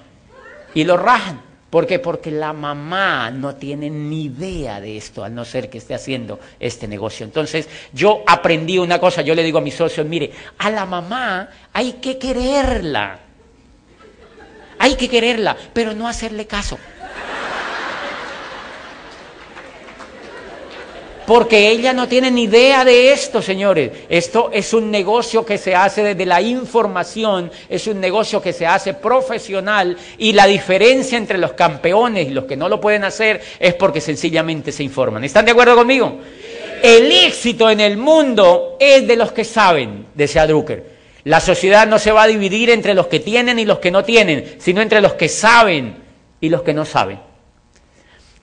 Y 0.74 0.84
lo 0.84 0.98
rajan 0.98 1.42
¿Por 1.76 1.86
qué? 1.86 2.00
Porque 2.00 2.32
la 2.32 2.54
mamá 2.54 3.30
no 3.32 3.56
tiene 3.56 3.90
ni 3.90 4.28
idea 4.28 4.80
de 4.80 4.96
esto, 4.96 5.26
al 5.26 5.36
no 5.36 5.44
ser 5.44 5.70
que 5.70 5.80
esté 5.80 5.94
haciendo 5.94 6.40
este 6.58 6.88
negocio. 6.88 7.26
Entonces, 7.26 7.68
yo 7.92 8.24
aprendí 8.26 8.78
una 8.78 8.98
cosa, 8.98 9.24
yo 9.24 9.36
le 9.36 9.44
digo 9.44 9.58
a 9.58 9.62
mis 9.62 9.76
socios, 9.76 10.08
mire, 10.08 10.32
a 10.58 10.70
la 10.70 10.86
mamá 10.86 11.50
hay 11.74 11.92
que 12.02 12.18
quererla. 12.18 13.20
Hay 14.80 14.96
que 14.96 15.10
quererla, 15.10 15.58
pero 15.74 15.94
no 15.94 16.08
hacerle 16.08 16.48
caso. 16.48 16.80
Porque 21.26 21.70
ella 21.70 21.92
no 21.92 22.08
tiene 22.08 22.30
ni 22.30 22.44
idea 22.44 22.86
de 22.86 23.12
esto, 23.12 23.42
señores. 23.42 23.92
Esto 24.10 24.52
es 24.54 24.74
un 24.74 24.92
negocio 24.92 25.44
que 25.46 25.58
se 25.58 25.74
hace 25.76 26.04
desde 26.04 26.26
la 26.26 26.42
información, 26.42 27.52
es 27.68 27.88
un 27.88 28.00
negocio 28.00 28.42
que 28.42 28.54
se 28.54 28.68
hace 28.68 28.94
profesional 28.94 29.98
y 30.20 30.34
la 30.34 30.46
diferencia 30.46 31.18
entre 31.18 31.40
los 31.40 31.54
campeones 31.54 32.28
y 32.28 32.32
los 32.32 32.46
que 32.46 32.56
no 32.56 32.70
lo 32.70 32.80
pueden 32.80 33.04
hacer 33.04 33.42
es 33.60 33.74
porque 33.74 34.02
sencillamente 34.02 34.72
se 34.72 34.84
informan. 34.84 35.24
¿Están 35.24 35.46
de 35.46 35.52
acuerdo 35.52 35.76
conmigo? 35.76 36.20
El 36.84 37.12
éxito 37.12 37.70
en 37.70 37.80
el 37.80 37.98
mundo 37.98 38.78
es 38.80 39.08
de 39.08 39.16
los 39.16 39.32
que 39.32 39.44
saben, 39.44 40.08
decía 40.14 40.46
Drucker. 40.46 40.96
La 41.24 41.40
sociedad 41.40 41.88
no 41.88 41.98
se 41.98 42.12
va 42.12 42.24
a 42.24 42.28
dividir 42.28 42.70
entre 42.70 42.94
los 42.94 43.08
que 43.08 43.20
tienen 43.20 43.58
y 43.58 43.66
los 43.66 43.80
que 43.80 43.90
no 43.90 44.04
tienen, 44.04 44.58
sino 44.60 44.82
entre 44.82 45.02
los 45.02 45.14
que 45.14 45.28
saben 45.28 45.96
y 46.40 46.50
los 46.50 46.62
que 46.62 46.76
no 46.76 46.86
saben. 46.86 47.20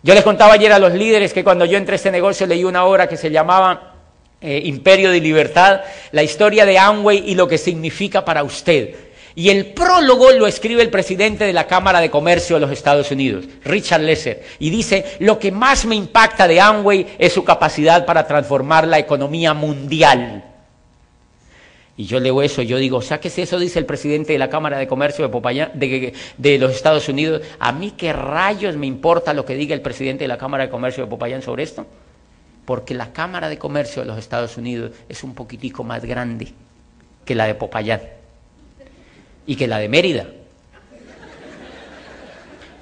Yo 0.05 0.15
les 0.15 0.25
contaba 0.25 0.55
ayer 0.55 0.73
a 0.73 0.81
los 0.81 0.93
líderes 0.93 1.33
que 1.33 1.45
cuando 1.45 1.65
yo 1.65 1.79
entré 1.79 1.95
a 1.95 1.97
este 1.97 2.11
negocio 2.11 2.47
leí 2.47 2.65
una 2.65 2.85
obra 2.85 3.09
que 3.09 3.17
se 3.17 3.31
llamaba 3.31 3.95
eh, 4.41 4.61
Imperio 4.65 5.13
de 5.13 5.21
Libertad, 5.21 5.83
la 6.11 6.25
historia 6.25 6.67
de 6.67 6.77
Amway 6.77 7.23
y 7.31 7.37
lo 7.37 7.47
que 7.47 7.57
significa 7.57 8.25
para 8.25 8.43
usted. 8.43 8.97
Y 9.37 9.49
el 9.49 9.67
prólogo 9.67 10.33
lo 10.33 10.49
escribe 10.49 10.83
el 10.83 10.91
presidente 10.91 11.45
de 11.45 11.53
la 11.53 11.69
Cámara 11.69 12.01
de 12.01 12.11
Comercio 12.11 12.57
de 12.57 12.61
los 12.61 12.73
Estados 12.73 13.11
Unidos, 13.13 13.45
Richard 13.65 14.03
Lesser, 14.03 14.43
y 14.59 14.71
dice, 14.71 15.17
lo 15.21 15.39
que 15.39 15.53
más 15.53 15.85
me 15.85 15.95
impacta 15.95 16.49
de 16.49 16.61
Amway 16.61 17.15
es 17.19 17.33
su 17.33 17.45
capacidad 17.45 18.05
para 18.05 18.27
transformar 18.27 18.89
la 18.89 18.99
economía 18.99 19.55
mundial. 19.55 20.52
Y 21.97 22.07
yo 22.07 22.21
leo 22.21 22.43
eso, 22.43 22.63
yo 22.63 22.79
digo, 22.79 23.03
¿sabes 23.03 23.35
qué 23.35 23.43
eso? 23.43 23.59
Dice 23.59 23.79
el 23.79 23.85
presidente 23.85 24.33
de 24.33 24.39
la 24.39 24.49
Cámara 24.49 24.79
de 24.79 24.87
Comercio 24.87 25.29
de, 25.29 26.15
de, 26.39 26.59
los 26.59 26.73
Estados 26.73 27.09
Unidos. 27.09 27.43
¿A 27.59 27.73
mí 27.73 27.93
qué 27.97 28.13
rayos 28.15 28.77
me 28.77 28.87
importa 28.87 29.35
lo 29.35 29.45
que 29.45 29.55
diga 29.55 29.75
el 29.75 29.83
presidente 29.83 30.25
de 30.25 30.29
la 30.29 30.39
Cámara 30.39 30.65
de 30.65 30.71
Comercio 30.71 31.05
de 31.05 31.11
Popayán 31.11 31.43
sobre 31.43 31.65
esto? 31.65 31.87
Porque 32.65 32.95
la 32.95 33.13
Cámara 33.13 33.51
de 33.51 33.59
Comercio 33.59 34.03
de 34.03 34.09
los 34.09 34.19
Estados 34.19 34.57
Unidos 34.57 34.93
es 35.09 35.23
un 35.23 35.35
poquitico 35.35 35.85
más 35.85 36.05
grande 36.05 36.55
que 37.27 37.35
la 37.35 37.47
de 37.47 37.55
Popayán 37.55 38.01
y 39.47 39.57
que 39.57 39.67
la 39.67 39.79
de 39.79 39.89
Mérida 39.89 40.27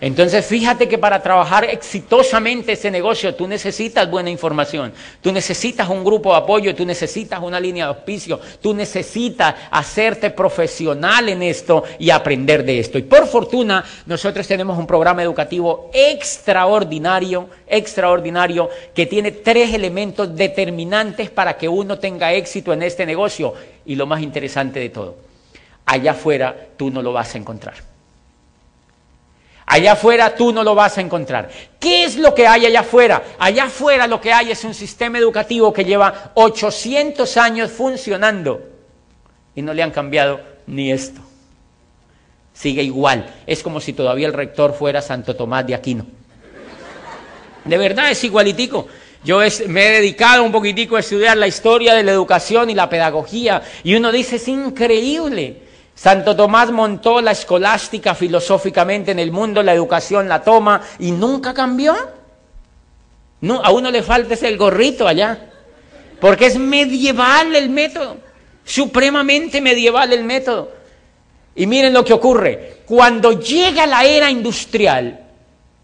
entonces 0.00 0.46
fíjate 0.46 0.88
que 0.88 0.96
para 0.96 1.22
trabajar 1.22 1.64
exitosamente 1.64 2.72
ese 2.72 2.90
negocio 2.90 3.34
tú 3.34 3.46
necesitas 3.46 4.10
buena 4.10 4.30
información, 4.30 4.94
tú 5.20 5.30
necesitas 5.30 5.90
un 5.90 6.02
grupo 6.02 6.30
de 6.30 6.38
apoyo, 6.38 6.74
tú 6.74 6.86
necesitas 6.86 7.40
una 7.42 7.60
línea 7.60 7.84
de 7.84 7.90
auspicio, 7.90 8.40
tú 8.62 8.72
necesitas 8.72 9.54
hacerte 9.70 10.30
profesional 10.30 11.28
en 11.28 11.42
esto 11.42 11.84
y 11.98 12.08
aprender 12.08 12.64
de 12.64 12.78
esto. 12.78 12.96
Y 12.96 13.02
por 13.02 13.26
fortuna 13.26 13.84
nosotros 14.06 14.46
tenemos 14.46 14.78
un 14.78 14.86
programa 14.86 15.22
educativo 15.22 15.90
extraordinario, 15.92 17.50
extraordinario, 17.66 18.70
que 18.94 19.04
tiene 19.04 19.32
tres 19.32 19.74
elementos 19.74 20.34
determinantes 20.34 21.28
para 21.28 21.58
que 21.58 21.68
uno 21.68 21.98
tenga 21.98 22.32
éxito 22.32 22.72
en 22.72 22.82
este 22.82 23.04
negocio. 23.04 23.52
Y 23.84 23.96
lo 23.96 24.06
más 24.06 24.22
interesante 24.22 24.80
de 24.80 24.88
todo, 24.88 25.16
allá 25.84 26.12
afuera 26.12 26.56
tú 26.78 26.90
no 26.90 27.02
lo 27.02 27.12
vas 27.12 27.34
a 27.34 27.38
encontrar. 27.38 27.89
Allá 29.72 29.92
afuera 29.92 30.34
tú 30.34 30.52
no 30.52 30.64
lo 30.64 30.74
vas 30.74 30.98
a 30.98 31.00
encontrar. 31.00 31.48
¿Qué 31.78 32.02
es 32.02 32.16
lo 32.16 32.34
que 32.34 32.44
hay 32.44 32.66
allá 32.66 32.80
afuera? 32.80 33.22
Allá 33.38 33.64
afuera 33.64 34.08
lo 34.08 34.20
que 34.20 34.32
hay 34.32 34.50
es 34.50 34.64
un 34.64 34.74
sistema 34.74 35.16
educativo 35.16 35.72
que 35.72 35.84
lleva 35.84 36.32
800 36.34 37.36
años 37.36 37.70
funcionando 37.70 38.62
y 39.54 39.62
no 39.62 39.72
le 39.72 39.84
han 39.84 39.92
cambiado 39.92 40.40
ni 40.66 40.90
esto. 40.90 41.20
Sigue 42.52 42.82
igual. 42.82 43.32
Es 43.46 43.62
como 43.62 43.80
si 43.80 43.92
todavía 43.92 44.26
el 44.26 44.32
rector 44.32 44.74
fuera 44.74 45.00
Santo 45.00 45.36
Tomás 45.36 45.64
de 45.64 45.76
Aquino. 45.76 46.04
De 47.64 47.78
verdad 47.78 48.10
es 48.10 48.24
igualitico. 48.24 48.88
Yo 49.22 49.38
me 49.68 49.86
he 49.86 49.90
dedicado 50.00 50.42
un 50.42 50.50
poquitico 50.50 50.96
a 50.96 51.00
estudiar 51.00 51.36
la 51.36 51.46
historia 51.46 51.94
de 51.94 52.02
la 52.02 52.10
educación 52.10 52.70
y 52.70 52.74
la 52.74 52.90
pedagogía 52.90 53.62
y 53.84 53.94
uno 53.94 54.10
dice, 54.10 54.34
es 54.34 54.48
increíble. 54.48 55.69
Santo 56.00 56.34
Tomás 56.34 56.70
montó 56.70 57.20
la 57.20 57.32
escolástica 57.32 58.14
filosóficamente 58.14 59.10
en 59.10 59.18
el 59.18 59.32
mundo, 59.32 59.62
la 59.62 59.74
educación 59.74 60.30
la 60.30 60.42
toma 60.42 60.80
y 60.98 61.10
nunca 61.10 61.52
cambió. 61.52 61.94
No, 63.42 63.60
a 63.62 63.70
uno 63.70 63.90
le 63.90 64.02
falta 64.02 64.32
ese 64.32 64.48
el 64.48 64.56
gorrito 64.56 65.06
allá, 65.06 65.50
porque 66.18 66.46
es 66.46 66.58
medieval 66.58 67.54
el 67.54 67.68
método, 67.68 68.16
supremamente 68.64 69.60
medieval 69.60 70.14
el 70.14 70.24
método. 70.24 70.72
Y 71.54 71.66
miren 71.66 71.92
lo 71.92 72.02
que 72.02 72.14
ocurre, 72.14 72.78
cuando 72.86 73.38
llega 73.38 73.86
la 73.86 74.02
era 74.06 74.30
industrial, 74.30 75.20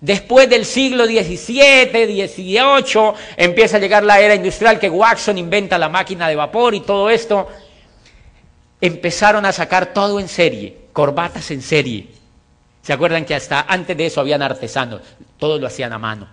después 0.01 0.49
del 0.49 0.65
siglo 0.65 1.05
XVII, 1.05 2.27
XVIII, 2.27 3.13
empieza 3.37 3.77
a 3.77 3.81
llegar 3.81 4.03
la 4.03 4.19
era 4.19 4.35
industrial 4.35 4.79
que 4.79 4.89
Watson 4.89 5.37
inventa 5.37 5.77
la 5.77 5.91
máquina 5.91 6.27
de 6.27 6.37
vapor 6.37 6.75
y 6.75 6.81
todo 6.81 7.11
esto, 7.11 7.49
empezaron 8.81 9.47
a 9.47 9.53
sacar 9.53 9.93
todo 9.93 10.21
en 10.21 10.29
serie, 10.29 10.89
corbatas 10.93 11.51
en 11.51 11.63
serie. 11.63 12.09
¿Se 12.83 12.93
acuerdan 12.93 13.25
que 13.25 13.35
hasta 13.35 13.63
antes 13.63 13.97
de 13.97 14.07
eso 14.07 14.21
habían 14.21 14.43
artesanos? 14.43 15.03
Todo 15.39 15.59
lo 15.59 15.67
hacían 15.67 15.93
a 15.93 15.99
mano. 15.99 16.29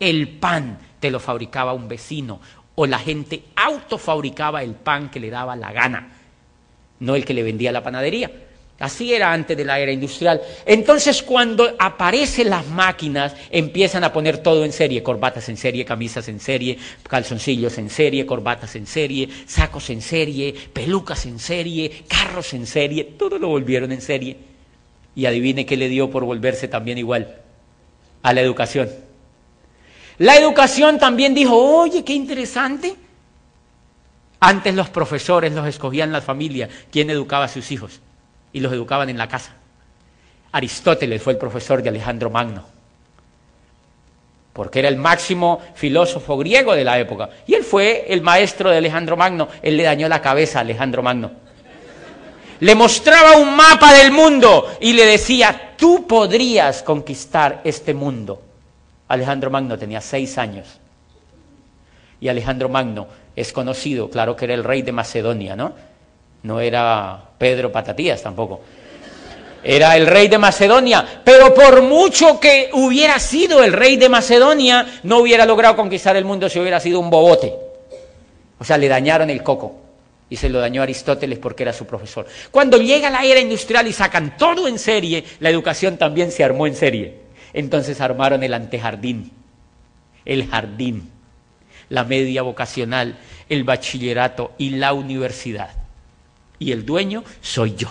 El 0.00 0.28
pan 0.28 0.78
te 0.98 1.10
lo 1.10 1.20
fabricaba 1.20 1.72
un 1.72 1.88
vecino 1.88 2.40
o 2.74 2.86
la 2.86 2.98
gente 2.98 3.44
autofabricaba 3.54 4.62
el 4.62 4.74
pan 4.74 5.10
que 5.10 5.20
le 5.20 5.30
daba 5.30 5.54
la 5.54 5.72
gana, 5.72 6.12
no 7.00 7.14
el 7.14 7.24
que 7.24 7.34
le 7.34 7.42
vendía 7.42 7.72
la 7.72 7.82
panadería. 7.82 8.30
Así 8.80 9.14
era 9.14 9.32
antes 9.32 9.56
de 9.56 9.64
la 9.64 9.78
era 9.78 9.92
industrial. 9.92 10.40
Entonces 10.66 11.22
cuando 11.22 11.76
aparecen 11.78 12.50
las 12.50 12.66
máquinas, 12.66 13.34
empiezan 13.50 14.02
a 14.02 14.12
poner 14.12 14.38
todo 14.38 14.64
en 14.64 14.72
serie, 14.72 15.02
corbatas 15.02 15.48
en 15.48 15.56
serie, 15.56 15.84
camisas 15.84 16.26
en 16.28 16.40
serie, 16.40 16.78
calzoncillos 17.08 17.78
en 17.78 17.88
serie, 17.88 18.26
corbatas 18.26 18.74
en 18.74 18.86
serie, 18.86 19.28
sacos 19.46 19.90
en 19.90 20.02
serie, 20.02 20.52
pelucas 20.72 21.24
en 21.26 21.38
serie, 21.38 22.04
carros 22.08 22.52
en 22.52 22.66
serie, 22.66 23.04
todo 23.04 23.38
lo 23.38 23.48
volvieron 23.48 23.92
en 23.92 24.00
serie. 24.00 24.36
Y 25.14 25.26
adivine 25.26 25.64
qué 25.64 25.76
le 25.76 25.88
dio 25.88 26.10
por 26.10 26.24
volverse 26.24 26.66
también 26.66 26.98
igual 26.98 27.36
a 28.22 28.32
la 28.32 28.40
educación. 28.40 28.90
La 30.18 30.36
educación 30.36 30.98
también 30.98 31.32
dijo, 31.32 31.56
oye, 31.56 32.04
qué 32.04 32.12
interesante. 32.12 32.96
Antes 34.40 34.74
los 34.74 34.90
profesores 34.90 35.52
los 35.52 35.66
escogían 35.68 36.10
las 36.10 36.24
familias, 36.24 36.70
quién 36.90 37.08
educaba 37.10 37.44
a 37.44 37.48
sus 37.48 37.70
hijos 37.70 38.00
y 38.54 38.60
los 38.60 38.72
educaban 38.72 39.10
en 39.10 39.18
la 39.18 39.28
casa. 39.28 39.52
Aristóteles 40.52 41.20
fue 41.20 41.34
el 41.34 41.38
profesor 41.38 41.82
de 41.82 41.90
Alejandro 41.90 42.30
Magno, 42.30 42.64
porque 44.54 44.78
era 44.78 44.88
el 44.88 44.96
máximo 44.96 45.60
filósofo 45.74 46.38
griego 46.38 46.74
de 46.74 46.84
la 46.84 46.98
época. 46.98 47.28
Y 47.46 47.54
él 47.54 47.64
fue 47.64 48.06
el 48.08 48.22
maestro 48.22 48.70
de 48.70 48.78
Alejandro 48.78 49.16
Magno. 49.16 49.48
Él 49.60 49.76
le 49.76 49.82
dañó 49.82 50.08
la 50.08 50.22
cabeza 50.22 50.58
a 50.58 50.62
Alejandro 50.62 51.02
Magno. 51.02 51.32
Le 52.60 52.74
mostraba 52.76 53.36
un 53.36 53.56
mapa 53.56 53.92
del 53.92 54.12
mundo 54.12 54.68
y 54.80 54.92
le 54.92 55.04
decía, 55.04 55.72
tú 55.76 56.06
podrías 56.06 56.84
conquistar 56.84 57.60
este 57.64 57.92
mundo. 57.92 58.40
Alejandro 59.08 59.50
Magno 59.50 59.76
tenía 59.76 60.00
seis 60.00 60.38
años. 60.38 60.78
Y 62.20 62.28
Alejandro 62.28 62.68
Magno 62.68 63.08
es 63.34 63.52
conocido, 63.52 64.08
claro 64.08 64.36
que 64.36 64.44
era 64.44 64.54
el 64.54 64.62
rey 64.62 64.82
de 64.82 64.92
Macedonia, 64.92 65.56
¿no? 65.56 65.74
No 66.44 66.60
era 66.60 67.20
Pedro 67.38 67.72
Patatías 67.72 68.22
tampoco. 68.22 68.60
Era 69.62 69.96
el 69.96 70.06
rey 70.06 70.28
de 70.28 70.36
Macedonia, 70.36 71.22
pero 71.24 71.54
por 71.54 71.80
mucho 71.80 72.38
que 72.38 72.68
hubiera 72.74 73.18
sido 73.18 73.64
el 73.64 73.72
rey 73.72 73.96
de 73.96 74.10
Macedonia, 74.10 74.86
no 75.04 75.18
hubiera 75.20 75.46
logrado 75.46 75.74
conquistar 75.74 76.16
el 76.16 76.26
mundo 76.26 76.50
si 76.50 76.60
hubiera 76.60 76.80
sido 76.80 77.00
un 77.00 77.08
bobote. 77.08 77.54
O 78.58 78.64
sea, 78.64 78.76
le 78.76 78.88
dañaron 78.88 79.30
el 79.30 79.42
coco 79.42 79.74
y 80.28 80.36
se 80.36 80.50
lo 80.50 80.60
dañó 80.60 80.82
Aristóteles 80.82 81.38
porque 81.38 81.62
era 81.62 81.72
su 81.72 81.86
profesor. 81.86 82.26
Cuando 82.50 82.76
llega 82.76 83.08
la 83.08 83.24
era 83.24 83.40
industrial 83.40 83.86
y 83.86 83.94
sacan 83.94 84.36
todo 84.36 84.68
en 84.68 84.78
serie, 84.78 85.24
la 85.40 85.48
educación 85.48 85.96
también 85.96 86.30
se 86.30 86.44
armó 86.44 86.66
en 86.66 86.76
serie. 86.76 87.20
Entonces 87.54 88.02
armaron 88.02 88.42
el 88.42 88.52
antejardín, 88.52 89.32
el 90.26 90.46
jardín, 90.46 91.10
la 91.88 92.04
media 92.04 92.42
vocacional, 92.42 93.16
el 93.48 93.64
bachillerato 93.64 94.52
y 94.58 94.70
la 94.70 94.92
universidad 94.92 95.83
y 96.64 96.72
el 96.72 96.86
dueño 96.86 97.22
soy 97.42 97.74
yo. 97.76 97.88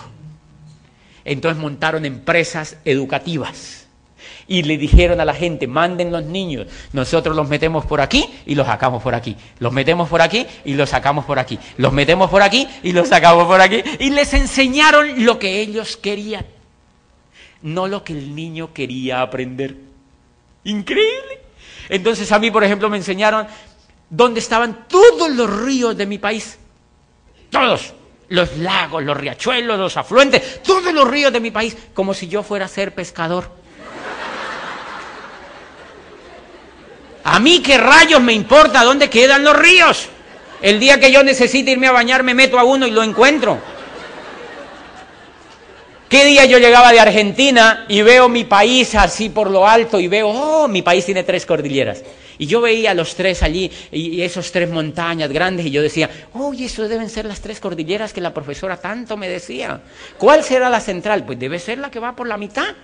Entonces 1.24 1.60
montaron 1.62 2.04
empresas 2.04 2.76
educativas 2.84 3.86
y 4.46 4.62
le 4.64 4.76
dijeron 4.76 5.20
a 5.20 5.24
la 5.24 5.32
gente, 5.32 5.66
manden 5.66 6.10
los 6.10 6.24
niños, 6.24 6.66
nosotros 6.92 7.34
los 7.36 7.48
metemos 7.48 7.86
por 7.86 8.00
aquí 8.00 8.28
y 8.44 8.54
los 8.54 8.66
sacamos 8.66 9.02
por 9.02 9.14
aquí, 9.14 9.36
los 9.60 9.72
metemos 9.72 10.08
por 10.08 10.20
aquí 10.20 10.46
y 10.64 10.74
los 10.74 10.90
sacamos 10.90 11.24
por 11.24 11.38
aquí, 11.38 11.58
los 11.78 11.92
metemos 11.92 12.28
por 12.28 12.42
aquí 12.42 12.68
y 12.82 12.92
los 12.92 13.08
sacamos 13.08 13.46
por 13.46 13.60
aquí 13.60 13.82
y 14.00 14.10
les 14.10 14.34
enseñaron 14.34 15.24
lo 15.24 15.38
que 15.38 15.60
ellos 15.60 15.96
querían. 15.96 16.44
no 17.62 17.88
lo 17.88 18.04
que 18.04 18.12
el 18.12 18.34
niño 18.34 18.74
quería 18.74 19.22
aprender. 19.22 19.74
Increíble. 20.64 21.40
Entonces 21.88 22.30
a 22.32 22.38
mí, 22.38 22.50
por 22.50 22.62
ejemplo, 22.62 22.90
me 22.90 22.98
enseñaron 22.98 23.46
dónde 24.10 24.40
estaban 24.40 24.86
todos 24.86 25.30
los 25.30 25.48
ríos 25.64 25.96
de 25.96 26.04
mi 26.04 26.18
país. 26.18 26.58
Todos. 27.48 27.94
Los 28.28 28.56
lagos, 28.56 29.02
los 29.02 29.16
riachuelos, 29.16 29.78
los 29.78 29.96
afluentes, 29.96 30.62
todos 30.62 30.92
los 30.92 31.06
ríos 31.08 31.32
de 31.32 31.40
mi 31.40 31.50
país, 31.50 31.76
como 31.92 32.14
si 32.14 32.28
yo 32.28 32.42
fuera 32.42 32.64
a 32.64 32.68
ser 32.68 32.94
pescador. 32.94 33.50
A 37.24 37.40
mí 37.40 37.62
qué 37.62 37.78
rayos 37.78 38.20
me 38.20 38.34
importa 38.34 38.84
dónde 38.84 39.08
quedan 39.08 39.44
los 39.44 39.56
ríos. 39.56 40.08
El 40.60 40.78
día 40.78 41.00
que 41.00 41.10
yo 41.10 41.22
necesite 41.22 41.70
irme 41.70 41.86
a 41.86 41.92
bañar 41.92 42.22
me 42.22 42.34
meto 42.34 42.58
a 42.58 42.64
uno 42.64 42.86
y 42.86 42.90
lo 42.90 43.02
encuentro. 43.02 43.58
¿Qué 46.08 46.26
día 46.26 46.44
yo 46.44 46.58
llegaba 46.58 46.92
de 46.92 47.00
Argentina 47.00 47.86
y 47.88 48.02
veo 48.02 48.28
mi 48.28 48.44
país 48.44 48.94
así 48.94 49.30
por 49.30 49.50
lo 49.50 49.66
alto 49.66 49.98
y 49.98 50.06
veo, 50.06 50.28
oh, 50.28 50.68
mi 50.68 50.82
país 50.82 51.04
tiene 51.04 51.24
tres 51.24 51.44
cordilleras? 51.44 52.02
Y 52.38 52.46
yo 52.46 52.60
veía 52.60 52.94
los 52.94 53.14
tres 53.14 53.42
allí 53.42 53.70
y 53.92 54.20
esos 54.22 54.50
tres 54.50 54.68
montañas 54.70 55.30
grandes 55.30 55.66
y 55.66 55.70
yo 55.70 55.82
decía, 55.82 56.10
oye, 56.34 56.66
eso 56.66 56.88
deben 56.88 57.08
ser 57.08 57.26
las 57.26 57.40
tres 57.40 57.60
cordilleras 57.60 58.12
que 58.12 58.20
la 58.20 58.34
profesora 58.34 58.76
tanto 58.76 59.16
me 59.16 59.28
decía. 59.28 59.80
¿Cuál 60.18 60.42
será 60.42 60.68
la 60.68 60.80
central? 60.80 61.24
Pues 61.24 61.38
debe 61.38 61.58
ser 61.58 61.78
la 61.78 61.90
que 61.90 62.00
va 62.00 62.14
por 62.14 62.26
la 62.26 62.36
mitad. 62.36 62.74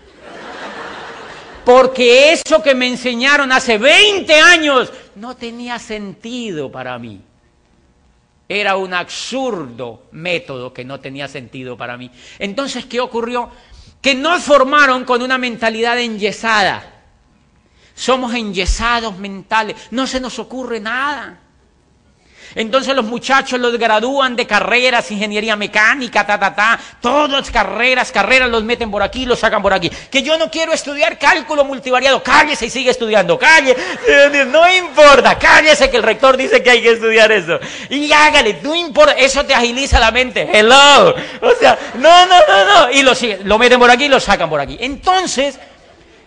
Porque 1.64 2.32
eso 2.32 2.62
que 2.62 2.74
me 2.74 2.86
enseñaron 2.86 3.52
hace 3.52 3.78
20 3.78 4.32
años 4.40 4.92
no 5.16 5.36
tenía 5.36 5.78
sentido 5.78 6.70
para 6.70 6.98
mí. 6.98 7.20
Era 8.48 8.76
un 8.76 8.92
absurdo 8.94 10.04
método 10.12 10.72
que 10.72 10.84
no 10.84 10.98
tenía 10.98 11.28
sentido 11.28 11.76
para 11.76 11.96
mí. 11.96 12.10
Entonces, 12.38 12.86
¿qué 12.86 12.98
ocurrió? 12.98 13.50
Que 14.00 14.14
nos 14.14 14.42
formaron 14.42 15.04
con 15.04 15.22
una 15.22 15.38
mentalidad 15.38 15.98
enyesada. 16.00 16.99
Somos 18.00 18.32
enyesados 18.32 19.18
mentales, 19.18 19.76
no 19.90 20.06
se 20.06 20.20
nos 20.20 20.38
ocurre 20.38 20.80
nada. 20.80 21.38
Entonces 22.54 22.96
los 22.96 23.04
muchachos 23.04 23.60
los 23.60 23.76
gradúan 23.76 24.36
de 24.36 24.46
carreras, 24.46 25.10
ingeniería 25.10 25.54
mecánica, 25.54 26.26
ta, 26.26 26.40
ta, 26.40 26.54
ta, 26.54 26.80
todas 27.02 27.50
carreras, 27.50 28.10
carreras 28.10 28.48
los 28.48 28.64
meten 28.64 28.90
por 28.90 29.02
aquí, 29.02 29.26
los 29.26 29.38
sacan 29.38 29.60
por 29.60 29.74
aquí. 29.74 29.90
Que 30.10 30.22
yo 30.22 30.38
no 30.38 30.50
quiero 30.50 30.72
estudiar 30.72 31.18
cálculo 31.18 31.62
multivariado, 31.62 32.22
cállese 32.22 32.64
y 32.64 32.70
sigue 32.70 32.90
estudiando, 32.90 33.38
calle, 33.38 33.76
no 34.46 34.66
importa, 34.72 35.38
cállese 35.38 35.90
que 35.90 35.98
el 35.98 36.02
rector 36.02 36.38
dice 36.38 36.62
que 36.62 36.70
hay 36.70 36.80
que 36.80 36.92
estudiar 36.92 37.30
eso. 37.30 37.60
Y 37.90 38.10
hágale, 38.10 38.60
no 38.62 38.74
importa, 38.74 39.12
eso 39.12 39.44
te 39.44 39.52
agiliza 39.52 40.00
la 40.00 40.10
mente, 40.10 40.48
hello. 40.50 41.14
O 41.42 41.54
sea, 41.60 41.78
no, 41.96 42.24
no, 42.24 42.36
no, 42.48 42.64
no. 42.64 42.92
Y 42.92 43.02
lo, 43.02 43.12
lo 43.44 43.58
meten 43.58 43.78
por 43.78 43.90
aquí 43.90 44.06
y 44.06 44.08
lo 44.08 44.20
sacan 44.20 44.48
por 44.48 44.60
aquí. 44.60 44.78
Entonces 44.80 45.58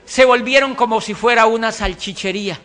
se 0.05 0.25
volvieron 0.25 0.75
como 0.75 1.01
si 1.01 1.13
fuera 1.13 1.45
una 1.45 1.71
salchichería. 1.71 2.59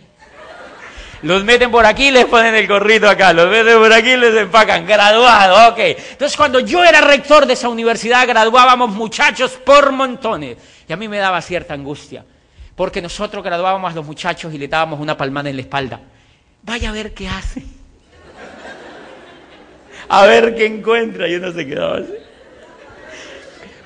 Los 1.22 1.42
meten 1.42 1.70
por 1.70 1.85
aquí 1.85 2.09
y 2.09 2.11
les 2.12 2.27
ponen 2.27 2.55
el 2.55 2.68
gorrito 2.68 3.09
acá, 3.09 3.33
los 3.33 3.51
meten 3.51 3.79
por 3.79 3.92
aquí 3.92 4.11
y 4.11 4.16
les 4.16 4.37
empacan, 4.37 4.87
graduado, 4.87 5.72
ok. 5.72 5.79
Entonces 5.79 6.37
cuando 6.37 6.61
yo 6.61 6.85
era 6.85 7.01
rector 7.01 7.44
de 7.44 7.55
esa 7.55 7.68
universidad 7.68 8.27
graduábamos 8.27 8.90
muchachos 8.90 9.53
por 9.64 9.90
montones 9.90 10.59
y 10.88 10.92
a 10.92 10.96
mí 10.96 11.09
me 11.09 11.18
daba 11.18 11.42
cierta 11.42 11.74
angustia, 11.74 12.24
porque 12.77 13.03
nosotros 13.03 13.42
graduábamos 13.42 13.90
a 13.90 13.96
los 13.96 14.07
muchachos 14.07 14.55
y 14.55 14.59
le 14.59 14.68
dábamos 14.68 15.01
una 15.01 15.16
palmada 15.16 15.51
en 15.51 15.57
la 15.57 15.62
espalda. 15.62 16.01
Vaya 16.62 16.90
a 16.90 16.92
ver 16.92 17.12
qué 17.12 17.29
hace. 17.29 17.64
A 20.09 20.24
ver 20.24 20.55
qué 20.55 20.66
encuentra, 20.66 21.27
yo 21.29 21.40
no 21.40 21.53
sé 21.53 21.66
qué 21.66 21.74
daba 21.74 21.98
así 21.98 22.18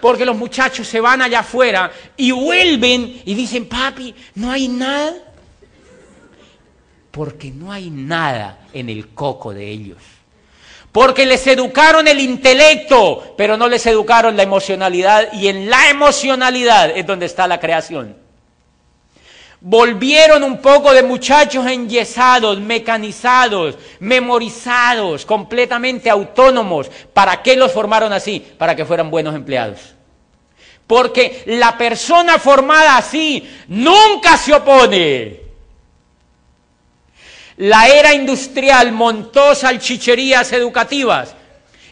porque 0.03 0.27
los 0.27 0.37
muchachos 0.37 0.89
se 0.89 1.01
van 1.01 1.23
allá 1.23 1.39
afuera 1.39 1.93
y 2.17 2.33
vuelven 2.33 3.23
y 3.25 3.35
dicen, 3.37 3.69
papi, 3.69 4.13
no 4.35 4.51
hay 4.51 4.67
nada 4.67 5.15
porque 7.13 7.53
no 7.53 7.71
hay 7.71 7.89
nada 7.89 8.67
en 8.73 8.89
el 8.89 9.11
coco 9.11 9.55
de 9.55 9.71
ellos. 9.71 9.99
Porque 10.91 11.25
les 11.25 11.47
educaron 11.47 12.09
el 12.09 12.19
intelecto, 12.19 13.37
pero 13.39 13.57
no 13.57 13.69
les 13.69 13.87
educaron 13.87 14.37
la 14.37 14.43
emocionalidad 14.43 15.33
y 15.35 15.47
en 15.47 15.71
la 15.71 15.89
emocionalidad 15.89 16.91
es 16.97 17.07
donde 17.07 17.27
está 17.27 17.47
la 17.47 17.61
creación. 17.61 18.17
Volvieron 19.65 20.43
un 20.43 20.59
poco 20.59 20.93
de 20.93 21.05
muchachos 21.05 21.67
enyesados, 21.67 22.61
mecanizados, 22.61 23.77
memorizados, 24.01 25.25
completamente 25.25 26.11
autónomos. 26.11 26.91
¿Para 27.13 27.43
qué 27.43 27.57
los 27.57 27.73
formaron 27.73 28.13
así? 28.13 28.45
Para 28.59 28.75
que 28.75 28.85
fueran 28.85 29.11
buenos 29.11 29.35
empleados. 29.35 29.95
Porque 30.87 31.45
la 31.47 31.79
persona 31.79 32.39
formada 32.39 32.97
así 32.97 33.49
nunca 33.69 34.37
se 34.37 34.53
opone 34.53 35.43
la 37.57 37.87
era 37.87 38.15
industrial 38.15 38.93
montó 38.93 39.55
salchicherías 39.55 40.53
educativas 40.53 41.37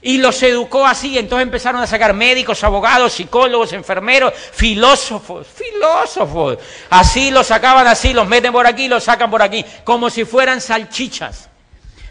y 0.03 0.19
los 0.19 0.43
educó 0.43 0.87
así. 0.87 1.19
Entonces 1.19 1.45
empezaron 1.45 1.81
a 1.81 1.87
sacar 1.87 2.15
médicos, 2.15 2.63
abogados, 2.65 3.13
psicólogos, 3.13 3.73
enfermeros, 3.73 4.33
filósofos, 4.35 5.47
filósofos. 5.47 6.59
Así 6.91 7.31
los 7.31 7.47
sacaban 7.47 7.87
así, 7.87 8.13
los 8.13 8.27
meten 8.27 8.53
por 8.53 8.67
aquí, 8.67 8.89
los 8.89 9.05
sacan 9.05 9.31
por 9.31 9.43
aquí, 9.43 9.65
como 9.85 10.11
si 10.11 10.25
fueran 10.25 10.61
salchichas. 10.61 11.49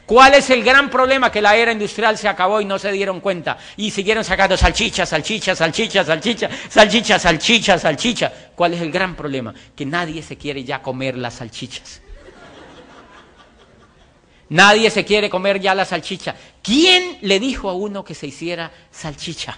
¿Cuál 0.06 0.34
es 0.34 0.49
el 0.49 0.63
gran 0.63 0.89
problema? 0.89 1.32
Que 1.32 1.39
la 1.39 1.56
era 1.56 1.71
industrial 1.71 2.17
se 2.17 2.28
acabó 2.28 2.60
y 2.62 2.65
no 2.65 2.80
se 2.80 2.91
dieron 2.91 3.19
cuenta. 3.19 3.60
Y 3.78 3.91
siguieron 3.91 4.23
sacando 4.23 4.58
salchichas, 4.58 5.08
salchichas, 5.08 5.60
salchichas, 5.60 6.08
salchichas, 6.08 6.52
salchichas, 6.67 7.21
salchichas, 7.21 7.82
salchichas. 7.82 8.32
¿Cuál 8.56 8.73
es 8.73 8.82
el 8.82 8.91
gran 8.91 9.15
problema? 9.15 9.54
Que 9.75 9.86
nadie 9.86 10.23
se 10.23 10.36
quiere 10.36 10.63
ya 10.63 10.82
comer 10.82 11.15
las 11.15 11.36
salchichas. 11.36 12.02
Nadie 14.49 14.89
se 14.89 15.05
quiere 15.05 15.29
comer 15.29 15.59
ya 15.59 15.75
la 15.75 15.85
salchicha. 15.85 16.35
¿Quién 16.63 17.19
le 17.21 17.39
dijo 17.39 17.69
a 17.69 17.73
uno 17.73 18.03
que 18.03 18.15
se 18.15 18.27
hiciera 18.27 18.71
salchicha? 18.91 19.57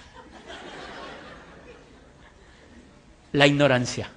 La 3.32 3.46
ignorancia, 3.46 4.10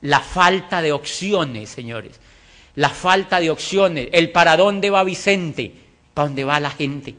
la 0.00 0.20
falta 0.20 0.80
de 0.80 0.92
opciones, 0.92 1.68
señores. 1.68 2.18
La 2.76 2.88
falta 2.88 3.40
de 3.40 3.50
opciones, 3.50 4.08
el 4.12 4.30
para 4.30 4.56
dónde 4.56 4.88
va 4.88 5.04
Vicente, 5.04 5.74
para 6.14 6.28
dónde 6.28 6.44
va 6.44 6.60
la 6.60 6.70
gente. 6.70 7.14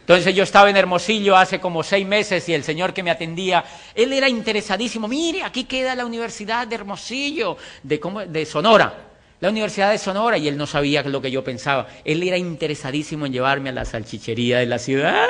Entonces 0.00 0.34
yo 0.34 0.42
estaba 0.42 0.68
en 0.68 0.76
Hermosillo 0.76 1.36
hace 1.36 1.58
como 1.58 1.82
seis 1.82 2.06
meses 2.06 2.46
y 2.48 2.52
el 2.52 2.62
señor 2.62 2.92
que 2.92 3.02
me 3.02 3.10
atendía, 3.10 3.64
él 3.94 4.12
era 4.12 4.28
interesadísimo. 4.28 5.08
Mire, 5.08 5.42
aquí 5.42 5.64
queda 5.64 5.94
la 5.94 6.04
Universidad 6.04 6.66
de 6.66 6.74
Hermosillo, 6.74 7.56
de, 7.82 8.26
de 8.28 8.44
Sonora 8.44 9.15
la 9.40 9.50
Universidad 9.50 9.90
de 9.90 9.98
Sonora 9.98 10.38
y 10.38 10.48
él 10.48 10.56
no 10.56 10.66
sabía 10.66 11.02
lo 11.02 11.20
que 11.20 11.30
yo 11.30 11.44
pensaba. 11.44 11.86
Él 12.04 12.22
era 12.22 12.36
interesadísimo 12.36 13.26
en 13.26 13.32
llevarme 13.32 13.68
a 13.68 13.72
la 13.72 13.84
salchichería 13.84 14.58
de 14.58 14.66
la 14.66 14.78
ciudad. 14.78 15.28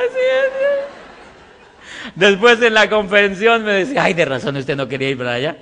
Después 2.15 2.63
en 2.63 2.75
la 2.75 2.89
convención 2.89 3.65
me 3.65 3.73
decía, 3.73 4.05
ay, 4.05 4.15
de 4.15 4.25
razón 4.25 4.57
usted 4.57 4.77
no 4.77 4.87
quería 4.87 5.11
ir 5.11 5.19
para 5.19 5.33
allá. 5.33 5.57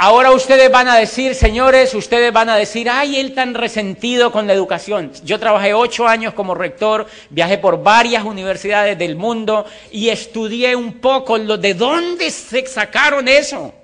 Ahora 0.00 0.30
ustedes 0.30 0.70
van 0.70 0.86
a 0.86 0.94
decir, 0.94 1.34
señores, 1.34 1.92
ustedes 1.92 2.32
van 2.32 2.48
a 2.48 2.54
decir, 2.54 2.88
ay, 2.88 3.18
él 3.18 3.34
tan 3.34 3.54
resentido 3.54 4.30
con 4.30 4.46
la 4.46 4.52
educación. 4.52 5.10
Yo 5.24 5.40
trabajé 5.40 5.74
ocho 5.74 6.06
años 6.06 6.34
como 6.34 6.54
rector, 6.54 7.08
viajé 7.30 7.58
por 7.58 7.82
varias 7.82 8.22
universidades 8.22 8.96
del 8.96 9.16
mundo 9.16 9.66
y 9.90 10.10
estudié 10.10 10.76
un 10.76 11.00
poco 11.00 11.36
lo 11.36 11.58
de 11.58 11.74
dónde 11.74 12.30
se 12.30 12.64
sacaron 12.68 13.26
eso. 13.26 13.74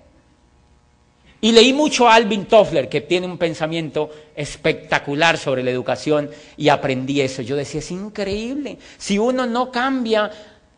Y 1.44 1.52
leí 1.52 1.74
mucho 1.74 2.08
a 2.08 2.14
Alvin 2.14 2.46
Toffler, 2.46 2.88
que 2.88 3.02
tiene 3.02 3.26
un 3.26 3.36
pensamiento 3.36 4.08
espectacular 4.34 5.36
sobre 5.36 5.62
la 5.62 5.70
educación, 5.70 6.30
y 6.56 6.70
aprendí 6.70 7.20
eso. 7.20 7.42
Yo 7.42 7.54
decía, 7.54 7.80
es 7.80 7.90
increíble. 7.90 8.78
Si 8.96 9.18
uno 9.18 9.44
no 9.44 9.70
cambia, 9.70 10.30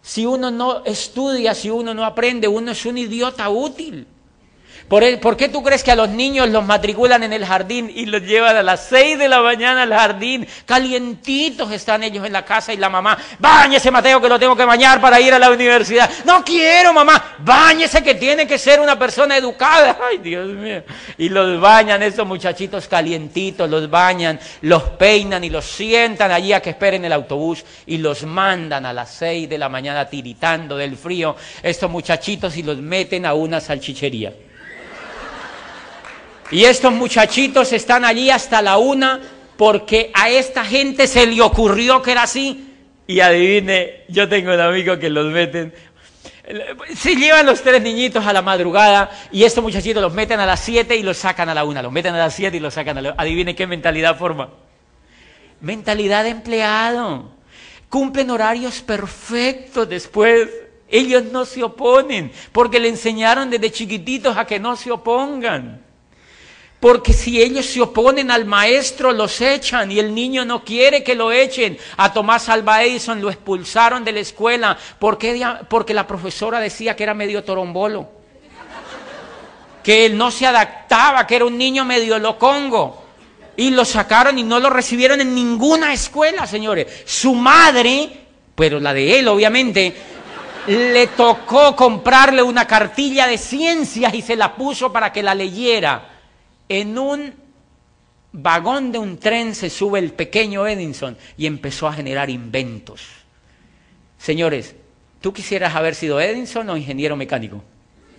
si 0.02 0.26
uno 0.26 0.50
no 0.50 0.84
estudia, 0.84 1.54
si 1.54 1.70
uno 1.70 1.94
no 1.94 2.04
aprende, 2.04 2.48
uno 2.48 2.72
es 2.72 2.84
un 2.84 2.98
idiota 2.98 3.48
útil. 3.48 4.08
¿Por, 4.88 5.36
qué 5.36 5.48
tú 5.48 5.64
crees 5.64 5.82
que 5.82 5.90
a 5.90 5.96
los 5.96 6.08
niños 6.08 6.48
los 6.48 6.64
matriculan 6.64 7.24
en 7.24 7.32
el 7.32 7.44
jardín 7.44 7.90
y 7.92 8.06
los 8.06 8.22
llevan 8.22 8.56
a 8.56 8.62
las 8.62 8.86
seis 8.86 9.18
de 9.18 9.28
la 9.28 9.42
mañana 9.42 9.82
al 9.82 9.92
jardín? 9.92 10.46
Calientitos 10.64 11.72
están 11.72 12.04
ellos 12.04 12.24
en 12.24 12.32
la 12.32 12.44
casa 12.44 12.72
y 12.72 12.76
la 12.76 12.88
mamá, 12.88 13.18
báñese 13.40 13.90
Mateo 13.90 14.20
que 14.20 14.28
lo 14.28 14.38
tengo 14.38 14.54
que 14.54 14.64
bañar 14.64 15.00
para 15.00 15.20
ir 15.20 15.34
a 15.34 15.40
la 15.40 15.50
universidad. 15.50 16.08
No 16.24 16.44
quiero 16.44 16.92
mamá, 16.92 17.36
báñese 17.38 18.00
que 18.00 18.14
tiene 18.14 18.46
que 18.46 18.58
ser 18.58 18.78
una 18.78 18.96
persona 18.96 19.36
educada. 19.36 19.98
Ay 20.08 20.18
Dios 20.18 20.46
mío. 20.50 20.84
Y 21.18 21.30
los 21.30 21.60
bañan 21.60 22.04
estos 22.04 22.24
muchachitos 22.24 22.86
calientitos, 22.86 23.68
los 23.68 23.90
bañan, 23.90 24.38
los 24.60 24.84
peinan 24.84 25.42
y 25.42 25.50
los 25.50 25.64
sientan 25.64 26.30
allí 26.30 26.52
a 26.52 26.62
que 26.62 26.70
esperen 26.70 27.04
el 27.04 27.12
autobús 27.12 27.64
y 27.86 27.98
los 27.98 28.22
mandan 28.22 28.86
a 28.86 28.92
las 28.92 29.10
seis 29.10 29.48
de 29.48 29.58
la 29.58 29.68
mañana 29.68 30.08
tiritando 30.08 30.76
del 30.76 30.96
frío 30.96 31.34
estos 31.60 31.90
muchachitos 31.90 32.56
y 32.56 32.62
los 32.62 32.78
meten 32.78 33.26
a 33.26 33.34
una 33.34 33.60
salchichería. 33.60 34.45
Y 36.50 36.64
estos 36.64 36.92
muchachitos 36.92 37.72
están 37.72 38.04
allí 38.04 38.30
hasta 38.30 38.62
la 38.62 38.78
una 38.78 39.20
porque 39.56 40.10
a 40.14 40.28
esta 40.28 40.64
gente 40.64 41.06
se 41.06 41.26
le 41.26 41.40
ocurrió 41.42 42.02
que 42.02 42.12
era 42.12 42.22
así. 42.22 42.74
Y 43.06 43.20
adivine, 43.20 44.04
yo 44.08 44.28
tengo 44.28 44.52
un 44.52 44.60
amigo 44.60 44.98
que 44.98 45.10
los 45.10 45.26
meten. 45.26 45.72
Se 46.94 47.16
llevan 47.16 47.46
los 47.46 47.62
tres 47.62 47.82
niñitos 47.82 48.24
a 48.24 48.32
la 48.32 48.42
madrugada 48.42 49.10
y 49.32 49.42
estos 49.42 49.62
muchachitos 49.64 50.00
los 50.00 50.12
meten 50.12 50.38
a 50.38 50.46
las 50.46 50.60
7 50.60 50.94
y 50.96 51.02
los 51.02 51.16
sacan 51.16 51.48
a 51.48 51.54
la 51.54 51.64
1. 51.64 51.82
Los 51.82 51.92
meten 51.92 52.14
a 52.14 52.18
las 52.18 52.34
7 52.34 52.56
y 52.56 52.60
los 52.60 52.74
sacan 52.74 52.98
a 52.98 53.02
la 53.02 53.14
Adivine 53.16 53.56
qué 53.56 53.66
mentalidad 53.66 54.16
forma. 54.16 54.50
Mentalidad 55.60 56.22
de 56.22 56.30
empleado. 56.30 57.32
Cumplen 57.88 58.30
horarios 58.30 58.80
perfectos 58.80 59.88
después. 59.88 60.48
Ellos 60.88 61.24
no 61.24 61.44
se 61.44 61.64
oponen 61.64 62.30
porque 62.52 62.78
le 62.78 62.88
enseñaron 62.88 63.50
desde 63.50 63.72
chiquititos 63.72 64.36
a 64.36 64.44
que 64.44 64.60
no 64.60 64.76
se 64.76 64.92
opongan. 64.92 65.85
Porque 66.86 67.12
si 67.12 67.42
ellos 67.42 67.66
se 67.66 67.80
oponen 67.80 68.30
al 68.30 68.44
maestro, 68.44 69.10
los 69.10 69.40
echan 69.40 69.90
y 69.90 69.98
el 69.98 70.14
niño 70.14 70.44
no 70.44 70.62
quiere 70.62 71.02
que 71.02 71.16
lo 71.16 71.32
echen. 71.32 71.76
A 71.96 72.12
Tomás 72.12 72.48
Alba 72.48 72.84
Edison 72.84 73.20
lo 73.20 73.28
expulsaron 73.28 74.04
de 74.04 74.12
la 74.12 74.20
escuela 74.20 74.78
porque, 75.00 75.44
porque 75.68 75.92
la 75.92 76.06
profesora 76.06 76.60
decía 76.60 76.94
que 76.94 77.02
era 77.02 77.12
medio 77.12 77.42
torombolo. 77.42 78.08
Que 79.82 80.06
él 80.06 80.16
no 80.16 80.30
se 80.30 80.46
adaptaba, 80.46 81.26
que 81.26 81.34
era 81.34 81.46
un 81.46 81.58
niño 81.58 81.84
medio 81.84 82.20
locongo. 82.20 83.02
Y 83.56 83.70
lo 83.70 83.84
sacaron 83.84 84.38
y 84.38 84.44
no 84.44 84.60
lo 84.60 84.70
recibieron 84.70 85.20
en 85.20 85.34
ninguna 85.34 85.92
escuela, 85.92 86.46
señores. 86.46 87.02
Su 87.04 87.34
madre, 87.34 88.10
pero 88.54 88.78
la 88.78 88.94
de 88.94 89.18
él 89.18 89.26
obviamente, 89.26 89.92
le 90.68 91.08
tocó 91.08 91.74
comprarle 91.74 92.44
una 92.44 92.64
cartilla 92.64 93.26
de 93.26 93.38
ciencias 93.38 94.14
y 94.14 94.22
se 94.22 94.36
la 94.36 94.54
puso 94.54 94.92
para 94.92 95.12
que 95.12 95.24
la 95.24 95.34
leyera 95.34 96.12
en 96.68 96.98
un 96.98 97.34
vagón 98.32 98.92
de 98.92 98.98
un 98.98 99.18
tren 99.18 99.54
se 99.54 99.70
sube 99.70 99.98
el 99.98 100.12
pequeño 100.12 100.66
Edison 100.66 101.16
y 101.38 101.46
empezó 101.46 101.88
a 101.88 101.92
generar 101.92 102.28
inventos. 102.28 103.02
Señores, 104.18 104.74
¿tú 105.20 105.32
quisieras 105.32 105.74
haber 105.74 105.94
sido 105.94 106.20
Edison 106.20 106.68
o 106.68 106.76
ingeniero 106.76 107.16
mecánico? 107.16 107.62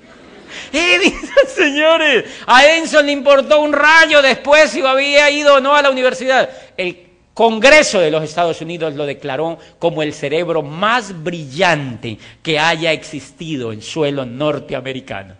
Edison, 0.73 1.47
señores, 1.47 2.25
a 2.45 2.65
Edison 2.65 3.05
le 3.05 3.11
importó 3.11 3.61
un 3.61 3.73
rayo 3.73 4.21
después 4.21 4.71
si 4.71 4.81
había 4.81 5.29
ido 5.29 5.55
o 5.55 5.59
no 5.59 5.75
a 5.75 5.81
la 5.81 5.89
universidad. 5.89 6.49
El 6.75 7.07
Congreso 7.33 7.99
de 7.99 8.09
los 8.09 8.23
Estados 8.23 8.61
Unidos 8.61 8.95
lo 8.95 9.05
declaró 9.05 9.59
como 9.77 10.01
el 10.01 10.11
cerebro 10.13 10.63
más 10.63 11.23
brillante 11.23 12.17
que 12.41 12.57
haya 12.57 12.91
existido 12.91 13.71
en 13.71 13.83
suelo 13.83 14.25
norteamericano. 14.25 15.35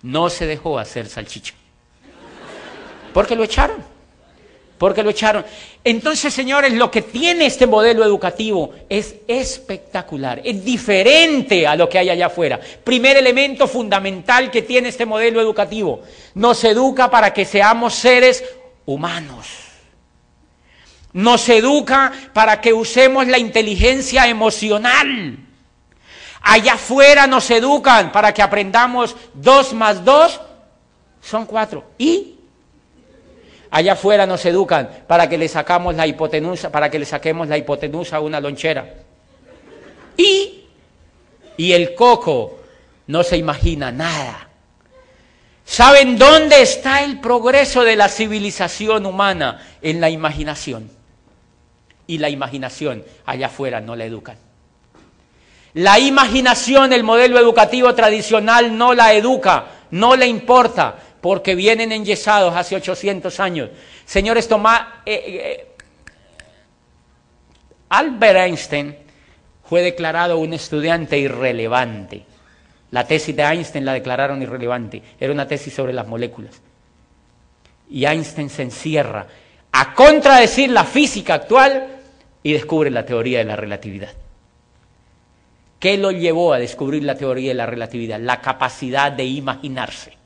No 0.00 0.30
se 0.30 0.46
dejó 0.46 0.78
hacer 0.78 1.06
salchicha. 1.06 1.52
Porque 3.14 3.36
lo 3.36 3.44
echaron. 3.44 3.76
Porque 4.76 5.04
lo 5.04 5.10
echaron. 5.10 5.46
Entonces, 5.84 6.34
señores, 6.34 6.72
lo 6.72 6.90
que 6.90 7.00
tiene 7.00 7.46
este 7.46 7.66
modelo 7.66 8.04
educativo 8.04 8.74
es 8.88 9.14
espectacular, 9.28 10.42
es 10.44 10.64
diferente 10.64 11.66
a 11.66 11.76
lo 11.76 11.88
que 11.88 11.98
hay 11.98 12.10
allá 12.10 12.26
afuera. 12.26 12.60
Primer 12.82 13.16
elemento 13.16 13.68
fundamental 13.68 14.50
que 14.50 14.62
tiene 14.62 14.88
este 14.88 15.06
modelo 15.06 15.40
educativo, 15.40 16.02
nos 16.34 16.64
educa 16.64 17.08
para 17.08 17.32
que 17.32 17.44
seamos 17.44 17.94
seres 17.94 18.44
humanos. 18.84 19.46
Nos 21.12 21.48
educa 21.48 22.12
para 22.32 22.60
que 22.60 22.72
usemos 22.72 23.28
la 23.28 23.38
inteligencia 23.38 24.26
emocional. 24.26 25.38
Allá 26.42 26.74
afuera 26.74 27.28
nos 27.28 27.48
educan 27.48 28.10
para 28.10 28.34
que 28.34 28.42
aprendamos 28.42 29.14
dos 29.34 29.72
más 29.72 30.04
dos 30.04 30.40
son 31.22 31.46
cuatro. 31.46 31.84
¿Y? 31.96 32.33
Allá 33.74 33.94
afuera 33.94 34.24
nos 34.24 34.46
educan 34.46 34.88
para 35.08 35.28
que 35.28 35.36
le 35.36 35.48
sacamos 35.48 35.96
la 35.96 36.06
hipotenusa, 36.06 36.70
para 36.70 36.88
que 36.88 37.00
le 37.00 37.04
saquemos 37.04 37.48
la 37.48 37.58
hipotenusa 37.58 38.18
a 38.18 38.20
una 38.20 38.38
lonchera. 38.38 38.94
Y, 40.16 40.62
y 41.56 41.72
el 41.72 41.92
coco 41.96 42.60
no 43.08 43.24
se 43.24 43.36
imagina 43.36 43.90
nada. 43.90 44.48
¿Saben 45.64 46.16
dónde 46.16 46.62
está 46.62 47.02
el 47.02 47.18
progreso 47.18 47.82
de 47.82 47.96
la 47.96 48.08
civilización 48.08 49.06
humana? 49.06 49.60
En 49.82 50.00
la 50.00 50.08
imaginación. 50.08 50.88
Y 52.06 52.18
la 52.18 52.28
imaginación 52.28 53.02
allá 53.26 53.46
afuera 53.46 53.80
no 53.80 53.96
la 53.96 54.04
educan. 54.04 54.36
La 55.72 55.98
imaginación, 55.98 56.92
el 56.92 57.02
modelo 57.02 57.40
educativo 57.40 57.92
tradicional 57.92 58.78
no 58.78 58.94
la 58.94 59.14
educa, 59.14 59.66
no 59.90 60.14
le 60.14 60.28
importa 60.28 60.94
porque 61.24 61.54
vienen 61.54 61.90
enyesados 61.90 62.54
hace 62.54 62.76
800 62.76 63.40
años. 63.40 63.70
Señores, 64.04 64.46
toma, 64.46 65.00
eh, 65.06 65.22
eh, 65.26 65.66
Albert 67.88 68.40
Einstein 68.40 68.94
fue 69.66 69.80
declarado 69.80 70.36
un 70.36 70.52
estudiante 70.52 71.16
irrelevante. 71.16 72.26
La 72.90 73.06
tesis 73.06 73.34
de 73.34 73.42
Einstein 73.42 73.86
la 73.86 73.94
declararon 73.94 74.42
irrelevante. 74.42 75.02
Era 75.18 75.32
una 75.32 75.48
tesis 75.48 75.72
sobre 75.72 75.94
las 75.94 76.06
moléculas. 76.06 76.60
Y 77.88 78.04
Einstein 78.04 78.50
se 78.50 78.60
encierra 78.60 79.26
a 79.72 79.94
contradecir 79.94 80.68
la 80.68 80.84
física 80.84 81.32
actual 81.32 81.86
y 82.42 82.52
descubre 82.52 82.90
la 82.90 83.06
teoría 83.06 83.38
de 83.38 83.44
la 83.46 83.56
relatividad. 83.56 84.10
¿Qué 85.80 85.96
lo 85.96 86.10
llevó 86.10 86.52
a 86.52 86.58
descubrir 86.58 87.02
la 87.02 87.14
teoría 87.14 87.48
de 87.48 87.54
la 87.54 87.64
relatividad? 87.64 88.20
La 88.20 88.42
capacidad 88.42 89.10
de 89.10 89.24
imaginarse 89.24 90.22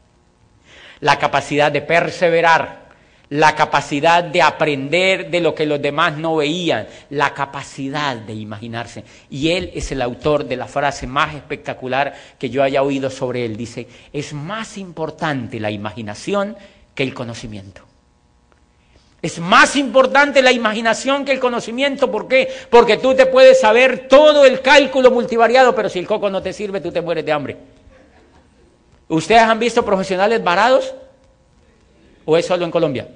la 1.00 1.18
capacidad 1.18 1.70
de 1.70 1.82
perseverar, 1.82 2.88
la 3.30 3.54
capacidad 3.54 4.24
de 4.24 4.40
aprender 4.40 5.30
de 5.30 5.40
lo 5.40 5.54
que 5.54 5.66
los 5.66 5.80
demás 5.80 6.16
no 6.16 6.36
veían, 6.36 6.86
la 7.10 7.34
capacidad 7.34 8.16
de 8.16 8.34
imaginarse. 8.34 9.04
Y 9.28 9.50
él 9.50 9.70
es 9.74 9.92
el 9.92 10.00
autor 10.00 10.44
de 10.46 10.56
la 10.56 10.66
frase 10.66 11.06
más 11.06 11.34
espectacular 11.34 12.14
que 12.38 12.48
yo 12.50 12.62
haya 12.62 12.82
oído 12.82 13.10
sobre 13.10 13.44
él. 13.44 13.56
Dice, 13.56 13.86
es 14.12 14.32
más 14.32 14.78
importante 14.78 15.60
la 15.60 15.70
imaginación 15.70 16.56
que 16.94 17.02
el 17.02 17.12
conocimiento. 17.12 17.82
Es 19.20 19.40
más 19.40 19.74
importante 19.74 20.42
la 20.42 20.52
imaginación 20.52 21.24
que 21.24 21.32
el 21.32 21.40
conocimiento. 21.40 22.10
¿Por 22.10 22.28
qué? 22.28 22.48
Porque 22.70 22.98
tú 22.98 23.14
te 23.14 23.26
puedes 23.26 23.60
saber 23.60 24.06
todo 24.08 24.46
el 24.46 24.60
cálculo 24.60 25.10
multivariado, 25.10 25.74
pero 25.74 25.88
si 25.88 25.98
el 25.98 26.06
coco 26.06 26.30
no 26.30 26.40
te 26.40 26.52
sirve, 26.52 26.80
tú 26.80 26.92
te 26.92 27.00
mueres 27.00 27.26
de 27.26 27.32
hambre. 27.32 27.56
¿Ustedes 29.08 29.42
han 29.42 29.58
visto 29.58 29.84
profesionales 29.84 30.42
varados? 30.44 30.94
¿O 32.24 32.36
es 32.36 32.46
solo 32.46 32.64
en 32.64 32.70
Colombia? 32.70 33.08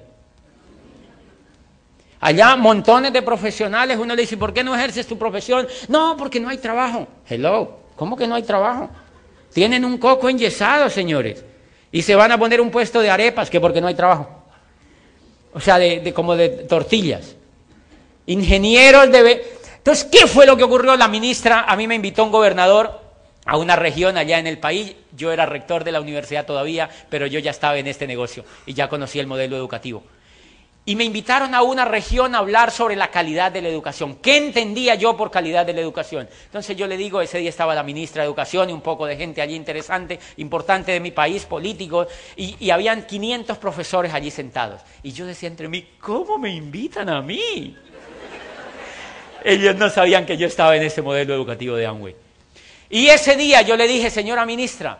Allá 2.18 2.57
montones 2.57 3.12
de 3.12 3.20
profesionales, 3.20 3.99
uno 4.01 4.14
le 4.14 4.22
dice, 4.22 4.36
¿por 4.36 4.55
qué 4.55 4.62
no 4.62 4.74
ejerces 4.74 5.07
tu 5.07 5.18
profesión? 5.18 5.66
No, 5.88 6.16
porque 6.16 6.40
no 6.40 6.49
hay 6.49 6.59
trabajo. 6.59 7.07
Hello, 7.28 7.78
¿cómo 7.97 8.16
que 8.16 8.26
no 8.26 8.36
hay 8.36 8.45
trabajo? 8.45 8.88
Tienen 9.53 9.84
un 9.84 9.99
coco 9.99 10.28
enyesado, 10.28 10.88
señores. 10.88 11.45
Y 11.90 12.01
se 12.01 12.14
van 12.14 12.32
a 12.32 12.38
poner 12.38 12.61
un 12.61 12.70
puesto 12.70 13.01
de 13.01 13.11
arepas, 13.11 13.51
que 13.51 13.61
porque 13.61 13.80
no 13.80 13.88
hay 13.88 13.95
trabajo. 13.95 14.28
O 15.53 15.61
sea, 15.61 15.78
de, 15.78 16.14
como 16.14 16.34
de 16.34 16.49
tortillas. 16.49 17.36
Ingenieros 18.26 19.11
de... 19.11 19.45
Entonces, 19.76 20.05
¿qué 20.05 20.26
fue 20.26 20.47
lo 20.47 20.57
que 20.57 20.62
ocurrió? 20.62 20.97
La 20.97 21.09
ministra, 21.09 21.64
a 21.68 21.76
mí 21.76 21.86
me 21.86 21.97
invitó 21.97 22.24
un 22.24 22.30
gobernador 22.30 23.01
a 23.45 23.57
una 23.57 23.76
región 23.76 24.16
allá 24.16 24.38
en 24.38 24.47
el 24.47 24.59
país. 24.59 24.95
Yo 25.16 25.32
era 25.32 25.47
rector 25.47 25.84
de 25.84 25.93
la 25.93 26.01
universidad 26.01 26.47
todavía, 26.47 26.88
pero 27.09 27.26
yo 27.26 27.38
ya 27.38 27.51
estaba 27.51 27.78
en 27.78 27.86
este 27.86 28.07
negocio 28.07 28.45
y 28.66 28.74
ya 28.74 28.88
conocía 28.88 29.20
el 29.20 29.26
modelo 29.26 29.57
educativo. 29.57 30.03
Y 30.84 30.97
me 30.97 31.05
invitaron 31.05 31.55
a 31.55 31.62
una 31.62 31.84
región 31.84 32.34
a 32.34 32.38
hablar 32.38 32.72
sobre 32.72 32.97
la 32.97 33.12
calidad 33.12 33.53
de 33.53 33.62
la 33.62 33.68
educación. 33.68 34.16
¿Qué 34.16 34.36
entendía 34.36 34.97
yo 34.97 35.16
por 35.16 35.30
calidad 35.30 35.64
de 35.64 35.74
la 35.74 35.80
educación? 35.80 36.28
Entonces 36.47 36.76
yo 36.76 36.88
le 36.88 36.97
digo, 36.97 37.20
ese 37.20 37.38
día 37.38 37.51
estaba 37.51 37.72
la 37.72 37.84
ministra 37.84 38.22
de 38.22 38.26
Educación 38.26 38.68
y 38.68 38.72
un 38.72 38.80
poco 38.80 39.07
de 39.07 39.16
gente 39.16 39.40
allí 39.40 39.55
interesante, 39.55 40.18
importante 40.38 40.90
de 40.90 40.99
mi 40.99 41.12
país, 41.12 41.45
políticos, 41.45 42.09
y, 42.34 42.57
y 42.59 42.70
habían 42.70 43.07
500 43.07 43.59
profesores 43.59 44.12
allí 44.12 44.32
sentados. 44.32 44.80
Y 45.05 45.12
yo 45.12 45.24
decía 45.24 45.49
entre 45.49 45.68
mí, 45.68 45.86
¿cómo 46.01 46.36
me 46.36 46.51
invitan 46.51 47.09
a 47.09 47.22
mí? 47.22 47.76
Ellos 49.45 49.76
no 49.76 49.88
sabían 49.88 50.26
que 50.26 50.36
yo 50.36 50.49
estaba 50.49 50.76
en 50.76 50.82
ese 50.82 51.01
modelo 51.01 51.32
educativo 51.32 51.76
de 51.76 51.86
Amway. 51.86 52.16
Y 52.93 53.09
ese 53.09 53.36
día 53.36 53.62
yo 53.62 53.74
le 53.74 53.88
dije, 53.88 54.11
señora 54.11 54.45
ministra, 54.45 54.99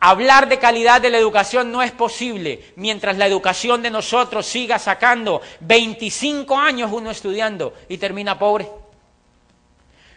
hablar 0.00 0.48
de 0.48 0.58
calidad 0.58 1.00
de 1.00 1.10
la 1.10 1.18
educación 1.18 1.70
no 1.70 1.80
es 1.80 1.92
posible 1.92 2.72
mientras 2.74 3.16
la 3.18 3.26
educación 3.28 3.82
de 3.82 3.90
nosotros 3.90 4.44
siga 4.46 4.80
sacando 4.80 5.40
25 5.60 6.58
años 6.58 6.90
uno 6.92 7.08
estudiando 7.08 7.72
y 7.88 7.98
termina 7.98 8.36
pobre. 8.36 8.68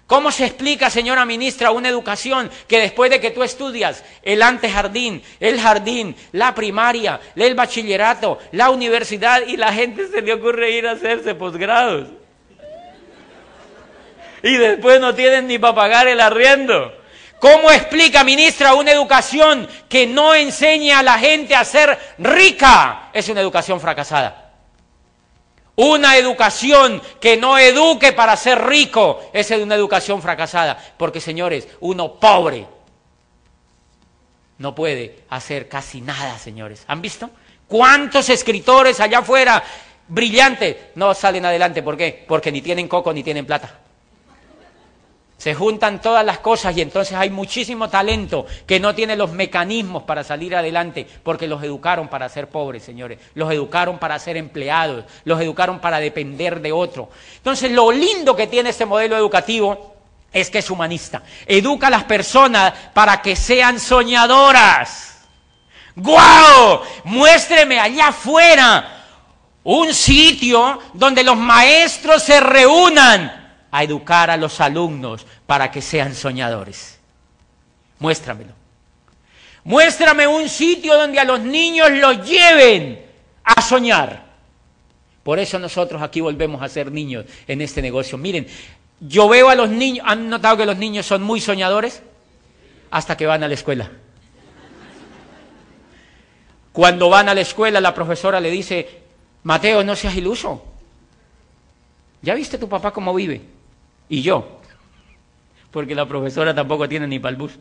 ¿Cómo 0.08 0.32
se 0.32 0.48
explica, 0.48 0.90
señora 0.90 1.24
ministra, 1.24 1.70
una 1.70 1.88
educación 1.88 2.50
que 2.68 2.80
después 2.80 3.12
de 3.12 3.22
que 3.22 3.30
tú 3.30 3.44
estudias 3.44 4.04
el 4.24 4.42
antejardín, 4.42 5.22
el 5.40 5.62
jardín, 5.62 6.16
la 6.32 6.56
primaria, 6.56 7.22
el 7.36 7.54
bachillerato, 7.54 8.40
la 8.54 8.72
universidad 8.72 9.44
y 9.46 9.56
la 9.56 9.72
gente 9.72 10.08
se 10.08 10.24
le 10.24 10.34
ocurre 10.34 10.72
ir 10.72 10.88
a 10.88 10.94
hacerse 10.94 11.36
posgrados? 11.36 12.08
Y 14.42 14.58
después 14.58 15.00
no 15.00 15.14
tienen 15.14 15.46
ni 15.46 15.60
para 15.60 15.76
pagar 15.76 16.08
el 16.08 16.20
arriendo. 16.20 17.03
¿Cómo 17.44 17.70
explica, 17.72 18.24
ministra, 18.24 18.74
una 18.74 18.94
educación 18.94 19.68
que 19.90 20.08
no 20.08 20.34
enseña 20.34 21.00
a 21.00 21.04
la 21.04 21.20
gente 21.20 21.54
a 21.54 21.66
ser 21.66 22.00
rica? 22.18 23.10
Es 23.12 23.28
una 23.28 23.42
educación 23.42 23.82
fracasada. 23.82 24.54
Una 25.76 26.16
educación 26.16 27.02
que 27.20 27.36
no 27.36 27.58
eduque 27.58 28.14
para 28.14 28.38
ser 28.38 28.66
rico 28.66 29.30
es 29.34 29.52
una 29.52 29.76
educación 29.76 30.22
fracasada. 30.22 30.82
Porque, 30.96 31.20
señores, 31.20 31.68
uno 31.82 32.14
pobre 32.14 32.66
no 34.58 34.74
puede 34.74 35.26
hacer 35.28 35.68
casi 35.68 36.00
nada, 36.00 36.40
señores. 36.40 36.86
¿Han 36.88 37.02
visto? 37.02 37.30
¿Cuántos 37.68 38.30
escritores 38.30 39.02
allá 39.02 39.20
afuera 39.20 39.62
brillantes 40.08 40.78
no 40.96 41.14
salen 41.14 41.46
adelante? 41.46 41.84
¿Por 41.84 41.98
qué? 41.98 42.24
Porque 42.26 42.54
ni 42.54 42.62
tienen 42.62 42.88
coco 42.88 43.12
ni 43.12 43.22
tienen 43.22 43.46
plata. 43.46 43.83
Se 45.44 45.54
juntan 45.54 46.00
todas 46.00 46.26
las 46.26 46.40
cosas 46.40 46.78
y 46.78 46.80
entonces 46.80 47.18
hay 47.18 47.30
muchísimo 47.30 47.90
talento 47.90 48.46
que 48.66 48.80
no 48.80 48.96
tiene 48.96 49.18
los 49.18 49.34
mecanismos 49.34 50.04
para 50.04 50.24
salir 50.24 50.56
adelante 50.56 51.06
porque 51.22 51.50
los 51.50 51.62
educaron 51.62 52.08
para 52.08 52.30
ser 52.30 52.48
pobres, 52.48 52.82
señores. 52.82 53.20
Los 53.34 53.52
educaron 53.52 54.00
para 54.00 54.18
ser 54.20 54.38
empleados, 54.38 55.04
los 55.26 55.42
educaron 55.42 55.82
para 55.82 56.00
depender 56.00 56.62
de 56.62 56.72
otro. 56.72 57.10
Entonces 57.36 57.74
lo 57.74 57.92
lindo 57.92 58.38
que 58.38 58.48
tiene 58.48 58.70
este 58.70 58.86
modelo 58.86 59.18
educativo 59.18 59.98
es 60.32 60.50
que 60.50 60.60
es 60.60 60.70
humanista. 60.70 61.24
Educa 61.46 61.88
a 61.88 61.90
las 61.90 62.06
personas 62.06 62.74
para 62.94 63.22
que 63.22 63.36
sean 63.36 63.82
soñadoras. 63.82 65.26
¡Guau! 65.94 66.84
Muéstreme 67.04 67.82
allá 67.82 68.08
afuera 68.08 69.04
un 69.66 69.94
sitio 69.94 70.80
donde 70.94 71.22
los 71.22 71.36
maestros 71.36 72.24
se 72.24 72.40
reúnan 72.40 73.43
a 73.74 73.84
educar 73.84 74.30
a 74.30 74.38
los 74.38 74.62
alumnos 74.62 75.26
para 75.48 75.72
que 75.72 75.82
sean 75.82 76.14
soñadores. 76.14 77.00
Muéstramelo. 77.98 78.54
Muéstrame 79.64 80.28
un 80.28 80.48
sitio 80.48 80.96
donde 80.96 81.20
a 81.20 81.24
los 81.24 81.40
niños 81.40 81.90
los 81.90 82.24
lleven 82.24 83.04
a 83.44 83.60
soñar. 83.64 84.26
Por 85.24 85.40
eso 85.40 85.58
nosotros 85.58 86.04
aquí 86.04 86.22
volvemos 86.22 86.62
a 86.62 86.70
ser 86.70 86.92
niños 86.92 87.26
en 87.48 87.62
este 87.62 87.82
negocio. 87.82 88.16
Miren, 88.16 88.46
yo 89.00 89.28
veo 89.28 89.50
a 89.50 89.56
los 89.56 89.70
niños, 89.70 90.06
¿han 90.08 90.30
notado 90.30 90.58
que 90.58 90.68
los 90.68 90.78
niños 90.78 91.08
son 91.08 91.24
muy 91.24 91.42
soñadores? 91.42 92.04
Hasta 92.92 93.18
que 93.18 93.26
van 93.26 93.42
a 93.42 93.48
la 93.48 93.56
escuela. 93.56 93.90
Cuando 96.72 97.10
van 97.10 97.28
a 97.28 97.34
la 97.34 97.42
escuela, 97.42 97.82
la 97.82 97.96
profesora 97.96 98.40
le 98.40 98.52
dice, 98.52 99.02
Mateo, 99.42 99.84
no 99.84 99.96
seas 99.96 100.16
iluso. 100.16 100.64
¿Ya 102.22 102.36
viste 102.36 102.60
tu 102.60 102.70
papá 102.70 102.92
cómo 102.92 103.16
vive? 103.16 103.53
Y 104.14 104.22
yo, 104.22 104.60
porque 105.72 105.96
la 105.96 106.08
profesora 106.08 106.54
tampoco 106.54 106.88
tiene 106.88 107.08
ni 107.08 107.18
para 107.18 107.32
el 107.32 107.36
bus. 107.36 107.54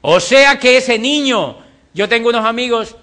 O 0.00 0.18
sea 0.18 0.58
que 0.58 0.78
ese 0.78 0.98
niño, 0.98 1.58
yo 1.94 2.08
tengo 2.08 2.28
unos 2.30 2.44
amigos 2.44 2.96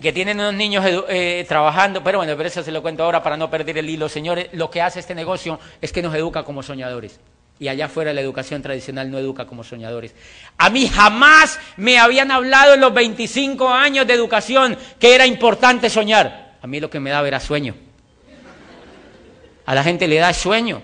que 0.00 0.12
tienen 0.12 0.38
unos 0.38 0.54
niños 0.54 0.84
eh, 1.08 1.44
trabajando, 1.48 2.04
pero 2.04 2.18
bueno, 2.18 2.36
pero 2.36 2.48
eso 2.48 2.62
se 2.62 2.70
lo 2.70 2.80
cuento 2.80 3.02
ahora 3.02 3.24
para 3.24 3.36
no 3.36 3.50
perder 3.50 3.78
el 3.78 3.90
hilo. 3.90 4.08
Señores, 4.08 4.50
lo 4.52 4.70
que 4.70 4.82
hace 4.82 5.00
este 5.00 5.16
negocio 5.16 5.58
es 5.80 5.90
que 5.90 6.00
nos 6.00 6.14
educa 6.14 6.44
como 6.44 6.62
soñadores. 6.62 7.18
Y 7.58 7.66
allá 7.66 7.86
afuera 7.86 8.12
la 8.12 8.20
educación 8.20 8.62
tradicional 8.62 9.10
no 9.10 9.18
educa 9.18 9.46
como 9.46 9.64
soñadores. 9.64 10.14
A 10.58 10.70
mí 10.70 10.86
jamás 10.86 11.58
me 11.76 11.98
habían 11.98 12.30
hablado 12.30 12.74
en 12.74 12.80
los 12.80 12.94
25 12.94 13.68
años 13.68 14.06
de 14.06 14.14
educación 14.14 14.78
que 15.00 15.16
era 15.16 15.26
importante 15.26 15.90
soñar. 15.90 16.56
A 16.62 16.68
mí 16.68 16.78
lo 16.78 16.88
que 16.88 17.00
me 17.00 17.10
daba 17.10 17.26
era 17.26 17.40
sueño. 17.40 17.74
A 19.66 19.74
la 19.74 19.82
gente 19.82 20.06
le 20.06 20.16
da 20.16 20.32
sueño. 20.32 20.82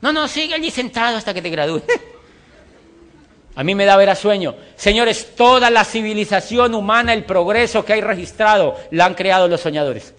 No, 0.00 0.12
no, 0.12 0.28
sigue 0.28 0.54
allí 0.54 0.70
sentado 0.70 1.16
hasta 1.16 1.32
que 1.32 1.42
te 1.42 1.50
gradúes. 1.50 1.84
A 3.56 3.64
mí 3.64 3.74
me 3.74 3.86
da 3.86 3.96
ver 3.96 4.10
a 4.10 4.14
sueño. 4.14 4.54
Señores, 4.76 5.34
toda 5.34 5.70
la 5.70 5.82
civilización 5.82 6.74
humana, 6.74 7.14
el 7.14 7.24
progreso 7.24 7.86
que 7.86 7.94
hay 7.94 8.02
registrado, 8.02 8.76
la 8.90 9.06
han 9.06 9.14
creado 9.14 9.48
los 9.48 9.62
soñadores. 9.62 10.12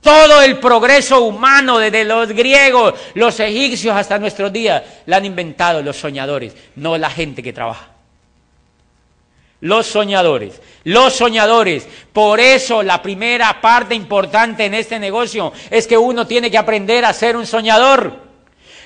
Todo 0.00 0.42
el 0.42 0.58
progreso 0.58 1.20
humano, 1.20 1.78
desde 1.78 2.04
los 2.04 2.28
griegos, 2.30 2.94
los 3.14 3.38
egipcios 3.38 3.94
hasta 3.94 4.18
nuestros 4.18 4.52
días, 4.52 4.82
la 5.06 5.18
han 5.18 5.24
inventado 5.24 5.80
los 5.80 5.96
soñadores, 5.96 6.52
no 6.74 6.98
la 6.98 7.10
gente 7.10 7.44
que 7.44 7.52
trabaja. 7.52 7.97
Los 9.60 9.86
soñadores, 9.86 10.60
los 10.84 11.14
soñadores. 11.14 11.88
Por 12.12 12.38
eso 12.38 12.82
la 12.82 13.02
primera 13.02 13.60
parte 13.60 13.94
importante 13.94 14.64
en 14.64 14.74
este 14.74 14.98
negocio 14.98 15.52
es 15.70 15.86
que 15.86 15.98
uno 15.98 16.26
tiene 16.26 16.50
que 16.50 16.58
aprender 16.58 17.04
a 17.04 17.12
ser 17.12 17.36
un 17.36 17.46
soñador. 17.46 18.28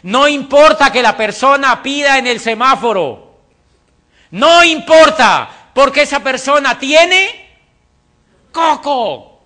No 0.03 0.27
importa 0.27 0.91
que 0.91 1.03
la 1.03 1.17
persona 1.17 1.83
pida 1.83 2.19
en 2.19 2.27
el 2.27 2.41
semáforo. 2.41 3.33
No 4.31 4.65
importa, 4.65 5.71
porque 5.75 6.03
esa 6.03 6.21
persona 6.21 6.79
tiene 6.79 7.51
coco. 8.51 9.41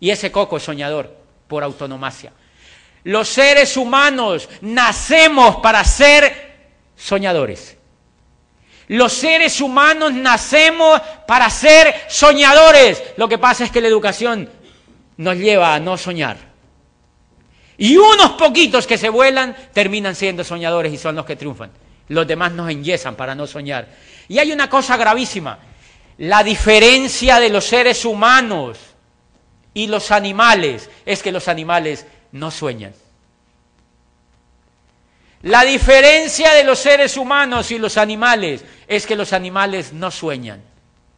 Y 0.00 0.10
ese 0.10 0.32
coco 0.32 0.56
es 0.56 0.62
soñador 0.62 1.14
por 1.46 1.62
autonomacia. 1.62 2.32
Los 3.04 3.28
seres 3.28 3.76
humanos 3.76 4.48
nacemos 4.62 5.56
para 5.56 5.84
ser 5.84 6.54
soñadores. 6.96 7.76
Los 8.88 9.12
seres 9.12 9.60
humanos 9.60 10.12
nacemos 10.12 11.00
para 11.26 11.48
ser 11.50 11.94
soñadores. 12.08 13.02
Lo 13.16 13.28
que 13.28 13.38
pasa 13.38 13.64
es 13.64 13.70
que 13.70 13.80
la 13.80 13.88
educación 13.88 14.50
nos 15.16 15.36
lleva 15.36 15.74
a 15.74 15.80
no 15.80 15.96
soñar. 15.96 16.36
Y 17.76 17.96
unos 17.96 18.32
poquitos 18.32 18.86
que 18.86 18.98
se 18.98 19.08
vuelan 19.08 19.56
terminan 19.72 20.14
siendo 20.14 20.44
soñadores 20.44 20.92
y 20.92 20.98
son 20.98 21.16
los 21.16 21.24
que 21.24 21.36
triunfan. 21.36 21.70
Los 22.08 22.26
demás 22.26 22.52
nos 22.52 22.70
enyesan 22.70 23.16
para 23.16 23.34
no 23.34 23.46
soñar. 23.46 23.88
Y 24.28 24.38
hay 24.38 24.52
una 24.52 24.68
cosa 24.68 24.96
gravísima. 24.96 25.58
La 26.18 26.44
diferencia 26.44 27.40
de 27.40 27.48
los 27.48 27.64
seres 27.64 28.04
humanos 28.04 28.78
y 29.72 29.88
los 29.88 30.10
animales 30.10 30.88
es 31.04 31.22
que 31.22 31.32
los 31.32 31.48
animales 31.48 32.06
no 32.32 32.50
sueñan. 32.50 32.94
La 35.44 35.62
diferencia 35.62 36.54
de 36.54 36.64
los 36.64 36.78
seres 36.78 37.18
humanos 37.18 37.70
y 37.70 37.78
los 37.78 37.98
animales 37.98 38.64
es 38.88 39.06
que 39.06 39.14
los 39.14 39.34
animales 39.34 39.92
no 39.92 40.10
sueñan. 40.10 40.62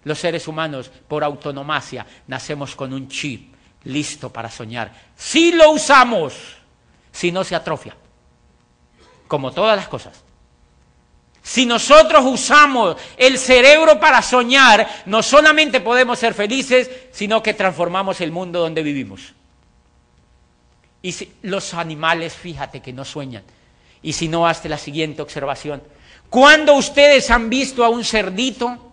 Los 0.03 0.19
seres 0.19 0.49
humanos, 0.49 0.91
por 1.07 1.23
autonomacia, 1.23 2.05
nacemos 2.27 2.75
con 2.75 2.93
un 2.93 3.09
chip 3.09 3.55
listo 3.85 4.33
para 4.33 4.51
soñar. 4.51 4.93
Si 5.17 5.53
lo 5.53 5.71
usamos, 5.71 6.35
si 7.13 7.31
no 7.31 7.45
se 7.45 7.55
atrofia, 7.55 7.97
como 9.29 9.53
todas 9.53 9.77
las 9.77 9.87
cosas. 9.87 10.25
Si 11.41 11.65
nosotros 11.65 12.25
usamos 12.25 12.97
el 13.17 13.39
cerebro 13.39 14.01
para 14.01 14.23
soñar, 14.23 15.05
no 15.07 15.23
solamente 15.23 15.81
podemos 15.81 16.19
ser 16.19 16.35
felices, 16.35 16.91
sino 17.13 17.45
que 17.45 17.55
transformamos 17.55 18.21
el 18.21 18.33
mundo 18.33 18.59
donde 18.59 18.83
vivimos. 18.83 19.35
Y 21.01 21.13
si, 21.13 21.33
los 21.43 21.75
animales, 21.75 22.35
fíjate 22.35 22.83
que 22.83 22.93
no 22.93 23.05
sueñan, 23.05 23.45
y 24.07 24.13
si 24.13 24.29
no, 24.29 24.47
hazte 24.47 24.69
la 24.69 24.79
siguiente 24.79 25.21
observación. 25.21 25.83
¿Cuándo 26.31 26.75
ustedes 26.75 27.29
han 27.29 27.51
visto 27.51 27.85
a 27.85 27.89
un 27.89 28.05
cerdito 28.05 28.93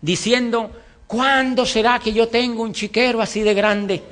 diciendo, 0.00 0.70
¿cuándo 1.08 1.66
será 1.66 1.98
que 1.98 2.12
yo 2.12 2.28
tengo 2.28 2.62
un 2.62 2.72
chiquero 2.72 3.20
así 3.20 3.42
de 3.42 3.52
grande? 3.52 4.04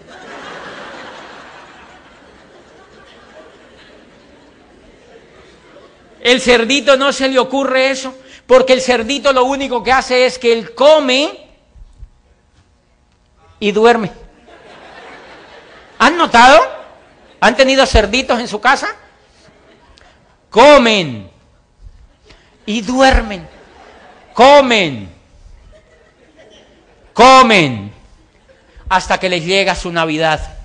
El 6.20 6.40
cerdito 6.40 6.96
no 6.96 7.12
se 7.12 7.28
le 7.28 7.38
ocurre 7.38 7.90
eso, 7.90 8.16
porque 8.48 8.72
el 8.72 8.80
cerdito 8.80 9.32
lo 9.32 9.44
único 9.44 9.84
que 9.84 9.92
hace 9.92 10.26
es 10.26 10.40
que 10.40 10.52
él 10.52 10.74
come 10.74 11.50
y 13.60 13.70
duerme. 13.70 14.10
¿Han 16.00 16.16
notado? 16.16 16.60
¿Han 17.38 17.56
tenido 17.56 17.86
cerditos 17.86 18.40
en 18.40 18.48
su 18.48 18.60
casa? 18.60 18.96
Comen 20.54 21.28
y 22.64 22.80
duermen, 22.80 23.48
comen, 24.32 25.10
comen, 27.12 27.92
hasta 28.88 29.18
que 29.18 29.28
les 29.28 29.44
llega 29.44 29.74
su 29.74 29.90
Navidad. 29.90 30.58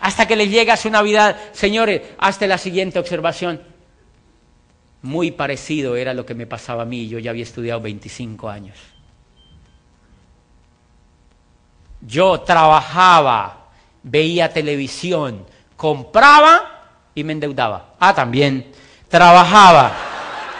Hasta 0.00 0.26
que 0.26 0.34
les 0.34 0.50
llega 0.50 0.78
su 0.78 0.88
Navidad. 0.88 1.36
Señores, 1.52 2.00
hasta 2.16 2.46
la 2.46 2.56
siguiente 2.56 2.98
observación. 2.98 3.62
Muy 5.02 5.30
parecido 5.30 5.94
era 5.94 6.14
lo 6.14 6.24
que 6.24 6.34
me 6.34 6.46
pasaba 6.46 6.84
a 6.84 6.86
mí. 6.86 7.08
Yo 7.08 7.18
ya 7.18 7.30
había 7.30 7.42
estudiado 7.42 7.82
25 7.82 8.48
años. 8.48 8.78
Yo 12.00 12.40
trabajaba, 12.40 13.68
veía 14.02 14.52
televisión, 14.52 15.46
compraba 15.76 16.71
y 17.14 17.24
me 17.24 17.32
endeudaba. 17.32 17.94
Ah, 17.98 18.14
también. 18.14 18.72
Trabajaba, 19.08 19.92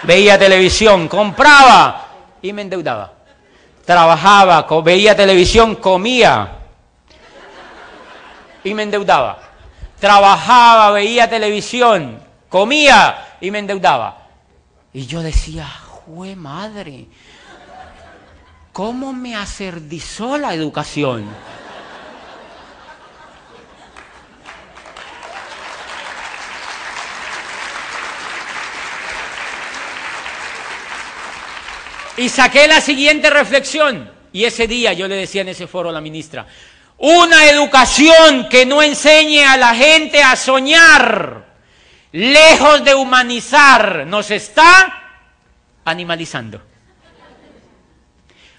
veía 0.03 0.39
televisión, 0.39 1.09
compraba 1.09 2.07
y 2.43 2.53
me 2.53 2.63
endeudaba. 2.63 3.13
Trabajaba, 3.85 4.67
veía 4.83 5.17
televisión, 5.17 5.77
comía 5.77 6.59
y 8.65 8.75
me 8.75 8.83
endeudaba. 8.83 9.39
Trabajaba, 9.99 10.91
veía 10.91 11.29
televisión, 11.29 12.21
comía 12.49 13.37
y 13.41 13.51
me 13.51 13.61
endeudaba. 13.61 14.19
Y 14.93 15.07
yo 15.07 15.23
decía, 15.23 15.67
jue 15.67 16.37
madre, 16.37 17.07
¿cómo 18.73 19.13
me 19.13 19.35
acerdizó 19.35 20.37
la 20.37 20.55
educación? 20.55 21.25
Y 32.17 32.29
saqué 32.29 32.69
la 32.69 32.81
siguiente 32.81 33.31
reflexión. 33.31 34.11
Y 34.33 34.45
ese 34.45 34.67
día 34.67 34.93
yo 34.93 35.09
le 35.09 35.17
decía 35.17 35.43
en 35.43 35.49
ese 35.49 35.67
foro 35.67 35.91
a 35.91 35.93
la 35.93 36.01
ministra, 36.01 36.47
una 36.99 37.51
educación 37.51 38.49
que 38.49 38.65
no 38.65 38.83
enseñe 38.83 39.45
a 39.45 39.57
la 39.57 39.75
gente 39.75 40.23
a 40.23 40.37
soñar, 40.37 41.47
lejos 42.13 42.85
de 42.85 42.95
humanizar, 42.95 44.07
nos 44.07 44.31
está 44.31 45.03
animalizando. 45.85 46.63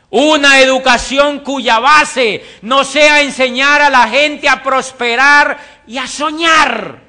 Una 0.09 0.59
educación 0.59 1.39
cuya 1.39 1.79
base 1.79 2.45
no 2.61 2.83
sea 2.83 3.21
enseñar 3.21 3.81
a 3.81 3.89
la 3.89 4.07
gente 4.07 4.47
a 4.47 4.61
prosperar 4.61 5.57
y 5.87 5.97
a 5.97 6.05
soñar, 6.05 7.01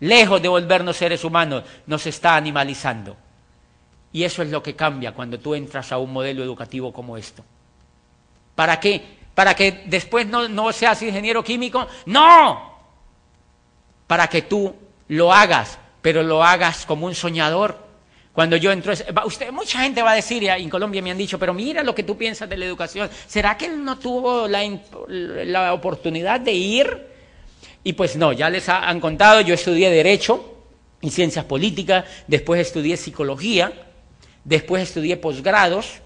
lejos 0.00 0.40
de 0.40 0.48
volvernos 0.48 0.96
seres 0.96 1.22
humanos, 1.22 1.64
nos 1.86 2.06
está 2.06 2.36
animalizando. 2.36 3.23
Y 4.14 4.22
eso 4.22 4.42
es 4.42 4.50
lo 4.50 4.62
que 4.62 4.76
cambia 4.76 5.10
cuando 5.10 5.40
tú 5.40 5.56
entras 5.56 5.90
a 5.90 5.98
un 5.98 6.12
modelo 6.12 6.44
educativo 6.44 6.92
como 6.92 7.16
esto. 7.16 7.44
¿Para 8.54 8.78
qué? 8.78 9.02
¿Para 9.34 9.56
que 9.56 9.82
después 9.86 10.24
no, 10.24 10.48
no 10.48 10.72
seas 10.72 11.02
ingeniero 11.02 11.42
químico? 11.42 11.88
No. 12.06 12.78
Para 14.06 14.28
que 14.28 14.42
tú 14.42 14.72
lo 15.08 15.32
hagas, 15.32 15.80
pero 16.00 16.22
lo 16.22 16.44
hagas 16.44 16.86
como 16.86 17.06
un 17.06 17.14
soñador. 17.16 17.76
Cuando 18.32 18.56
yo 18.56 18.70
entro, 18.70 18.92
usted, 19.26 19.50
mucha 19.50 19.80
gente 19.80 20.00
va 20.00 20.12
a 20.12 20.14
decir, 20.14 20.44
en 20.44 20.70
Colombia 20.70 21.02
me 21.02 21.10
han 21.10 21.18
dicho, 21.18 21.36
pero 21.36 21.52
mira 21.52 21.82
lo 21.82 21.92
que 21.92 22.04
tú 22.04 22.16
piensas 22.16 22.48
de 22.48 22.56
la 22.56 22.66
educación. 22.66 23.10
¿Será 23.26 23.56
que 23.56 23.66
él 23.66 23.84
no 23.84 23.98
tuvo 23.98 24.46
la, 24.46 24.62
la 25.08 25.74
oportunidad 25.74 26.38
de 26.38 26.52
ir? 26.52 27.06
Y 27.82 27.94
pues 27.94 28.14
no, 28.14 28.32
ya 28.32 28.48
les 28.48 28.68
han 28.68 29.00
contado, 29.00 29.40
yo 29.40 29.54
estudié 29.54 29.90
Derecho 29.90 30.54
y 31.00 31.10
Ciencias 31.10 31.46
Políticas, 31.46 32.04
después 32.28 32.60
estudié 32.60 32.96
Psicología, 32.96 33.83
después 34.44 34.82
estudié 34.82 35.16
posgrados, 35.16 36.00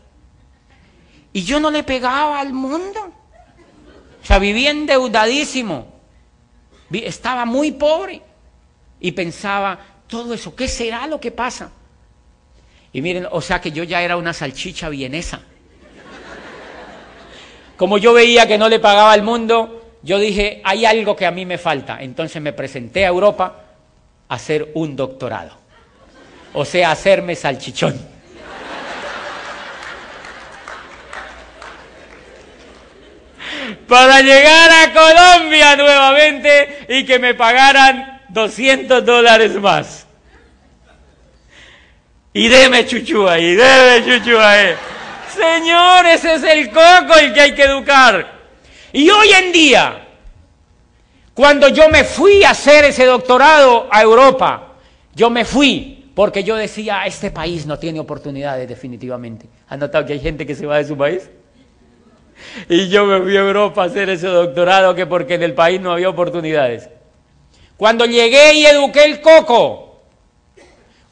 y 1.33 1.43
yo 1.45 1.61
no 1.61 1.71
le 1.71 1.83
pegaba 1.83 2.41
al 2.41 2.53
mundo. 2.53 3.13
O 4.23 4.27
sea, 4.27 4.39
vivía 4.39 4.71
endeudadísimo. 4.71 5.87
Estaba 6.91 7.45
muy 7.45 7.73
pobre. 7.73 8.23
Y 9.01 9.13
pensaba, 9.13 9.79
todo 10.07 10.35
eso, 10.35 10.57
¿qué 10.57 10.67
será 10.67 11.07
lo 11.07 11.21
que 11.21 11.31
pasa? 11.31 11.71
Y 12.93 13.03
miren, 13.03 13.29
o 13.31 13.41
sea 13.41 13.61
que 13.61 13.71
yo 13.71 13.85
ya 13.85 14.03
era 14.03 14.17
una 14.17 14.33
salchicha 14.33 14.89
vienesa. 14.89 15.41
Como 17.77 17.99
yo 17.99 18.13
veía 18.13 18.49
que 18.49 18.59
no 18.59 18.69
le 18.69 18.81
pagaba 18.81 19.13
al 19.13 19.23
mundo, 19.23 19.93
yo 20.03 20.19
dije, 20.19 20.61
hay 20.65 20.85
algo 20.85 21.15
que 21.15 21.27
a 21.27 21.31
mí 21.31 21.47
me 21.47 21.59
falta. 21.59 22.03
Entonces 22.03 22.43
me 22.43 22.53
presenté 22.53 23.05
a 23.05 23.09
Europa 23.09 23.63
a 24.29 24.35
hacer 24.35 24.73
un 24.75 24.97
doctorado. 24.97 25.57
O 26.55 26.65
sea, 26.65 26.91
hacerme 26.91 27.37
salchichón. 27.37 28.18
Para 33.89 34.21
llegar 34.21 34.71
a 34.71 34.93
Colombia 34.93 35.75
nuevamente 35.77 36.87
y 36.89 37.05
que 37.05 37.19
me 37.19 37.35
pagaran 37.35 38.23
200 38.29 39.05
dólares 39.05 39.55
más. 39.55 40.07
Y 42.33 42.49
deme 42.49 42.87
chuchu 42.87 43.27
ahí, 43.27 43.57
deme 43.57 44.05
chuchu 44.05 44.39
ahí. 44.39 44.75
Señor, 45.35 46.07
es 46.07 46.25
el 46.25 46.71
coco 46.71 47.19
el 47.19 47.33
que 47.33 47.41
hay 47.41 47.55
que 47.55 47.65
educar. 47.65 48.39
Y 48.93 49.09
hoy 49.09 49.31
en 49.33 49.53
día, 49.53 50.07
cuando 51.35 51.69
yo 51.69 51.89
me 51.89 52.05
fui 52.05 52.45
a 52.45 52.51
hacer 52.51 52.85
ese 52.85 53.07
doctorado 53.07 53.89
a 53.91 54.03
Europa, 54.03 54.75
yo 55.15 55.31
me 55.31 55.45
fui 55.45 56.11
porque 56.15 56.43
yo 56.43 56.57
decía, 56.57 57.07
este 57.07 57.31
país 57.31 57.65
no 57.65 57.79
tiene 57.79 58.01
oportunidades 58.01 58.69
definitivamente. 58.69 59.49
¿Han 59.69 59.79
notado 59.79 60.05
que 60.05 60.15
hay 60.15 60.21
gente 60.21 60.45
que 60.45 60.55
se 60.55 60.67
va 60.67 60.79
de 60.79 60.85
su 60.85 60.97
país? 60.97 61.31
Y 62.69 62.89
yo 62.89 63.07
me 63.07 63.21
fui 63.21 63.37
a 63.37 63.41
Europa 63.41 63.83
a 63.83 63.87
hacer 63.87 64.11
ese 64.11 64.27
doctorado 64.27 64.95
que 64.95 65.07
porque 65.07 65.35
en 65.35 65.43
el 65.43 65.55
país 65.55 65.81
no 65.81 65.93
había 65.93 66.09
oportunidades. 66.09 66.89
Cuando 67.77 68.07
llegué 68.07 68.55
y 68.55 68.67
eduqué 68.67 69.05
el 69.05 69.21
coco, 69.21 70.03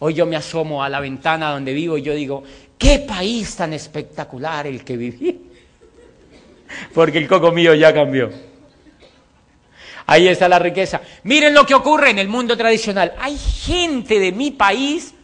hoy 0.00 0.14
yo 0.14 0.26
me 0.26 0.36
asomo 0.36 0.82
a 0.82 0.88
la 0.88 1.00
ventana 1.00 1.50
donde 1.50 1.72
vivo 1.72 1.96
y 1.96 2.02
yo 2.02 2.14
digo, 2.14 2.42
qué 2.76 2.98
país 2.98 3.54
tan 3.56 3.72
espectacular 3.72 4.66
el 4.66 4.84
que 4.84 4.96
viví. 4.96 5.42
Porque 6.94 7.18
el 7.18 7.28
coco 7.28 7.52
mío 7.52 7.74
ya 7.74 7.94
cambió. 7.94 8.30
Ahí 10.08 10.28
está 10.28 10.48
la 10.48 10.58
riqueza. 10.58 11.00
Miren 11.24 11.52
lo 11.52 11.66
que 11.66 11.74
ocurre 11.74 12.10
en 12.10 12.18
el 12.18 12.28
mundo 12.28 12.56
tradicional. 12.56 13.14
Hay 13.18 13.36
gente 13.36 14.20
de 14.20 14.32
mi 14.32 14.52
país 14.52 15.14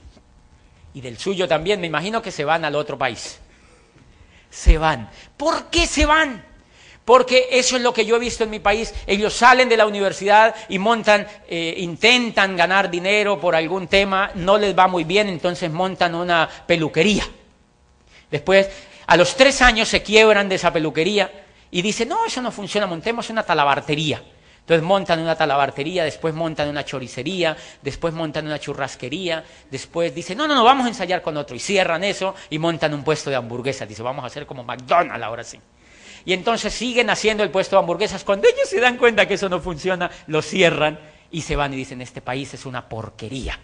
y 0.95 1.01
del 1.01 1.19
suyo 1.19 1.49
también, 1.49 1.81
me 1.81 1.87
imagino 1.87 2.21
que 2.21 2.31
se 2.31 2.45
van 2.45 2.65
al 2.65 2.75
otro 2.75 2.99
país 2.99 3.41
se 4.53 4.77
van. 4.79 5.09
¿Por 5.37 5.71
qué 5.71 5.87
se 5.87 6.05
van? 6.07 6.45
Porque 7.05 7.49
eso 7.51 7.77
es 7.77 7.83
lo 7.83 7.93
que 7.93 8.05
yo 8.05 8.15
he 8.17 8.21
visto 8.21 8.45
en 8.45 8.51
mi 8.51 8.61
país. 8.61 8.95
Ellos 9.07 9.33
salen 9.33 9.69
de 9.69 9.77
la 9.77 9.87
universidad 9.87 10.55
y 10.69 10.79
montan, 10.79 11.27
eh, 11.49 11.75
intentan 11.79 12.57
ganar 12.57 12.91
dinero 12.91 13.41
por 13.41 13.57
algún 13.57 13.89
tema, 13.89 14.31
no 14.35 14.59
les 14.59 14.79
va 14.79 14.87
muy 14.87 15.03
bien, 15.05 15.29
entonces 15.29 15.73
montan 15.73 16.15
una 16.15 16.49
peluquería. 16.67 17.27
Después, 18.31 18.69
a 19.07 19.17
los 19.17 19.35
tres 19.37 19.63
años 19.63 19.89
se 19.89 20.03
quiebran 20.03 20.49
de 20.49 20.55
esa 20.55 20.73
peluquería 20.73 21.33
y 21.71 21.83
dicen, 21.83 22.11
no, 22.11 22.25
eso 22.27 22.41
no 22.41 22.53
funciona, 22.53 22.87
montemos 22.87 23.31
una 23.31 23.43
talabartería. 23.43 24.23
Entonces 24.63 24.87
montan 24.87 25.19
una 25.19 25.35
talabartería, 25.35 26.05
después 26.05 26.35
montan 26.35 26.69
una 26.69 26.85
choricería, 26.85 27.57
después 27.83 28.15
montan 28.15 28.47
una 28.47 28.61
churrasquería, 28.61 29.45
después 29.69 30.15
dicen, 30.15 30.39
no, 30.39 30.47
no, 30.47 30.55
no, 30.55 30.63
vamos 30.63 30.87
a 30.87 30.89
ensayar 30.89 31.21
con 31.21 31.37
otro. 31.37 31.57
Y 31.57 31.59
cierran 31.59 32.05
eso 32.05 32.37
y 32.49 32.61
montan 32.61 32.95
un 32.95 33.03
puesto 33.03 33.29
de 33.29 33.37
hamburguesas. 33.37 33.89
Dice, 33.89 34.03
vamos 34.03 34.23
a 34.23 34.29
hacer 34.29 34.47
como 34.47 34.63
McDonald's 34.63 35.25
ahora 35.25 35.43
sí. 35.43 35.59
Y 36.25 36.33
entonces 36.33 36.73
siguen 36.73 37.11
haciendo 37.11 37.43
el 37.43 37.51
puesto 37.51 37.75
de 37.75 37.81
hamburguesas. 37.81 38.23
Cuando 38.23 38.47
ellos 38.47 38.69
se 38.69 38.79
dan 38.79 38.99
cuenta 38.99 39.27
que 39.27 39.35
eso 39.35 39.49
no 39.49 39.61
funciona, 39.61 40.09
lo 40.29 40.41
cierran 40.43 40.97
y 41.33 41.41
se 41.41 41.57
van 41.57 41.75
y 41.75 41.77
dicen, 41.79 42.01
este 42.01 42.21
país 42.21 42.55
es 42.55 42.65
una 42.65 42.89
porquería. 42.89 43.59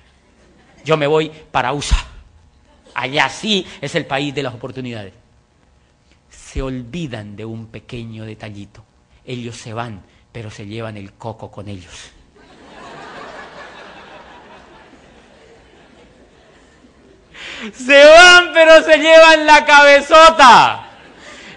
Yo 0.84 0.96
me 0.96 1.06
voy 1.06 1.30
para 1.30 1.72
USA. 1.72 2.04
Allá 2.94 3.28
sí 3.28 3.64
es 3.80 3.94
el 3.94 4.04
país 4.04 4.34
de 4.34 4.42
las 4.42 4.54
oportunidades. 4.54 5.12
Se 6.28 6.60
olvidan 6.60 7.36
de 7.36 7.44
un 7.44 7.68
pequeño 7.68 8.24
detallito. 8.24 8.84
Ellos 9.24 9.56
se 9.56 9.72
van 9.72 10.02
pero 10.32 10.50
se 10.50 10.66
llevan 10.66 10.96
el 10.96 11.12
coco 11.14 11.50
con 11.50 11.68
ellos. 11.68 12.12
Se 17.72 18.04
van, 18.04 18.52
pero 18.52 18.82
se 18.82 18.98
llevan 18.98 19.46
la 19.46 19.64
cabezota. 19.64 20.84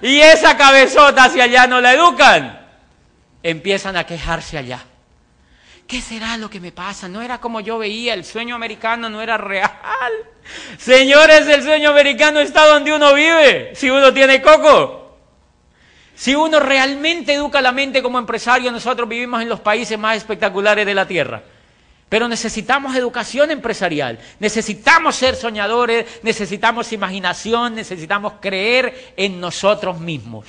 Y 0.01 0.19
esa 0.19 0.57
cabezota, 0.57 1.30
si 1.30 1.39
allá 1.39 1.67
no 1.67 1.80
la 1.80 1.93
educan, 1.93 2.59
empiezan 3.43 3.95
a 3.97 4.05
quejarse 4.05 4.57
allá. 4.57 4.80
¿Qué 5.86 6.01
será 6.01 6.38
lo 6.38 6.49
que 6.49 6.59
me 6.59 6.72
pasa? 6.72 7.07
No 7.07 7.22
era 7.22 7.39
como 7.39 7.59
yo 7.59 7.78
veía, 7.78 8.13
el 8.13 8.24
sueño 8.24 8.55
americano 8.55 9.09
no 9.09 9.22
era 9.22 9.38
real. 9.38 9.72
Señores, 10.78 11.47
el 11.47 11.61
sueño 11.63 11.89
americano 11.89 12.39
está 12.39 12.65
donde 12.65 12.93
uno 12.93 13.13
vive, 13.13 13.76
si 13.76 13.89
uno 13.89 14.13
tiene 14.13 14.41
coco. 14.41 15.01
Si 16.22 16.36
uno 16.36 16.59
realmente 16.59 17.34
educa 17.34 17.61
la 17.61 17.72
mente 17.72 18.03
como 18.03 18.19
empresario, 18.19 18.72
nosotros 18.72 19.09
vivimos 19.09 19.41
en 19.41 19.49
los 19.49 19.59
países 19.59 19.97
más 19.97 20.17
espectaculares 20.17 20.86
de 20.86 20.93
la 20.93 21.07
Tierra. 21.07 21.41
Pero 22.09 22.28
necesitamos 22.28 22.95
educación 22.95 23.49
empresarial, 23.49 24.19
necesitamos 24.38 25.15
ser 25.15 25.36
soñadores, 25.36 26.05
necesitamos 26.22 26.93
imaginación, 26.93 27.74
necesitamos 27.74 28.34
creer 28.39 29.15
en 29.17 29.41
nosotros 29.41 29.99
mismos. 29.99 30.45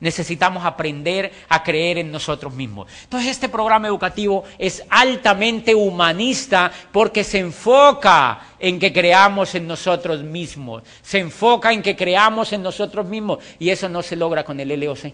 Necesitamos 0.00 0.64
aprender 0.64 1.32
a 1.48 1.62
creer 1.64 1.98
en 1.98 2.12
nosotros 2.12 2.54
mismos. 2.54 2.88
Entonces 3.02 3.30
este 3.30 3.48
programa 3.48 3.88
educativo 3.88 4.44
es 4.56 4.84
altamente 4.88 5.74
humanista 5.74 6.70
porque 6.92 7.24
se 7.24 7.40
enfoca 7.40 8.40
en 8.60 8.78
que 8.78 8.92
creamos 8.92 9.56
en 9.56 9.66
nosotros 9.66 10.22
mismos. 10.22 10.84
Se 11.02 11.18
enfoca 11.18 11.72
en 11.72 11.82
que 11.82 11.96
creamos 11.96 12.52
en 12.52 12.62
nosotros 12.62 13.06
mismos. 13.06 13.38
Y 13.58 13.70
eso 13.70 13.88
no 13.88 14.02
se 14.02 14.14
logra 14.14 14.44
con 14.44 14.60
el 14.60 14.68
LOC, 14.68 15.12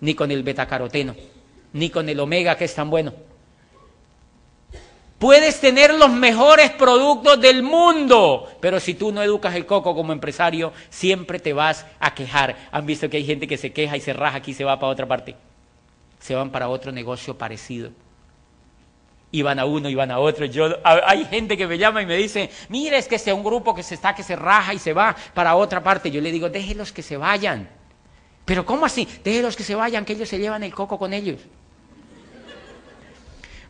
ni 0.00 0.14
con 0.14 0.30
el 0.30 0.44
betacaroteno, 0.44 1.16
ni 1.72 1.90
con 1.90 2.08
el 2.08 2.20
omega 2.20 2.56
que 2.56 2.66
es 2.66 2.74
tan 2.74 2.90
bueno. 2.90 3.12
Puedes 5.18 5.60
tener 5.60 5.94
los 5.94 6.10
mejores 6.10 6.70
productos 6.70 7.40
del 7.40 7.64
mundo, 7.64 8.48
pero 8.60 8.78
si 8.78 8.94
tú 8.94 9.10
no 9.10 9.20
educas 9.20 9.56
el 9.56 9.66
coco 9.66 9.92
como 9.94 10.12
empresario, 10.12 10.72
siempre 10.90 11.40
te 11.40 11.52
vas 11.52 11.86
a 11.98 12.14
quejar. 12.14 12.56
Han 12.70 12.86
visto 12.86 13.10
que 13.10 13.16
hay 13.16 13.26
gente 13.26 13.48
que 13.48 13.56
se 13.56 13.72
queja 13.72 13.96
y 13.96 14.00
se 14.00 14.12
raja 14.12 14.38
aquí 14.38 14.52
y 14.52 14.54
se 14.54 14.64
va 14.64 14.78
para 14.78 14.92
otra 14.92 15.06
parte. 15.06 15.34
Se 16.20 16.36
van 16.36 16.50
para 16.50 16.68
otro 16.68 16.92
negocio 16.92 17.36
parecido. 17.36 17.90
Y 19.32 19.42
van 19.42 19.58
a 19.58 19.64
uno 19.64 19.88
y 19.88 19.94
van 19.96 20.12
a 20.12 20.20
otro. 20.20 20.46
Yo, 20.46 20.78
hay 20.84 21.24
gente 21.24 21.56
que 21.56 21.66
me 21.66 21.78
llama 21.78 22.00
y 22.00 22.06
me 22.06 22.16
dice, 22.16 22.48
mira, 22.68 22.96
es 22.96 23.08
que 23.08 23.16
es 23.16 23.26
un 23.26 23.42
grupo 23.42 23.74
que 23.74 23.82
se 23.82 23.96
está, 23.96 24.14
que 24.14 24.22
se 24.22 24.36
raja 24.36 24.72
y 24.72 24.78
se 24.78 24.92
va 24.92 25.16
para 25.34 25.56
otra 25.56 25.82
parte. 25.82 26.12
Yo 26.12 26.20
le 26.20 26.30
digo, 26.30 26.48
déjelos 26.48 26.92
que 26.92 27.02
se 27.02 27.16
vayan. 27.16 27.68
Pero 28.44 28.64
¿cómo 28.64 28.86
así? 28.86 29.06
Déjelos 29.24 29.56
que 29.56 29.64
se 29.64 29.74
vayan, 29.74 30.04
que 30.04 30.12
ellos 30.12 30.28
se 30.28 30.38
llevan 30.38 30.62
el 30.62 30.72
coco 30.72 30.96
con 30.96 31.12
ellos. 31.12 31.40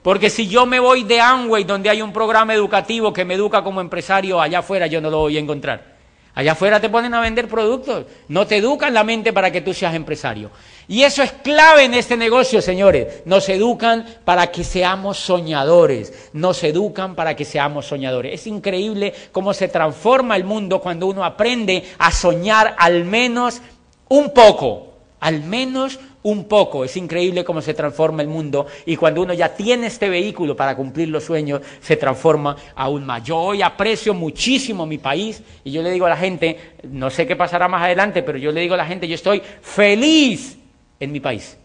Porque 0.09 0.30
si 0.30 0.48
yo 0.48 0.64
me 0.64 0.80
voy 0.80 1.04
de 1.04 1.20
Amway, 1.20 1.64
donde 1.64 1.90
hay 1.90 2.00
un 2.00 2.14
programa 2.14 2.54
educativo 2.54 3.12
que 3.12 3.26
me 3.26 3.34
educa 3.34 3.62
como 3.62 3.82
empresario, 3.82 4.40
allá 4.40 4.61
afuera 4.61 4.86
yo 4.86 5.02
no 5.02 5.11
lo 5.11 5.18
voy 5.18 5.36
a 5.36 5.40
encontrar. 5.40 5.98
Allá 6.34 6.52
afuera 6.52 6.80
te 6.80 6.88
ponen 6.88 7.12
a 7.12 7.20
vender 7.20 7.46
productos, 7.46 8.06
no 8.28 8.46
te 8.46 8.56
educan 8.56 8.94
la 8.94 9.04
mente 9.04 9.34
para 9.34 9.50
que 9.50 9.61
tú 9.61 9.74
seas 9.74 9.94
empresario. 9.94 10.50
Y 10.88 11.02
eso 11.02 11.22
es 11.22 11.32
clave 11.32 11.84
en 11.84 11.92
este 11.92 12.16
negocio, 12.16 12.62
señores. 12.62 13.20
Nos 13.26 13.50
educan 13.50 14.06
para 14.24 14.46
que 14.46 14.64
seamos 14.64 15.18
soñadores, 15.18 16.30
nos 16.32 16.64
educan 16.64 17.14
para 17.14 17.36
que 17.36 17.44
seamos 17.44 17.84
soñadores. 17.84 18.32
Es 18.32 18.46
increíble 18.46 19.12
cómo 19.30 19.52
se 19.52 19.68
transforma 19.68 20.36
el 20.36 20.44
mundo 20.44 20.80
cuando 20.80 21.06
uno 21.06 21.22
aprende 21.22 21.84
a 21.98 22.11
soñar 22.12 22.76
al 22.78 23.04
menos 23.04 23.61
un 24.09 24.32
poco, 24.32 24.94
al 25.20 25.42
menos 25.42 26.00
un 26.29 26.45
poco. 26.45 26.85
Es 26.85 26.97
increíble 26.97 27.45
cómo 27.45 27.62
se 27.62 27.74
transforma 27.74 28.22
el 28.22 28.29
mundo 28.29 28.66
y 28.85 28.97
cuando 28.97 29.22
uno 29.22 29.33
ya 29.33 29.55
tiene 29.55 29.87
este 29.87 30.09
vehículo 30.09 30.55
para 30.55 30.76
cumplir 30.76 31.09
los 31.09 31.24
sueños, 31.24 31.62
se 31.81 31.97
transforma 31.97 32.57
aún 32.74 33.05
más. 33.05 33.22
Yo 33.24 33.39
hoy 33.39 33.62
aprecio 33.62 34.12
muchísimo 34.12 34.85
mi 34.85 34.99
país 34.99 35.43
y 35.64 35.72
yo 35.72 35.83
le 35.83 35.91
digo 35.91 36.07
a 36.07 36.11
la 36.11 36.16
gente, 36.16 36.74
no 36.85 37.09
sé 37.11 37.26
qué 37.26 37.35
pasará 37.35 37.66
más 37.66 37.83
adelante, 37.83 38.22
pero 38.22 38.37
yo 38.39 38.53
le 38.53 38.61
digo 38.61 38.74
a 38.74 38.76
la 38.76 38.87
gente, 38.87 39.09
yo 39.09 39.14
estoy 39.14 39.43
feliz 39.62 40.59
en 41.01 41.12
mi 41.12 41.20
país. 41.20 41.57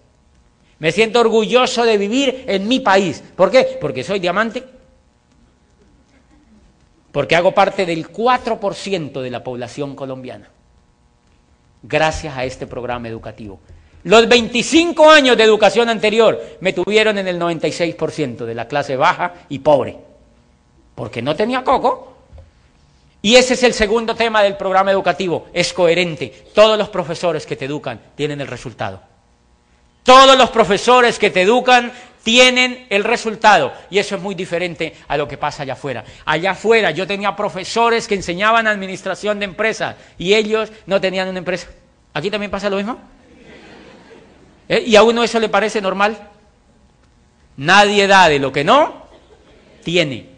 Me 0.79 0.91
siento 0.91 1.19
orgulloso 1.19 1.83
de 1.83 1.97
vivir 1.97 2.45
en 2.47 2.67
mi 2.67 2.79
país. 2.79 3.23
¿Por 3.35 3.51
qué? 3.51 3.77
Porque 3.79 4.03
soy 4.03 4.19
diamante. 4.19 4.63
Porque 7.11 7.35
hago 7.35 7.51
parte 7.51 7.85
del 7.85 8.11
4% 8.11 9.21
de 9.21 9.29
la 9.29 9.43
población 9.43 9.95
colombiana. 9.95 10.49
Gracias 11.83 12.35
a 12.35 12.45
este 12.45 12.65
programa 12.65 13.09
educativo. 13.09 13.59
Los 14.03 14.27
25 14.27 15.09
años 15.09 15.37
de 15.37 15.43
educación 15.43 15.87
anterior 15.87 16.57
me 16.59 16.73
tuvieron 16.73 17.17
en 17.17 17.27
el 17.27 17.39
96% 17.39 18.45
de 18.45 18.53
la 18.53 18.67
clase 18.67 18.97
baja 18.97 19.33
y 19.47 19.59
pobre, 19.59 19.97
porque 20.93 21.21
no 21.21 21.35
tenía 21.35 21.63
coco. 21.63 22.09
Y 23.21 23.37
ese 23.37 23.53
es 23.53 23.63
el 23.63 23.73
segundo 23.73 24.15
tema 24.15 24.43
del 24.43 24.57
programa 24.57 24.91
educativo, 24.91 25.47
es 25.53 25.71
coherente. 25.71 26.47
Todos 26.53 26.77
los 26.77 26.89
profesores 26.89 27.45
que 27.45 27.55
te 27.55 27.65
educan 27.65 28.01
tienen 28.15 28.41
el 28.41 28.47
resultado. 28.47 29.01
Todos 30.03 30.37
los 30.37 30.49
profesores 30.49 31.17
que 31.17 31.29
te 31.29 31.43
educan 31.43 31.93
tienen 32.23 32.87
el 32.89 33.05
resultado. 33.05 33.71
Y 33.89 33.99
eso 33.99 34.17
es 34.17 34.21
muy 34.21 34.35
diferente 34.35 34.93
a 35.07 35.15
lo 35.15 35.29
que 35.29 35.37
pasa 35.37 35.63
allá 35.63 35.73
afuera. 35.73 36.03
Allá 36.25 36.51
afuera 36.51 36.91
yo 36.91 37.07
tenía 37.07 37.37
profesores 37.37 38.09
que 38.09 38.15
enseñaban 38.15 38.67
administración 38.67 39.39
de 39.39 39.45
empresas 39.45 39.95
y 40.17 40.33
ellos 40.33 40.69
no 40.85 40.99
tenían 40.99 41.29
una 41.29 41.39
empresa. 41.39 41.69
¿Aquí 42.13 42.29
también 42.29 42.51
pasa 42.51 42.69
lo 42.69 42.75
mismo? 42.75 42.99
¿Eh? 44.67 44.83
¿Y 44.87 44.95
a 44.95 45.03
uno 45.03 45.23
eso 45.23 45.39
le 45.39 45.49
parece 45.49 45.81
normal? 45.81 46.29
Nadie 47.57 48.07
da 48.07 48.29
de 48.29 48.39
lo 48.39 48.51
que 48.51 48.63
no 48.63 49.07
tiene. 49.83 50.33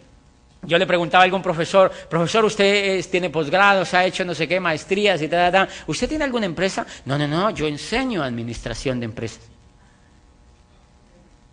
Yo 0.64 0.78
le 0.80 0.88
preguntaba 0.88 1.24
a 1.24 1.26
algún 1.26 1.44
profesor, 1.44 1.92
profesor, 2.10 2.44
usted 2.44 3.06
tiene 3.10 3.30
posgrado, 3.30 3.86
se 3.86 3.98
ha 3.98 4.06
hecho 4.06 4.26
no 4.26 4.34
sé 4.34 4.48
qué, 4.48 4.60
maestrías 4.60 5.22
y 5.22 5.28
tal, 5.28 5.52
tal. 5.52 5.70
¿Usted 5.86 6.10
tiene 6.10 6.24
alguna 6.24 6.48
empresa? 6.48 6.86
No, 7.06 7.18
no, 7.18 7.28
no, 7.28 7.52
yo 7.52 7.68
enseño 7.68 8.24
administración 8.24 9.00
de 9.00 9.06
empresas. 9.06 9.42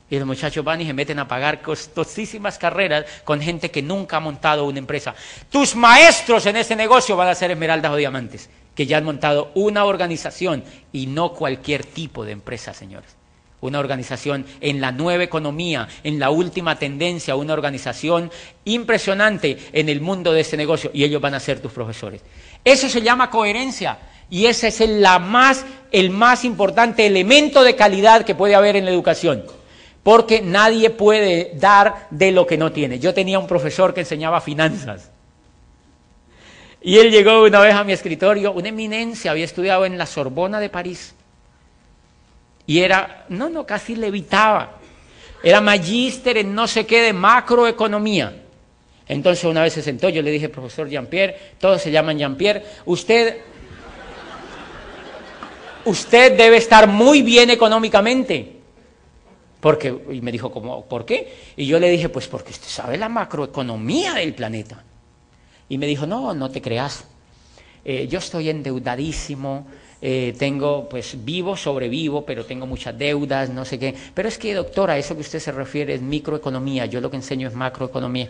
Y 0.08 0.18
los 0.18 0.26
muchachos 0.26 0.64
van 0.64 0.80
y 0.80 0.86
se 0.86 0.92
meten 0.92 1.18
a 1.18 1.28
pagar 1.28 1.62
costosísimas 1.62 2.58
carreras 2.58 3.04
con 3.24 3.40
gente 3.40 3.70
que 3.70 3.82
nunca 3.82 4.18
ha 4.18 4.20
montado 4.20 4.64
una 4.64 4.78
empresa. 4.78 5.14
Tus 5.50 5.74
maestros 5.74 6.44
en 6.46 6.56
ese 6.56 6.76
negocio 6.76 7.16
van 7.16 7.28
a 7.28 7.34
ser 7.34 7.50
esmeraldas 7.50 7.92
o 7.92 7.96
diamantes 7.96 8.48
que 8.74 8.86
ya 8.86 8.98
han 8.98 9.04
montado 9.04 9.50
una 9.54 9.84
organización 9.84 10.64
y 10.92 11.06
no 11.06 11.32
cualquier 11.32 11.84
tipo 11.84 12.24
de 12.24 12.32
empresa, 12.32 12.72
señores. 12.74 13.16
Una 13.60 13.78
organización 13.78 14.44
en 14.60 14.80
la 14.80 14.90
nueva 14.90 15.22
economía, 15.22 15.86
en 16.02 16.18
la 16.18 16.30
última 16.30 16.78
tendencia, 16.78 17.36
una 17.36 17.52
organización 17.52 18.30
impresionante 18.64 19.56
en 19.72 19.88
el 19.88 20.00
mundo 20.00 20.32
de 20.32 20.40
ese 20.40 20.56
negocio 20.56 20.90
y 20.92 21.04
ellos 21.04 21.22
van 21.22 21.34
a 21.34 21.40
ser 21.40 21.60
tus 21.60 21.70
profesores. 21.70 22.22
Eso 22.64 22.88
se 22.88 23.02
llama 23.02 23.30
coherencia 23.30 23.98
y 24.28 24.46
ese 24.46 24.68
es 24.68 24.80
el, 24.80 25.00
más, 25.20 25.64
el 25.92 26.10
más 26.10 26.44
importante 26.44 27.06
elemento 27.06 27.62
de 27.62 27.76
calidad 27.76 28.24
que 28.24 28.34
puede 28.34 28.56
haber 28.56 28.74
en 28.74 28.84
la 28.84 28.90
educación. 28.90 29.44
Porque 30.02 30.40
nadie 30.40 30.90
puede 30.90 31.52
dar 31.54 32.08
de 32.10 32.32
lo 32.32 32.48
que 32.48 32.58
no 32.58 32.72
tiene. 32.72 32.98
Yo 32.98 33.14
tenía 33.14 33.38
un 33.38 33.46
profesor 33.46 33.94
que 33.94 34.00
enseñaba 34.00 34.40
finanzas 34.40 35.12
y 36.82 36.98
él 36.98 37.10
llegó 37.10 37.44
una 37.44 37.60
vez 37.60 37.74
a 37.74 37.84
mi 37.84 37.92
escritorio, 37.92 38.52
una 38.52 38.68
eminencia, 38.68 39.30
había 39.30 39.44
estudiado 39.44 39.84
en 39.84 39.96
la 39.96 40.06
Sorbona 40.06 40.58
de 40.58 40.68
París. 40.68 41.14
Y 42.66 42.80
era, 42.80 43.24
no, 43.28 43.48
no, 43.48 43.64
casi 43.64 43.94
levitaba. 43.94 44.78
Era 45.42 45.60
magíster 45.60 46.38
en 46.38 46.54
no 46.54 46.66
sé 46.66 46.84
qué 46.84 47.02
de 47.02 47.12
macroeconomía. 47.12 48.42
Entonces 49.06 49.44
una 49.44 49.62
vez 49.62 49.72
se 49.74 49.82
sentó, 49.82 50.08
yo 50.08 50.22
le 50.22 50.30
dije, 50.30 50.48
profesor 50.48 50.88
Jean-Pierre, 50.88 51.36
todos 51.58 51.82
se 51.82 51.90
llaman 51.90 52.18
Jean-Pierre, 52.18 52.64
usted, 52.86 53.38
usted 55.84 56.36
debe 56.36 56.56
estar 56.56 56.88
muy 56.88 57.22
bien 57.22 57.50
económicamente. 57.50 58.56
Porque, 59.60 59.94
y 60.10 60.20
me 60.20 60.32
dijo, 60.32 60.50
¿cómo, 60.50 60.84
¿por 60.86 61.04
qué? 61.04 61.52
Y 61.56 61.66
yo 61.66 61.78
le 61.78 61.88
dije, 61.90 62.08
pues 62.08 62.26
porque 62.26 62.50
usted 62.50 62.68
sabe 62.68 62.96
la 62.96 63.08
macroeconomía 63.08 64.14
del 64.14 64.34
planeta. 64.34 64.82
Y 65.72 65.78
me 65.78 65.86
dijo, 65.86 66.06
no, 66.06 66.34
no 66.34 66.50
te 66.50 66.60
creas. 66.60 67.06
Eh, 67.82 68.06
yo 68.06 68.18
estoy 68.18 68.50
endeudadísimo, 68.50 69.66
eh, 70.02 70.34
tengo, 70.38 70.86
pues 70.86 71.24
vivo, 71.24 71.56
sobrevivo, 71.56 72.26
pero 72.26 72.44
tengo 72.44 72.66
muchas 72.66 72.98
deudas, 72.98 73.48
no 73.48 73.64
sé 73.64 73.78
qué. 73.78 73.94
Pero 74.12 74.28
es 74.28 74.36
que, 74.36 74.52
doctora, 74.52 74.98
eso 74.98 75.14
que 75.14 75.22
usted 75.22 75.38
se 75.38 75.50
refiere 75.50 75.94
es 75.94 76.02
microeconomía, 76.02 76.84
yo 76.84 77.00
lo 77.00 77.10
que 77.10 77.16
enseño 77.16 77.48
es 77.48 77.54
macroeconomía. 77.54 78.28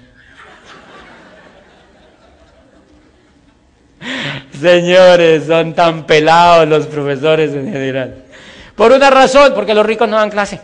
Señores, 4.60 5.44
son 5.44 5.74
tan 5.74 6.06
pelados 6.06 6.68
los 6.68 6.86
profesores 6.86 7.52
en 7.54 7.72
general. 7.72 8.24
Por 8.76 8.92
una 8.92 9.10
razón, 9.10 9.52
porque 9.52 9.74
los 9.74 9.84
ricos 9.84 10.08
no 10.08 10.16
dan 10.16 10.30
clase. 10.30 10.60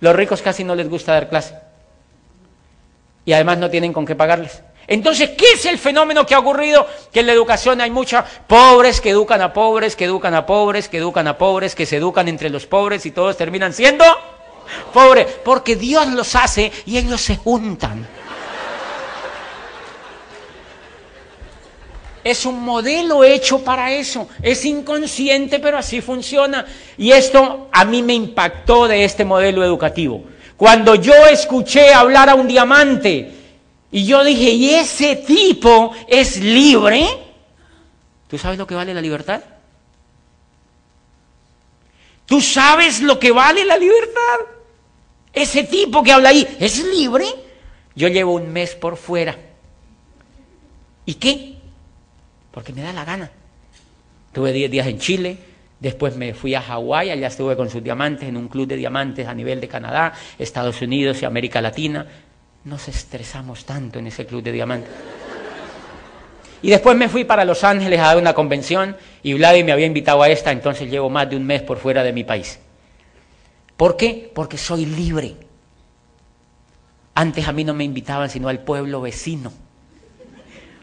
Los 0.00 0.14
ricos 0.14 0.42
casi 0.42 0.64
no 0.64 0.74
les 0.74 0.90
gusta 0.90 1.14
dar 1.14 1.30
clase 1.30 1.65
y 3.26 3.34
además 3.34 3.58
no 3.58 3.68
tienen 3.68 3.92
con 3.92 4.06
qué 4.06 4.14
pagarles. 4.14 4.62
Entonces, 4.86 5.30
¿qué 5.30 5.46
es 5.54 5.66
el 5.66 5.78
fenómeno 5.78 6.24
que 6.24 6.34
ha 6.34 6.38
ocurrido? 6.38 6.86
Que 7.12 7.20
en 7.20 7.26
la 7.26 7.32
educación 7.32 7.80
hay 7.80 7.90
muchos 7.90 8.24
pobres 8.46 9.00
que 9.00 9.10
educan 9.10 9.42
a 9.42 9.52
pobres, 9.52 9.96
que 9.96 10.04
educan 10.04 10.32
a 10.32 10.46
pobres, 10.46 10.88
que 10.88 10.98
educan 10.98 11.26
a 11.26 11.36
pobres, 11.36 11.74
que 11.74 11.86
se 11.86 11.96
educan 11.96 12.28
entre 12.28 12.50
los 12.50 12.66
pobres 12.66 13.04
y 13.04 13.10
todos 13.10 13.36
terminan 13.36 13.72
siendo 13.72 14.04
pobres, 14.92 15.26
porque 15.44 15.74
Dios 15.74 16.06
los 16.08 16.34
hace 16.36 16.70
y 16.86 16.98
ellos 16.98 17.20
se 17.20 17.36
juntan. 17.36 18.06
Es 22.22 22.44
un 22.44 22.64
modelo 22.64 23.22
hecho 23.22 23.62
para 23.62 23.92
eso. 23.92 24.28
Es 24.42 24.64
inconsciente, 24.64 25.60
pero 25.60 25.78
así 25.78 26.00
funciona. 26.00 26.66
Y 26.96 27.12
esto 27.12 27.68
a 27.72 27.84
mí 27.84 28.02
me 28.02 28.14
impactó 28.14 28.88
de 28.88 29.04
este 29.04 29.24
modelo 29.24 29.64
educativo. 29.64 30.24
Cuando 30.56 30.94
yo 30.94 31.14
escuché 31.26 31.92
hablar 31.92 32.30
a 32.30 32.34
un 32.34 32.48
diamante 32.48 33.32
y 33.90 34.06
yo 34.06 34.24
dije, 34.24 34.50
¿y 34.50 34.70
ese 34.70 35.16
tipo 35.16 35.94
es 36.08 36.38
libre? 36.40 37.06
¿Tú 38.28 38.38
sabes 38.38 38.58
lo 38.58 38.66
que 38.66 38.74
vale 38.74 38.94
la 38.94 39.00
libertad? 39.00 39.42
¿Tú 42.24 42.40
sabes 42.40 43.00
lo 43.00 43.18
que 43.18 43.30
vale 43.30 43.64
la 43.64 43.76
libertad? 43.76 44.38
Ese 45.32 45.64
tipo 45.64 46.02
que 46.02 46.12
habla 46.12 46.30
ahí, 46.30 46.56
¿es 46.58 46.82
libre? 46.84 47.26
Yo 47.94 48.08
llevo 48.08 48.32
un 48.34 48.52
mes 48.52 48.74
por 48.74 48.96
fuera. 48.96 49.36
¿Y 51.04 51.14
qué? 51.14 51.56
Porque 52.50 52.72
me 52.72 52.82
da 52.82 52.92
la 52.92 53.04
gana. 53.04 53.30
Tuve 54.32 54.52
10 54.52 54.70
días 54.70 54.86
en 54.86 54.98
Chile, 54.98 55.38
Después 55.78 56.16
me 56.16 56.32
fui 56.32 56.54
a 56.54 56.62
Hawái, 56.62 57.10
allá 57.10 57.26
estuve 57.26 57.54
con 57.54 57.68
sus 57.68 57.82
diamantes 57.82 58.28
en 58.28 58.36
un 58.36 58.48
club 58.48 58.66
de 58.66 58.76
diamantes 58.76 59.26
a 59.26 59.34
nivel 59.34 59.60
de 59.60 59.68
Canadá, 59.68 60.14
Estados 60.38 60.80
Unidos 60.80 61.20
y 61.20 61.26
América 61.26 61.60
Latina. 61.60 62.06
Nos 62.64 62.88
estresamos 62.88 63.64
tanto 63.66 63.98
en 63.98 64.06
ese 64.06 64.24
club 64.24 64.42
de 64.42 64.52
diamantes. 64.52 64.90
Y 66.62 66.70
después 66.70 66.96
me 66.96 67.08
fui 67.08 67.24
para 67.24 67.44
Los 67.44 67.62
Ángeles 67.62 68.00
a 68.00 68.04
dar 68.04 68.16
una 68.16 68.32
convención 68.32 68.96
y 69.22 69.34
Vladimir 69.34 69.66
me 69.66 69.72
había 69.72 69.86
invitado 69.86 70.22
a 70.22 70.30
esta, 70.30 70.50
entonces 70.50 70.90
llevo 70.90 71.10
más 71.10 71.28
de 71.28 71.36
un 71.36 71.44
mes 71.44 71.60
por 71.62 71.76
fuera 71.76 72.02
de 72.02 72.12
mi 72.12 72.24
país. 72.24 72.58
¿Por 73.76 73.96
qué? 73.96 74.30
Porque 74.34 74.56
soy 74.56 74.86
libre. 74.86 75.36
Antes 77.14 77.46
a 77.46 77.52
mí 77.52 77.64
no 77.64 77.74
me 77.74 77.84
invitaban 77.84 78.30
sino 78.30 78.48
al 78.48 78.60
pueblo 78.60 79.02
vecino 79.02 79.65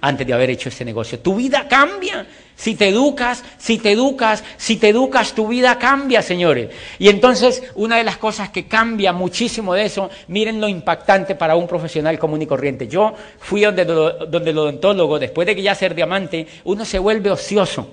antes 0.04 0.28
de 0.28 0.34
haber 0.34 0.50
hecho 0.50 0.68
este 0.68 0.84
negocio. 0.84 1.20
Tu 1.20 1.34
vida 1.34 1.66
cambia. 1.70 2.28
Si 2.56 2.76
te 2.76 2.90
educas, 2.90 3.42
si 3.58 3.78
te 3.78 3.94
educas, 3.94 4.44
si 4.58 4.76
te 4.76 4.90
educas, 4.90 5.34
tu 5.34 5.48
vida 5.48 5.80
cambia, 5.80 6.22
señores. 6.22 6.70
Y 7.00 7.08
entonces, 7.08 7.64
una 7.76 7.96
de 7.96 8.04
las 8.04 8.18
cosas 8.18 8.50
que 8.50 8.66
cambia 8.68 9.14
muchísimo 9.14 9.74
de 9.74 9.86
eso, 9.86 10.10
miren 10.28 10.60
lo 10.60 10.68
impactante 10.68 11.36
para 11.36 11.56
un 11.56 11.68
profesional 11.68 12.20
común 12.20 12.42
y 12.42 12.46
corriente. 12.46 12.88
Yo 12.88 13.14
fui 13.40 13.62
donde, 13.62 13.86
donde 13.86 14.50
el 14.50 14.58
odontólogo, 14.58 15.18
después 15.18 15.48
de 15.48 15.56
que 15.56 15.62
ya 15.62 15.74
ser 15.74 15.96
diamante, 15.96 16.48
uno 16.66 16.84
se 16.84 17.00
vuelve 17.00 17.32
ocioso. 17.32 17.88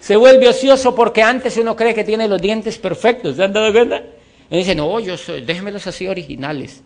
Se 0.00 0.16
vuelve 0.16 0.48
ocioso 0.48 0.94
porque 0.94 1.22
antes 1.22 1.56
uno 1.58 1.76
cree 1.76 1.94
que 1.94 2.04
tiene 2.04 2.28
los 2.28 2.40
dientes 2.40 2.78
perfectos. 2.78 3.36
¿Se 3.36 3.44
han 3.44 3.52
dado 3.52 3.70
cuenta? 3.72 4.02
Y 4.50 4.56
dice, 4.56 4.74
no, 4.74 4.98
yo 5.00 5.18
soy, 5.18 5.42
déjenmelos 5.42 5.86
así 5.86 6.08
originales. 6.08 6.82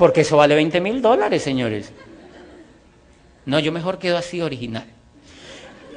Porque 0.00 0.22
eso 0.22 0.38
vale 0.38 0.54
20 0.54 0.80
mil 0.80 1.02
dólares, 1.02 1.42
señores. 1.42 1.92
No, 3.44 3.58
yo 3.58 3.70
mejor 3.70 3.98
quedo 3.98 4.16
así 4.16 4.40
original. 4.40 4.86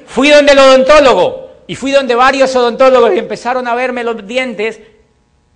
Fui 0.06 0.28
donde 0.28 0.52
el 0.52 0.58
odontólogo 0.58 1.48
y 1.66 1.74
fui 1.74 1.90
donde 1.90 2.14
varios 2.14 2.54
odontólogos 2.54 3.14
y 3.14 3.18
empezaron 3.18 3.66
a 3.66 3.74
verme 3.74 4.04
los 4.04 4.26
dientes. 4.26 4.78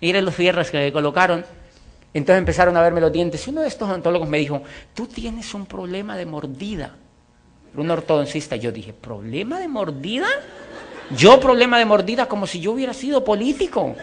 Miren 0.01 0.25
los 0.25 0.33
fierros 0.33 0.71
que 0.71 0.79
me 0.79 0.91
colocaron. 0.91 1.45
Entonces 2.11 2.39
empezaron 2.39 2.75
a 2.75 2.81
verme 2.81 3.01
los 3.01 3.11
dientes. 3.11 3.45
Y 3.45 3.51
uno 3.51 3.61
de 3.61 3.67
estos 3.67 3.87
odontólogos 3.87 4.27
me 4.27 4.39
dijo, 4.39 4.63
tú 4.95 5.05
tienes 5.05 5.53
un 5.53 5.67
problema 5.67 6.17
de 6.17 6.25
mordida. 6.25 6.95
Un 7.75 7.91
ortodoncista. 7.91 8.55
Yo 8.55 8.71
dije, 8.71 8.93
¿problema 8.93 9.59
de 9.59 9.67
mordida? 9.67 10.27
Yo 11.15 11.39
problema 11.39 11.77
de 11.77 11.85
mordida 11.85 12.25
como 12.25 12.47
si 12.47 12.59
yo 12.59 12.71
hubiera 12.71 12.95
sido 12.95 13.23
político. 13.23 13.95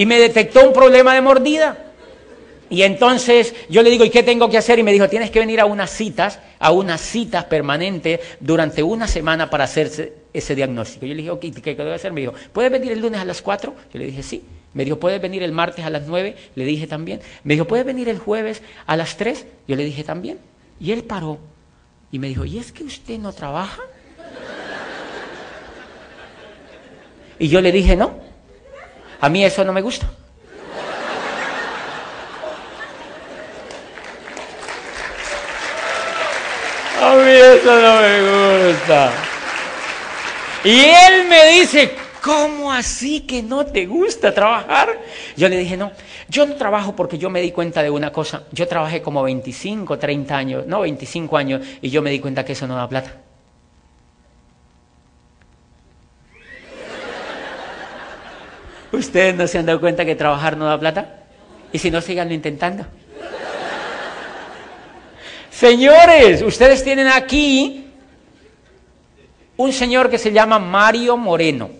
Y 0.00 0.06
me 0.06 0.18
detectó 0.18 0.66
un 0.66 0.72
problema 0.72 1.12
de 1.12 1.20
mordida. 1.20 1.76
Y 2.70 2.84
entonces 2.84 3.54
yo 3.68 3.82
le 3.82 3.90
digo, 3.90 4.02
¿y 4.02 4.08
qué 4.08 4.22
tengo 4.22 4.48
que 4.48 4.56
hacer? 4.56 4.78
Y 4.78 4.82
me 4.82 4.92
dijo, 4.92 5.10
tienes 5.10 5.30
que 5.30 5.40
venir 5.40 5.60
a 5.60 5.66
unas 5.66 5.90
citas, 5.90 6.38
a 6.58 6.70
unas 6.70 7.02
citas 7.02 7.44
permanentes 7.44 8.18
durante 8.40 8.82
una 8.82 9.06
semana 9.06 9.50
para 9.50 9.64
hacerse 9.64 10.14
ese 10.32 10.54
diagnóstico. 10.54 11.04
Yo 11.04 11.12
le 11.12 11.18
dije, 11.18 11.30
ok, 11.32 11.44
¿qué 11.62 11.74
debo 11.74 11.92
hacer? 11.92 12.14
Me 12.14 12.22
dijo, 12.22 12.32
¿puedes 12.50 12.72
venir 12.72 12.92
el 12.92 13.00
lunes 13.00 13.20
a 13.20 13.26
las 13.26 13.42
4? 13.42 13.74
Yo 13.92 13.98
le 13.98 14.06
dije, 14.06 14.22
sí. 14.22 14.42
Me 14.72 14.86
dijo, 14.86 14.98
¿puedes 14.98 15.20
venir 15.20 15.42
el 15.42 15.52
martes 15.52 15.84
a 15.84 15.90
las 15.90 16.06
9? 16.06 16.34
Le 16.54 16.64
dije 16.64 16.86
también. 16.86 17.20
Me 17.44 17.52
dijo, 17.52 17.66
¿puedes 17.66 17.84
venir 17.84 18.08
el 18.08 18.18
jueves 18.18 18.62
a 18.86 18.96
las 18.96 19.18
3? 19.18 19.44
Yo 19.68 19.76
le 19.76 19.84
dije 19.84 20.02
también. 20.02 20.38
Y 20.80 20.92
él 20.92 21.04
paró 21.04 21.38
y 22.10 22.18
me 22.18 22.28
dijo, 22.28 22.46
¿y 22.46 22.58
es 22.58 22.72
que 22.72 22.84
usted 22.84 23.18
no 23.18 23.34
trabaja? 23.34 23.82
Y 27.38 27.48
yo 27.48 27.60
le 27.60 27.70
dije, 27.70 27.96
no, 27.96 28.29
a 29.20 29.28
mí 29.28 29.44
eso 29.44 29.64
no 29.64 29.72
me 29.72 29.82
gusta. 29.82 30.06
A 37.02 37.14
mí 37.14 37.30
eso 37.30 37.80
no 37.80 38.00
me 38.00 38.70
gusta. 38.72 39.12
Y 40.64 40.80
él 40.80 41.26
me 41.28 41.46
dice, 41.52 41.96
¿cómo 42.22 42.70
así 42.72 43.20
que 43.22 43.42
no 43.42 43.64
te 43.64 43.86
gusta 43.86 44.34
trabajar? 44.34 44.98
Yo 45.36 45.48
le 45.48 45.56
dije, 45.56 45.76
no, 45.76 45.92
yo 46.28 46.44
no 46.46 46.56
trabajo 46.56 46.94
porque 46.94 47.16
yo 47.16 47.30
me 47.30 47.40
di 47.40 47.52
cuenta 47.52 47.82
de 47.82 47.90
una 47.90 48.12
cosa. 48.12 48.44
Yo 48.52 48.68
trabajé 48.68 49.00
como 49.00 49.22
25, 49.22 49.98
30 49.98 50.36
años, 50.36 50.66
no 50.66 50.80
25 50.80 51.36
años, 51.36 51.66
y 51.80 51.88
yo 51.88 52.02
me 52.02 52.10
di 52.10 52.20
cuenta 52.20 52.44
que 52.44 52.52
eso 52.52 52.66
no 52.66 52.76
da 52.76 52.88
plata. 52.88 53.29
¿Ustedes 58.92 59.34
no 59.34 59.46
se 59.46 59.58
han 59.58 59.66
dado 59.66 59.80
cuenta 59.80 60.04
que 60.04 60.16
trabajar 60.16 60.56
no 60.56 60.66
da 60.66 60.78
plata? 60.78 61.24
Y 61.72 61.78
si 61.78 61.90
no, 61.90 62.00
síganlo 62.00 62.34
intentando. 62.34 62.84
Señores, 65.50 66.42
ustedes 66.42 66.82
tienen 66.82 67.06
aquí 67.08 67.86
un 69.56 69.72
señor 69.72 70.08
que 70.08 70.18
se 70.18 70.32
llama 70.32 70.58
Mario 70.58 71.16
Moreno. 71.16 71.70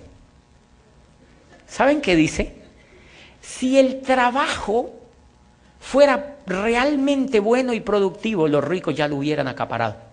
¿Saben 1.67 2.01
qué 2.01 2.15
dice? 2.15 2.57
Si 3.41 3.79
el 3.79 4.03
trabajo 4.03 4.93
fuera 5.81 6.37
realmente 6.47 7.41
bueno 7.41 7.73
y 7.73 7.81
productivo, 7.81 8.49
los 8.49 8.63
ricos 8.63 8.95
ya 8.95 9.09
lo 9.09 9.17
hubieran 9.17 9.49
acaparado. 9.49 10.10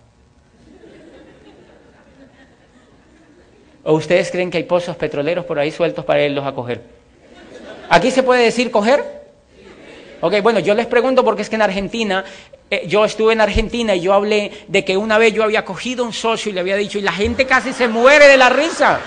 ¿O 3.88 3.94
ustedes 3.94 4.30
creen 4.30 4.50
que 4.50 4.58
hay 4.58 4.64
pozos 4.64 4.96
petroleros 4.96 5.46
por 5.46 5.58
ahí 5.58 5.70
sueltos 5.70 6.04
para 6.04 6.22
irlos 6.22 6.46
a 6.46 6.52
coger? 6.52 6.82
¿Aquí 7.88 8.10
se 8.10 8.22
puede 8.22 8.44
decir 8.44 8.70
coger? 8.70 9.02
Ok, 10.20 10.42
bueno, 10.42 10.60
yo 10.60 10.74
les 10.74 10.84
pregunto 10.84 11.24
porque 11.24 11.40
es 11.40 11.48
que 11.48 11.54
en 11.54 11.62
Argentina 11.62 12.22
eh, 12.70 12.82
yo 12.86 13.02
estuve 13.06 13.32
en 13.32 13.40
Argentina 13.40 13.94
y 13.94 14.02
yo 14.02 14.12
hablé 14.12 14.52
de 14.68 14.84
que 14.84 14.98
una 14.98 15.16
vez 15.16 15.32
yo 15.32 15.42
había 15.42 15.64
cogido 15.64 16.04
un 16.04 16.12
socio 16.12 16.50
y 16.50 16.52
le 16.52 16.60
había 16.60 16.76
dicho, 16.76 16.98
y 16.98 17.00
la 17.00 17.12
gente 17.12 17.46
casi 17.46 17.72
se 17.72 17.88
muere 17.88 18.28
de 18.28 18.36
la 18.36 18.50
risa. 18.50 19.00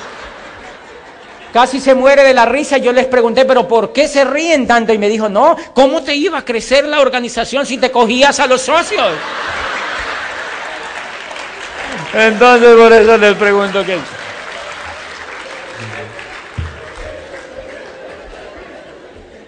Casi 1.53 1.79
se 1.79 1.93
muere 1.93 2.23
de 2.23 2.33
la 2.33 2.47
risa. 2.47 2.79
Yo 2.79 2.91
les 2.91 3.05
pregunté, 3.05 3.45
pero 3.45 3.67
¿por 3.67 3.93
qué 3.93 4.07
se 4.07 4.25
ríen 4.25 4.65
tanto? 4.65 4.91
Y 4.91 4.97
me 4.97 5.09
dijo, 5.09 5.29
no, 5.29 5.55
¿cómo 5.75 6.01
te 6.01 6.15
iba 6.15 6.39
a 6.39 6.43
crecer 6.43 6.85
la 6.85 7.01
organización 7.01 7.67
si 7.67 7.77
te 7.77 7.91
cogías 7.91 8.39
a 8.39 8.47
los 8.47 8.61
socios? 8.61 9.11
Entonces 12.15 12.75
por 12.75 12.91
eso 12.91 13.17
les 13.19 13.35
pregunto 13.35 13.85
qué. 13.85 13.99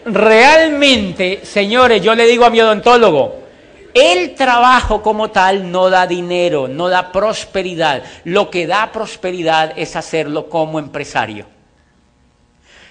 Realmente, 0.05 1.45
señores, 1.45 2.01
yo 2.01 2.13
le 2.13 2.25
digo 2.25 2.45
a 2.45 2.49
mi 2.49 2.59
odontólogo, 2.59 3.43
el 3.93 4.33
trabajo 4.35 5.01
como 5.01 5.29
tal 5.29 5.71
no 5.71 5.89
da 5.89 6.07
dinero, 6.07 6.67
no 6.67 6.89
da 6.89 7.11
prosperidad. 7.11 8.03
Lo 8.23 8.49
que 8.49 8.65
da 8.65 8.91
prosperidad 8.91 9.73
es 9.77 9.95
hacerlo 9.95 10.49
como 10.49 10.79
empresario. 10.79 11.45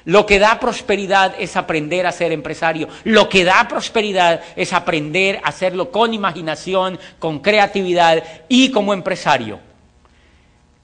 Lo 0.05 0.27
que 0.27 0.39
da 0.39 0.59
prosperidad 0.59 1.35
es 1.39 1.57
aprender 1.57 2.07
a 2.07 2.13
ser 2.13 2.33
empresario. 2.33 2.89
Lo 3.05 3.29
que 3.29 3.45
da 3.45 3.67
prosperidad 3.69 4.41
es 4.57 4.73
aprender 4.73 5.41
a 5.43 5.49
hacerlo 5.49 5.91
con 5.91 6.15
imaginación, 6.15 6.99
con 7.19 7.41
creatividad 7.41 8.23
y 8.49 8.71
como 8.71 8.95
empresario. 8.95 9.61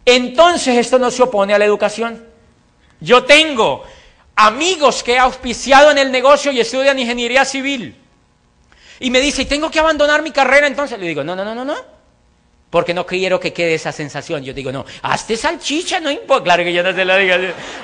Entonces 0.05 0.77
esto 0.77 0.99
no 0.99 1.11
se 1.11 1.23
opone 1.23 1.55
a 1.55 1.59
la 1.59 1.65
educación. 1.65 2.25
Yo 3.01 3.25
tengo 3.25 3.85
amigos 4.39 5.03
que 5.03 5.15
he 5.15 5.19
auspiciado 5.19 5.91
en 5.91 5.99
el 5.99 6.13
negocio 6.13 6.53
y 6.53 6.61
estudian 6.61 6.99
ingeniería 6.99 7.45
civil 7.45 7.97
y 9.01 9.11
me 9.11 9.21
dice, 9.21 9.45
tengo 9.45 9.71
que 9.71 9.81
abandonar 9.81 10.23
mi 10.23 10.31
carrera, 10.31 10.67
entonces 10.67 10.99
le 10.99 11.07
digo, 11.07 11.25
no, 11.25 11.35
no, 11.35 11.45
no, 11.45 11.55
no, 11.55 11.65
no. 11.65 11.99
Porque 12.71 12.93
no 12.93 13.07
quiero 13.07 13.41
que 13.41 13.53
quede 13.53 13.75
esa 13.75 13.93
sensación. 13.93 14.45
Yo 14.45 14.53
digo, 14.53 14.71
no, 14.71 14.85
hazte 15.03 15.39
salchicha, 15.39 16.01
no 16.01 16.11
importa. 16.11 16.45
Claro 16.45 16.65
que 16.65 16.73
yo 16.73 16.83
no 16.83 16.93
se 16.93 17.05
lo 17.05 17.17
digo. 17.17 17.35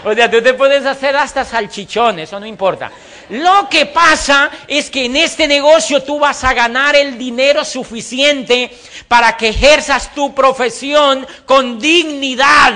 O 0.04 0.12
sea, 0.12 0.30
tú 0.30 0.42
te 0.42 0.52
puedes 0.52 0.84
hacer 0.84 1.16
hasta 1.16 1.42
salchichón, 1.42 2.18
eso 2.18 2.38
no 2.38 2.44
importa. 2.44 2.92
Lo 3.30 3.66
que 3.70 3.86
pasa 3.86 4.50
es 4.68 4.90
que 4.90 5.06
en 5.06 5.16
este 5.16 5.48
negocio 5.48 6.02
tú 6.02 6.18
vas 6.18 6.44
a 6.44 6.52
ganar 6.52 6.94
el 6.96 7.16
dinero 7.16 7.64
suficiente 7.64 8.76
para 9.08 9.36
que 9.36 9.48
ejerzas 9.48 10.14
tu 10.14 10.34
profesión 10.34 11.26
con 11.46 11.78
dignidad 11.78 12.74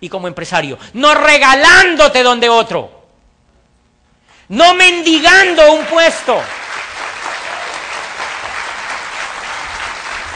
y 0.00 0.08
como 0.08 0.28
empresario. 0.28 0.78
No 0.94 1.14
regalándote 1.14 2.22
donde 2.22 2.48
otro. 2.48 2.99
No 4.50 4.74
mendigando 4.74 5.74
un 5.74 5.84
puesto. 5.86 6.40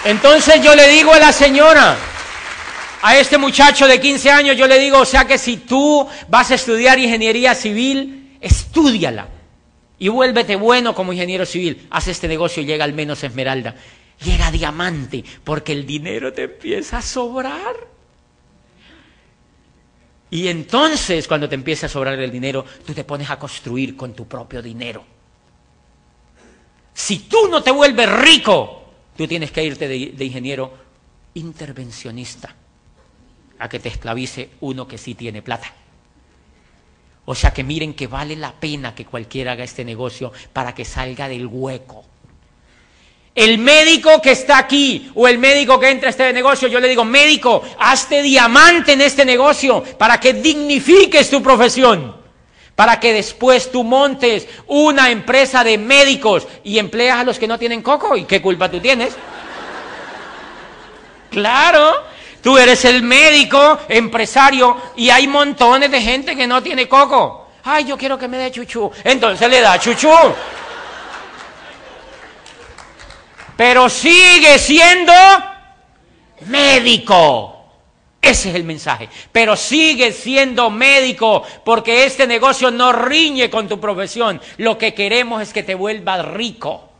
Entonces 0.04 0.62
yo 0.62 0.74
le 0.76 0.86
digo 0.88 1.12
a 1.12 1.18
la 1.18 1.32
señora, 1.32 1.96
a 3.02 3.16
este 3.16 3.38
muchacho 3.38 3.88
de 3.88 4.00
15 4.00 4.30
años, 4.30 4.56
yo 4.56 4.68
le 4.68 4.78
digo, 4.78 4.98
o 4.98 5.04
sea 5.04 5.26
que 5.26 5.36
si 5.36 5.56
tú 5.56 6.08
vas 6.28 6.50
a 6.52 6.54
estudiar 6.54 6.98
ingeniería 6.98 7.56
civil, 7.56 8.38
estudiala 8.40 9.28
y 9.98 10.08
vuélvete 10.08 10.54
bueno 10.54 10.94
como 10.94 11.12
ingeniero 11.12 11.44
civil. 11.44 11.88
Haz 11.90 12.06
este 12.06 12.28
negocio 12.28 12.62
y 12.62 12.66
llega 12.66 12.84
al 12.84 12.92
menos 12.92 13.24
esmeralda. 13.24 13.74
Llega 14.24 14.52
diamante, 14.52 15.24
porque 15.42 15.72
el 15.72 15.86
dinero 15.86 16.32
te 16.32 16.44
empieza 16.44 16.98
a 16.98 17.02
sobrar. 17.02 17.93
Y 20.34 20.48
entonces, 20.48 21.26
cuando 21.26 21.48
te 21.48 21.54
empieza 21.54 21.86
a 21.86 21.88
sobrar 21.88 22.18
el 22.18 22.30
dinero, 22.30 22.64
tú 22.84 22.92
te 22.92 23.04
pones 23.04 23.30
a 23.30 23.38
construir 23.38 23.96
con 23.96 24.14
tu 24.14 24.26
propio 24.26 24.60
dinero. 24.60 25.04
Si 26.92 27.20
tú 27.20 27.48
no 27.48 27.62
te 27.62 27.70
vuelves 27.70 28.10
rico, 28.10 28.84
Tú 29.16 29.28
tienes 29.28 29.52
que 29.52 29.64
irte 29.64 29.86
de, 29.86 30.24
ingeniero 30.24 30.72
intervencionista 31.34 32.54
a 33.58 33.68
que 33.68 33.78
te 33.78 33.88
esclavice 33.88 34.50
uno 34.60 34.88
que 34.88 34.98
sí 34.98 35.14
tiene 35.14 35.40
plata. 35.40 35.72
O 37.26 37.34
sea 37.34 37.52
que 37.52 37.64
miren 37.64 37.94
que 37.94 38.06
vale 38.06 38.36
la 38.36 38.52
pena 38.52 38.94
que 38.94 39.06
cualquiera 39.06 39.52
haga 39.52 39.64
este 39.64 39.84
negocio 39.84 40.32
para 40.52 40.74
que 40.74 40.84
salga 40.84 41.28
del 41.28 41.46
hueco. 41.46 42.04
El 43.34 43.58
médico 43.58 44.22
que 44.22 44.30
está 44.30 44.58
aquí 44.58 45.10
o 45.14 45.26
el 45.26 45.38
médico 45.38 45.80
que 45.80 45.90
entra 45.90 46.08
a 46.08 46.10
este 46.10 46.32
negocio, 46.32 46.68
yo 46.68 46.78
le 46.78 46.88
digo, 46.88 47.04
médico, 47.04 47.62
hazte 47.78 48.22
diamante 48.22 48.92
en 48.92 49.00
este 49.00 49.24
negocio 49.24 49.82
para 49.98 50.20
que 50.20 50.34
dignifiques 50.34 51.30
tu 51.30 51.42
profesión 51.42 52.24
para 52.74 52.98
que 52.98 53.12
después 53.12 53.70
tú 53.70 53.84
montes 53.84 54.48
una 54.66 55.10
empresa 55.10 55.62
de 55.62 55.78
médicos 55.78 56.46
y 56.64 56.78
empleas 56.78 57.20
a 57.20 57.24
los 57.24 57.38
que 57.38 57.46
no 57.46 57.58
tienen 57.58 57.82
coco. 57.82 58.16
¿Y 58.16 58.24
qué 58.24 58.42
culpa 58.42 58.70
tú 58.70 58.80
tienes? 58.80 59.14
Claro, 61.30 62.04
tú 62.42 62.58
eres 62.58 62.84
el 62.84 63.02
médico, 63.02 63.78
empresario, 63.88 64.76
y 64.96 65.10
hay 65.10 65.26
montones 65.26 65.90
de 65.90 66.00
gente 66.00 66.36
que 66.36 66.46
no 66.46 66.62
tiene 66.62 66.88
coco. 66.88 67.48
Ay, 67.64 67.84
yo 67.84 67.96
quiero 67.96 68.18
que 68.18 68.28
me 68.28 68.38
dé 68.38 68.50
chuchú. 68.50 68.90
Entonces 69.04 69.48
le 69.48 69.60
da 69.60 69.78
chuchú. 69.78 70.10
Pero 73.56 73.88
sigue 73.88 74.58
siendo 74.58 75.12
médico. 76.46 77.50
Ese 78.20 78.48
es 78.50 78.54
el 78.54 78.64
mensaje. 78.64 79.08
Pero 79.30 79.54
sigue 79.54 80.12
siendo 80.12 80.70
médico 80.70 81.42
porque 81.64 82.04
este 82.06 82.26
negocio 82.26 82.70
no 82.70 82.92
riñe 82.92 83.50
con 83.50 83.68
tu 83.68 83.78
profesión. 83.78 84.40
Lo 84.56 84.78
que 84.78 84.94
queremos 84.94 85.42
es 85.42 85.52
que 85.52 85.62
te 85.62 85.74
vuelvas 85.74 86.24
rico 86.24 86.90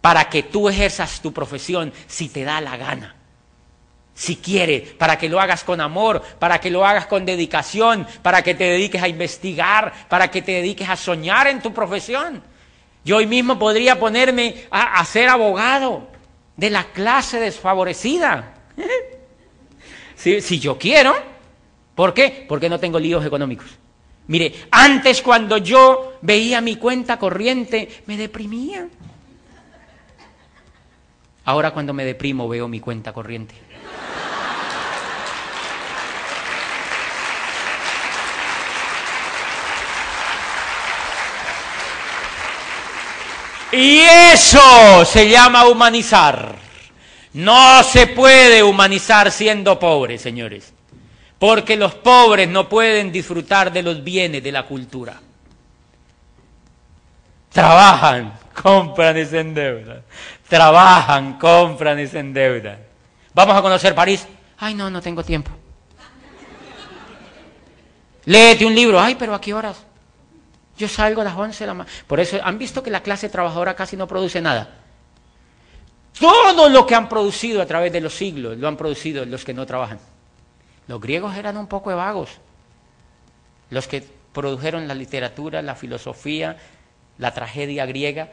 para 0.00 0.28
que 0.28 0.42
tú 0.42 0.68
ejerzas 0.68 1.20
tu 1.20 1.32
profesión 1.32 1.92
si 2.06 2.28
te 2.28 2.44
da 2.44 2.60
la 2.60 2.76
gana. 2.76 3.16
Si 4.14 4.36
quieres, 4.36 4.90
para 4.92 5.16
que 5.16 5.28
lo 5.28 5.40
hagas 5.40 5.64
con 5.64 5.80
amor, 5.80 6.20
para 6.38 6.60
que 6.60 6.70
lo 6.70 6.84
hagas 6.84 7.06
con 7.06 7.24
dedicación, 7.24 8.06
para 8.22 8.42
que 8.42 8.54
te 8.54 8.64
dediques 8.64 9.02
a 9.02 9.08
investigar, 9.08 9.92
para 10.08 10.30
que 10.30 10.42
te 10.42 10.52
dediques 10.52 10.88
a 10.88 10.96
soñar 10.96 11.46
en 11.46 11.62
tu 11.62 11.72
profesión. 11.72 12.42
Yo 13.04 13.16
hoy 13.16 13.26
mismo 13.26 13.58
podría 13.58 13.98
ponerme 13.98 14.64
a, 14.70 15.04
ser 15.04 15.28
abogado 15.28 16.08
de 16.56 16.70
la 16.70 16.84
clase 16.84 17.40
desfavorecida. 17.40 18.54
si, 20.16 20.58
yo 20.58 20.78
quiero. 20.78 21.14
¿Por 21.94 22.14
qué? 22.14 22.44
Porque 22.48 22.68
no 22.68 22.78
tengo 22.78 22.98
líos 22.98 23.24
económicos. 23.24 23.66
Mire, 24.26 24.54
antes 24.70 25.22
cuando 25.22 25.58
yo 25.58 26.14
veía 26.22 26.60
mi 26.60 26.76
cuenta 26.76 27.18
corriente, 27.18 27.88
me 28.06 28.16
deprimía. 28.16 28.88
Ahora 31.44 31.72
cuando 31.72 31.92
me 31.92 32.04
deprimo 32.04 32.48
veo 32.48 32.68
mi 32.68 32.80
cuenta 32.80 33.12
corriente. 33.12 33.54
Y 43.72 44.00
eso 44.00 45.04
se 45.04 45.28
llama 45.28 45.66
humanizar. 45.66 46.56
No 47.32 47.82
se 47.84 48.08
puede 48.08 48.62
humanizar 48.62 49.30
siendo 49.30 49.78
pobre, 49.78 50.18
señores, 50.18 50.72
porque 51.38 51.76
los 51.76 51.94
pobres 51.94 52.48
no 52.48 52.68
pueden 52.68 53.12
disfrutar 53.12 53.72
de 53.72 53.82
los 53.82 54.02
bienes 54.02 54.42
de 54.42 54.50
la 54.50 54.64
cultura. 54.64 55.20
Trabajan, 57.50 58.38
compran 58.62 59.16
y 59.18 59.24
se 59.24 59.40
endeudan. 59.40 60.02
Trabajan, 60.48 61.38
compran 61.38 62.00
y 62.00 62.08
se 62.08 62.18
endeudan. 62.18 62.78
Vamos 63.32 63.56
a 63.56 63.62
conocer 63.62 63.94
París. 63.94 64.26
Ay, 64.58 64.74
no, 64.74 64.90
no 64.90 65.00
tengo 65.00 65.22
tiempo. 65.22 65.52
Léete 68.24 68.66
un 68.66 68.74
libro. 68.74 69.00
Ay, 69.00 69.14
pero 69.14 69.34
¿a 69.34 69.40
qué 69.40 69.54
horas? 69.54 69.84
Yo 70.80 70.88
salgo 70.88 71.20
a 71.20 71.24
las 71.24 71.36
11 71.36 71.62
de 71.62 71.66
la 71.66 71.74
mañana. 71.74 71.94
Por 72.06 72.20
eso, 72.20 72.38
¿han 72.42 72.56
visto 72.56 72.82
que 72.82 72.90
la 72.90 73.02
clase 73.02 73.28
trabajadora 73.28 73.76
casi 73.76 73.98
no 73.98 74.08
produce 74.08 74.40
nada? 74.40 74.78
Todo 76.18 76.70
lo 76.70 76.86
que 76.86 76.94
han 76.94 77.06
producido 77.06 77.60
a 77.60 77.66
través 77.66 77.92
de 77.92 78.00
los 78.00 78.14
siglos 78.14 78.56
lo 78.56 78.66
han 78.66 78.78
producido 78.78 79.26
los 79.26 79.44
que 79.44 79.52
no 79.52 79.66
trabajan. 79.66 79.98
Los 80.88 80.98
griegos 80.98 81.36
eran 81.36 81.58
un 81.58 81.66
poco 81.66 81.94
vagos. 81.94 82.30
Los 83.68 83.86
que 83.86 84.02
produjeron 84.32 84.88
la 84.88 84.94
literatura, 84.94 85.60
la 85.60 85.74
filosofía, 85.74 86.56
la 87.18 87.34
tragedia 87.34 87.84
griega, 87.84 88.30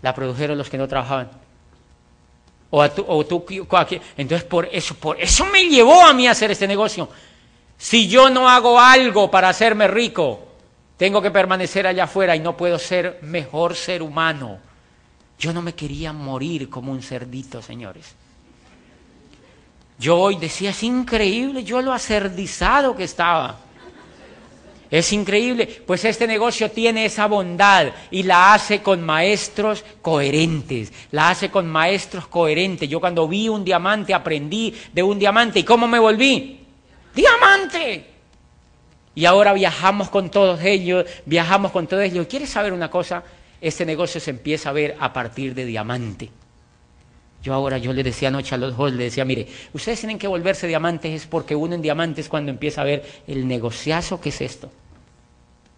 la 0.00 0.14
produjeron 0.14 0.56
los 0.56 0.70
que 0.70 0.78
no 0.78 0.88
trabajaban. 0.88 1.30
O, 2.70 2.88
tú, 2.88 3.44
entonces 4.16 4.48
por 4.48 4.64
eso, 4.72 4.94
por 4.94 5.20
eso 5.20 5.44
me 5.44 5.68
llevó 5.68 6.02
a 6.02 6.14
mí 6.14 6.26
a 6.26 6.30
hacer 6.30 6.50
este 6.50 6.66
negocio. 6.66 7.10
Si 7.76 8.08
yo 8.08 8.30
no 8.30 8.48
hago 8.48 8.80
algo 8.80 9.30
para 9.30 9.50
hacerme 9.50 9.88
rico, 9.88 10.51
tengo 11.02 11.20
que 11.20 11.32
permanecer 11.32 11.86
allá 11.86 12.04
afuera 12.04 12.36
y 12.36 12.40
no 12.40 12.56
puedo 12.56 12.78
ser 12.78 13.18
mejor 13.22 13.74
ser 13.74 14.02
humano 14.02 14.60
yo 15.42 15.52
no 15.52 15.60
me 15.60 15.74
quería 15.74 16.12
morir 16.12 16.70
como 16.70 16.92
un 16.92 17.02
cerdito, 17.02 17.60
señores. 17.60 18.14
Yo 19.98 20.16
hoy 20.16 20.36
decía, 20.36 20.70
es 20.70 20.84
increíble, 20.84 21.64
yo 21.64 21.82
lo 21.82 21.92
acerdizado 21.92 22.94
que 22.94 23.02
estaba. 23.02 23.58
Es 24.88 25.12
increíble, 25.12 25.66
pues 25.84 26.04
este 26.04 26.28
negocio 26.28 26.70
tiene 26.70 27.06
esa 27.06 27.26
bondad 27.26 27.88
y 28.12 28.22
la 28.22 28.54
hace 28.54 28.82
con 28.82 29.02
maestros 29.02 29.84
coherentes, 30.00 30.92
la 31.10 31.30
hace 31.30 31.50
con 31.50 31.66
maestros 31.66 32.28
coherentes. 32.28 32.88
Yo 32.88 33.00
cuando 33.00 33.26
vi 33.26 33.48
un 33.48 33.64
diamante 33.64 34.14
aprendí 34.14 34.72
de 34.92 35.02
un 35.02 35.18
diamante 35.18 35.58
y 35.58 35.64
¿cómo 35.64 35.88
me 35.88 35.98
volví? 35.98 36.64
Diamante. 37.12 38.11
Y 39.14 39.26
ahora 39.26 39.52
viajamos 39.52 40.08
con 40.08 40.30
todos 40.30 40.62
ellos, 40.62 41.04
viajamos 41.26 41.70
con 41.72 41.86
todos 41.86 42.02
ellos. 42.04 42.26
¿Quieres 42.26 42.50
saber 42.50 42.72
una 42.72 42.90
cosa? 42.90 43.22
este 43.62 43.86
negocio 43.86 44.20
se 44.20 44.30
empieza 44.30 44.68
a 44.68 44.72
ver 44.72 44.96
a 44.98 45.12
partir 45.12 45.54
de 45.54 45.64
diamante. 45.64 46.28
Yo 47.44 47.54
ahora, 47.54 47.78
yo 47.78 47.92
le 47.92 48.02
decía 48.02 48.28
anoche 48.28 48.54
a 48.56 48.58
los 48.58 48.76
dos, 48.76 48.92
le 48.92 49.04
decía, 49.04 49.24
mire, 49.24 49.46
ustedes 49.72 50.00
tienen 50.00 50.18
que 50.18 50.26
volverse 50.26 50.66
diamantes 50.66 51.12
es 51.12 51.26
porque 51.26 51.54
uno 51.54 51.76
en 51.76 51.82
diamantes 51.82 52.28
cuando 52.28 52.50
empieza 52.50 52.82
a 52.82 52.84
ver 52.84 53.04
el 53.26 53.46
negociazo 53.46 54.20
que 54.20 54.30
es 54.30 54.40
esto. 54.40 54.70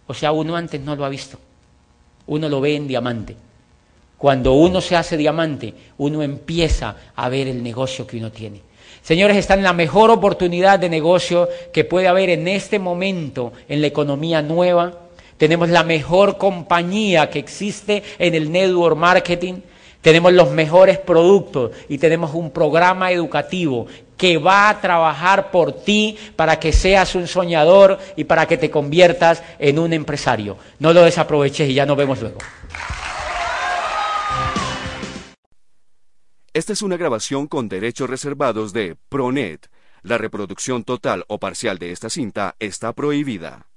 O 0.07 0.15
sea, 0.15 0.31
uno 0.31 0.55
antes 0.55 0.81
no 0.81 0.95
lo 0.95 1.05
ha 1.05 1.09
visto. 1.09 1.39
Uno 2.25 2.49
lo 2.49 2.59
ve 2.59 2.75
en 2.75 2.87
diamante. 2.87 3.37
Cuando 4.17 4.53
uno 4.53 4.81
se 4.81 4.95
hace 4.95 5.15
diamante, 5.15 5.73
uno 5.99 6.23
empieza 6.23 6.95
a 7.15 7.29
ver 7.29 7.47
el 7.47 7.61
negocio 7.61 8.07
que 8.07 8.17
uno 8.17 8.31
tiene. 8.31 8.61
Señores, 9.05 9.37
están 9.37 9.59
en 9.59 9.63
la 9.63 9.71
mejor 9.71 10.09
oportunidad 10.09 10.79
de 10.79 10.89
negocio 10.89 11.47
que 11.71 11.85
puede 11.85 12.09
haber 12.09 12.29
en 12.29 12.49
este 12.49 12.79
momento 12.79 13.53
en 13.69 13.79
la 13.79 13.87
economía 13.87 14.41
nueva 14.41 15.05
tenemos 15.37 15.69
la 15.69 15.83
mejor 15.83 16.37
compañía 16.37 17.29
que 17.29 17.39
existe 17.39 18.03
en 18.19 18.35
el 18.35 18.51
network 18.51 18.97
marketing. 18.97 19.55
Tenemos 20.01 20.33
los 20.33 20.51
mejores 20.51 20.97
productos 20.97 21.71
y 21.89 21.97
tenemos 21.97 22.33
un 22.33 22.51
programa 22.51 23.11
educativo 23.11 23.87
que 24.15 24.37
va 24.37 24.69
a 24.69 24.79
trabajar 24.79 25.51
por 25.51 25.73
ti 25.73 26.17
para 26.35 26.57
que 26.59 26.71
seas 26.71 27.15
un 27.15 27.27
soñador 27.27 27.99
y 28.15 28.23
para 28.23 28.45
que 28.45 28.57
te 28.57 28.69
conviertas 28.69 29.43
en 29.59 29.79
un 29.79 29.91
empresario. 29.91 30.57
No 30.79 30.93
lo 30.93 31.03
desaproveches 31.03 31.69
y 31.69 31.73
ya 31.73 31.85
nos 31.85 31.97
vemos 31.97 32.21
luego. 32.21 32.37
Esta 36.55 36.71
es 36.71 36.81
una 36.81 36.95
grabación 36.95 37.47
con 37.47 37.67
derechos 37.67 38.09
reservados 38.09 38.71
de 38.71 38.95
Pronet. 39.09 39.69
La 40.03 40.17
reproducción 40.17 40.85
total 40.85 41.25
o 41.27 41.37
parcial 41.37 41.79
de 41.79 41.91
esta 41.91 42.09
cinta 42.09 42.55
está 42.59 42.93
prohibida. 42.93 43.67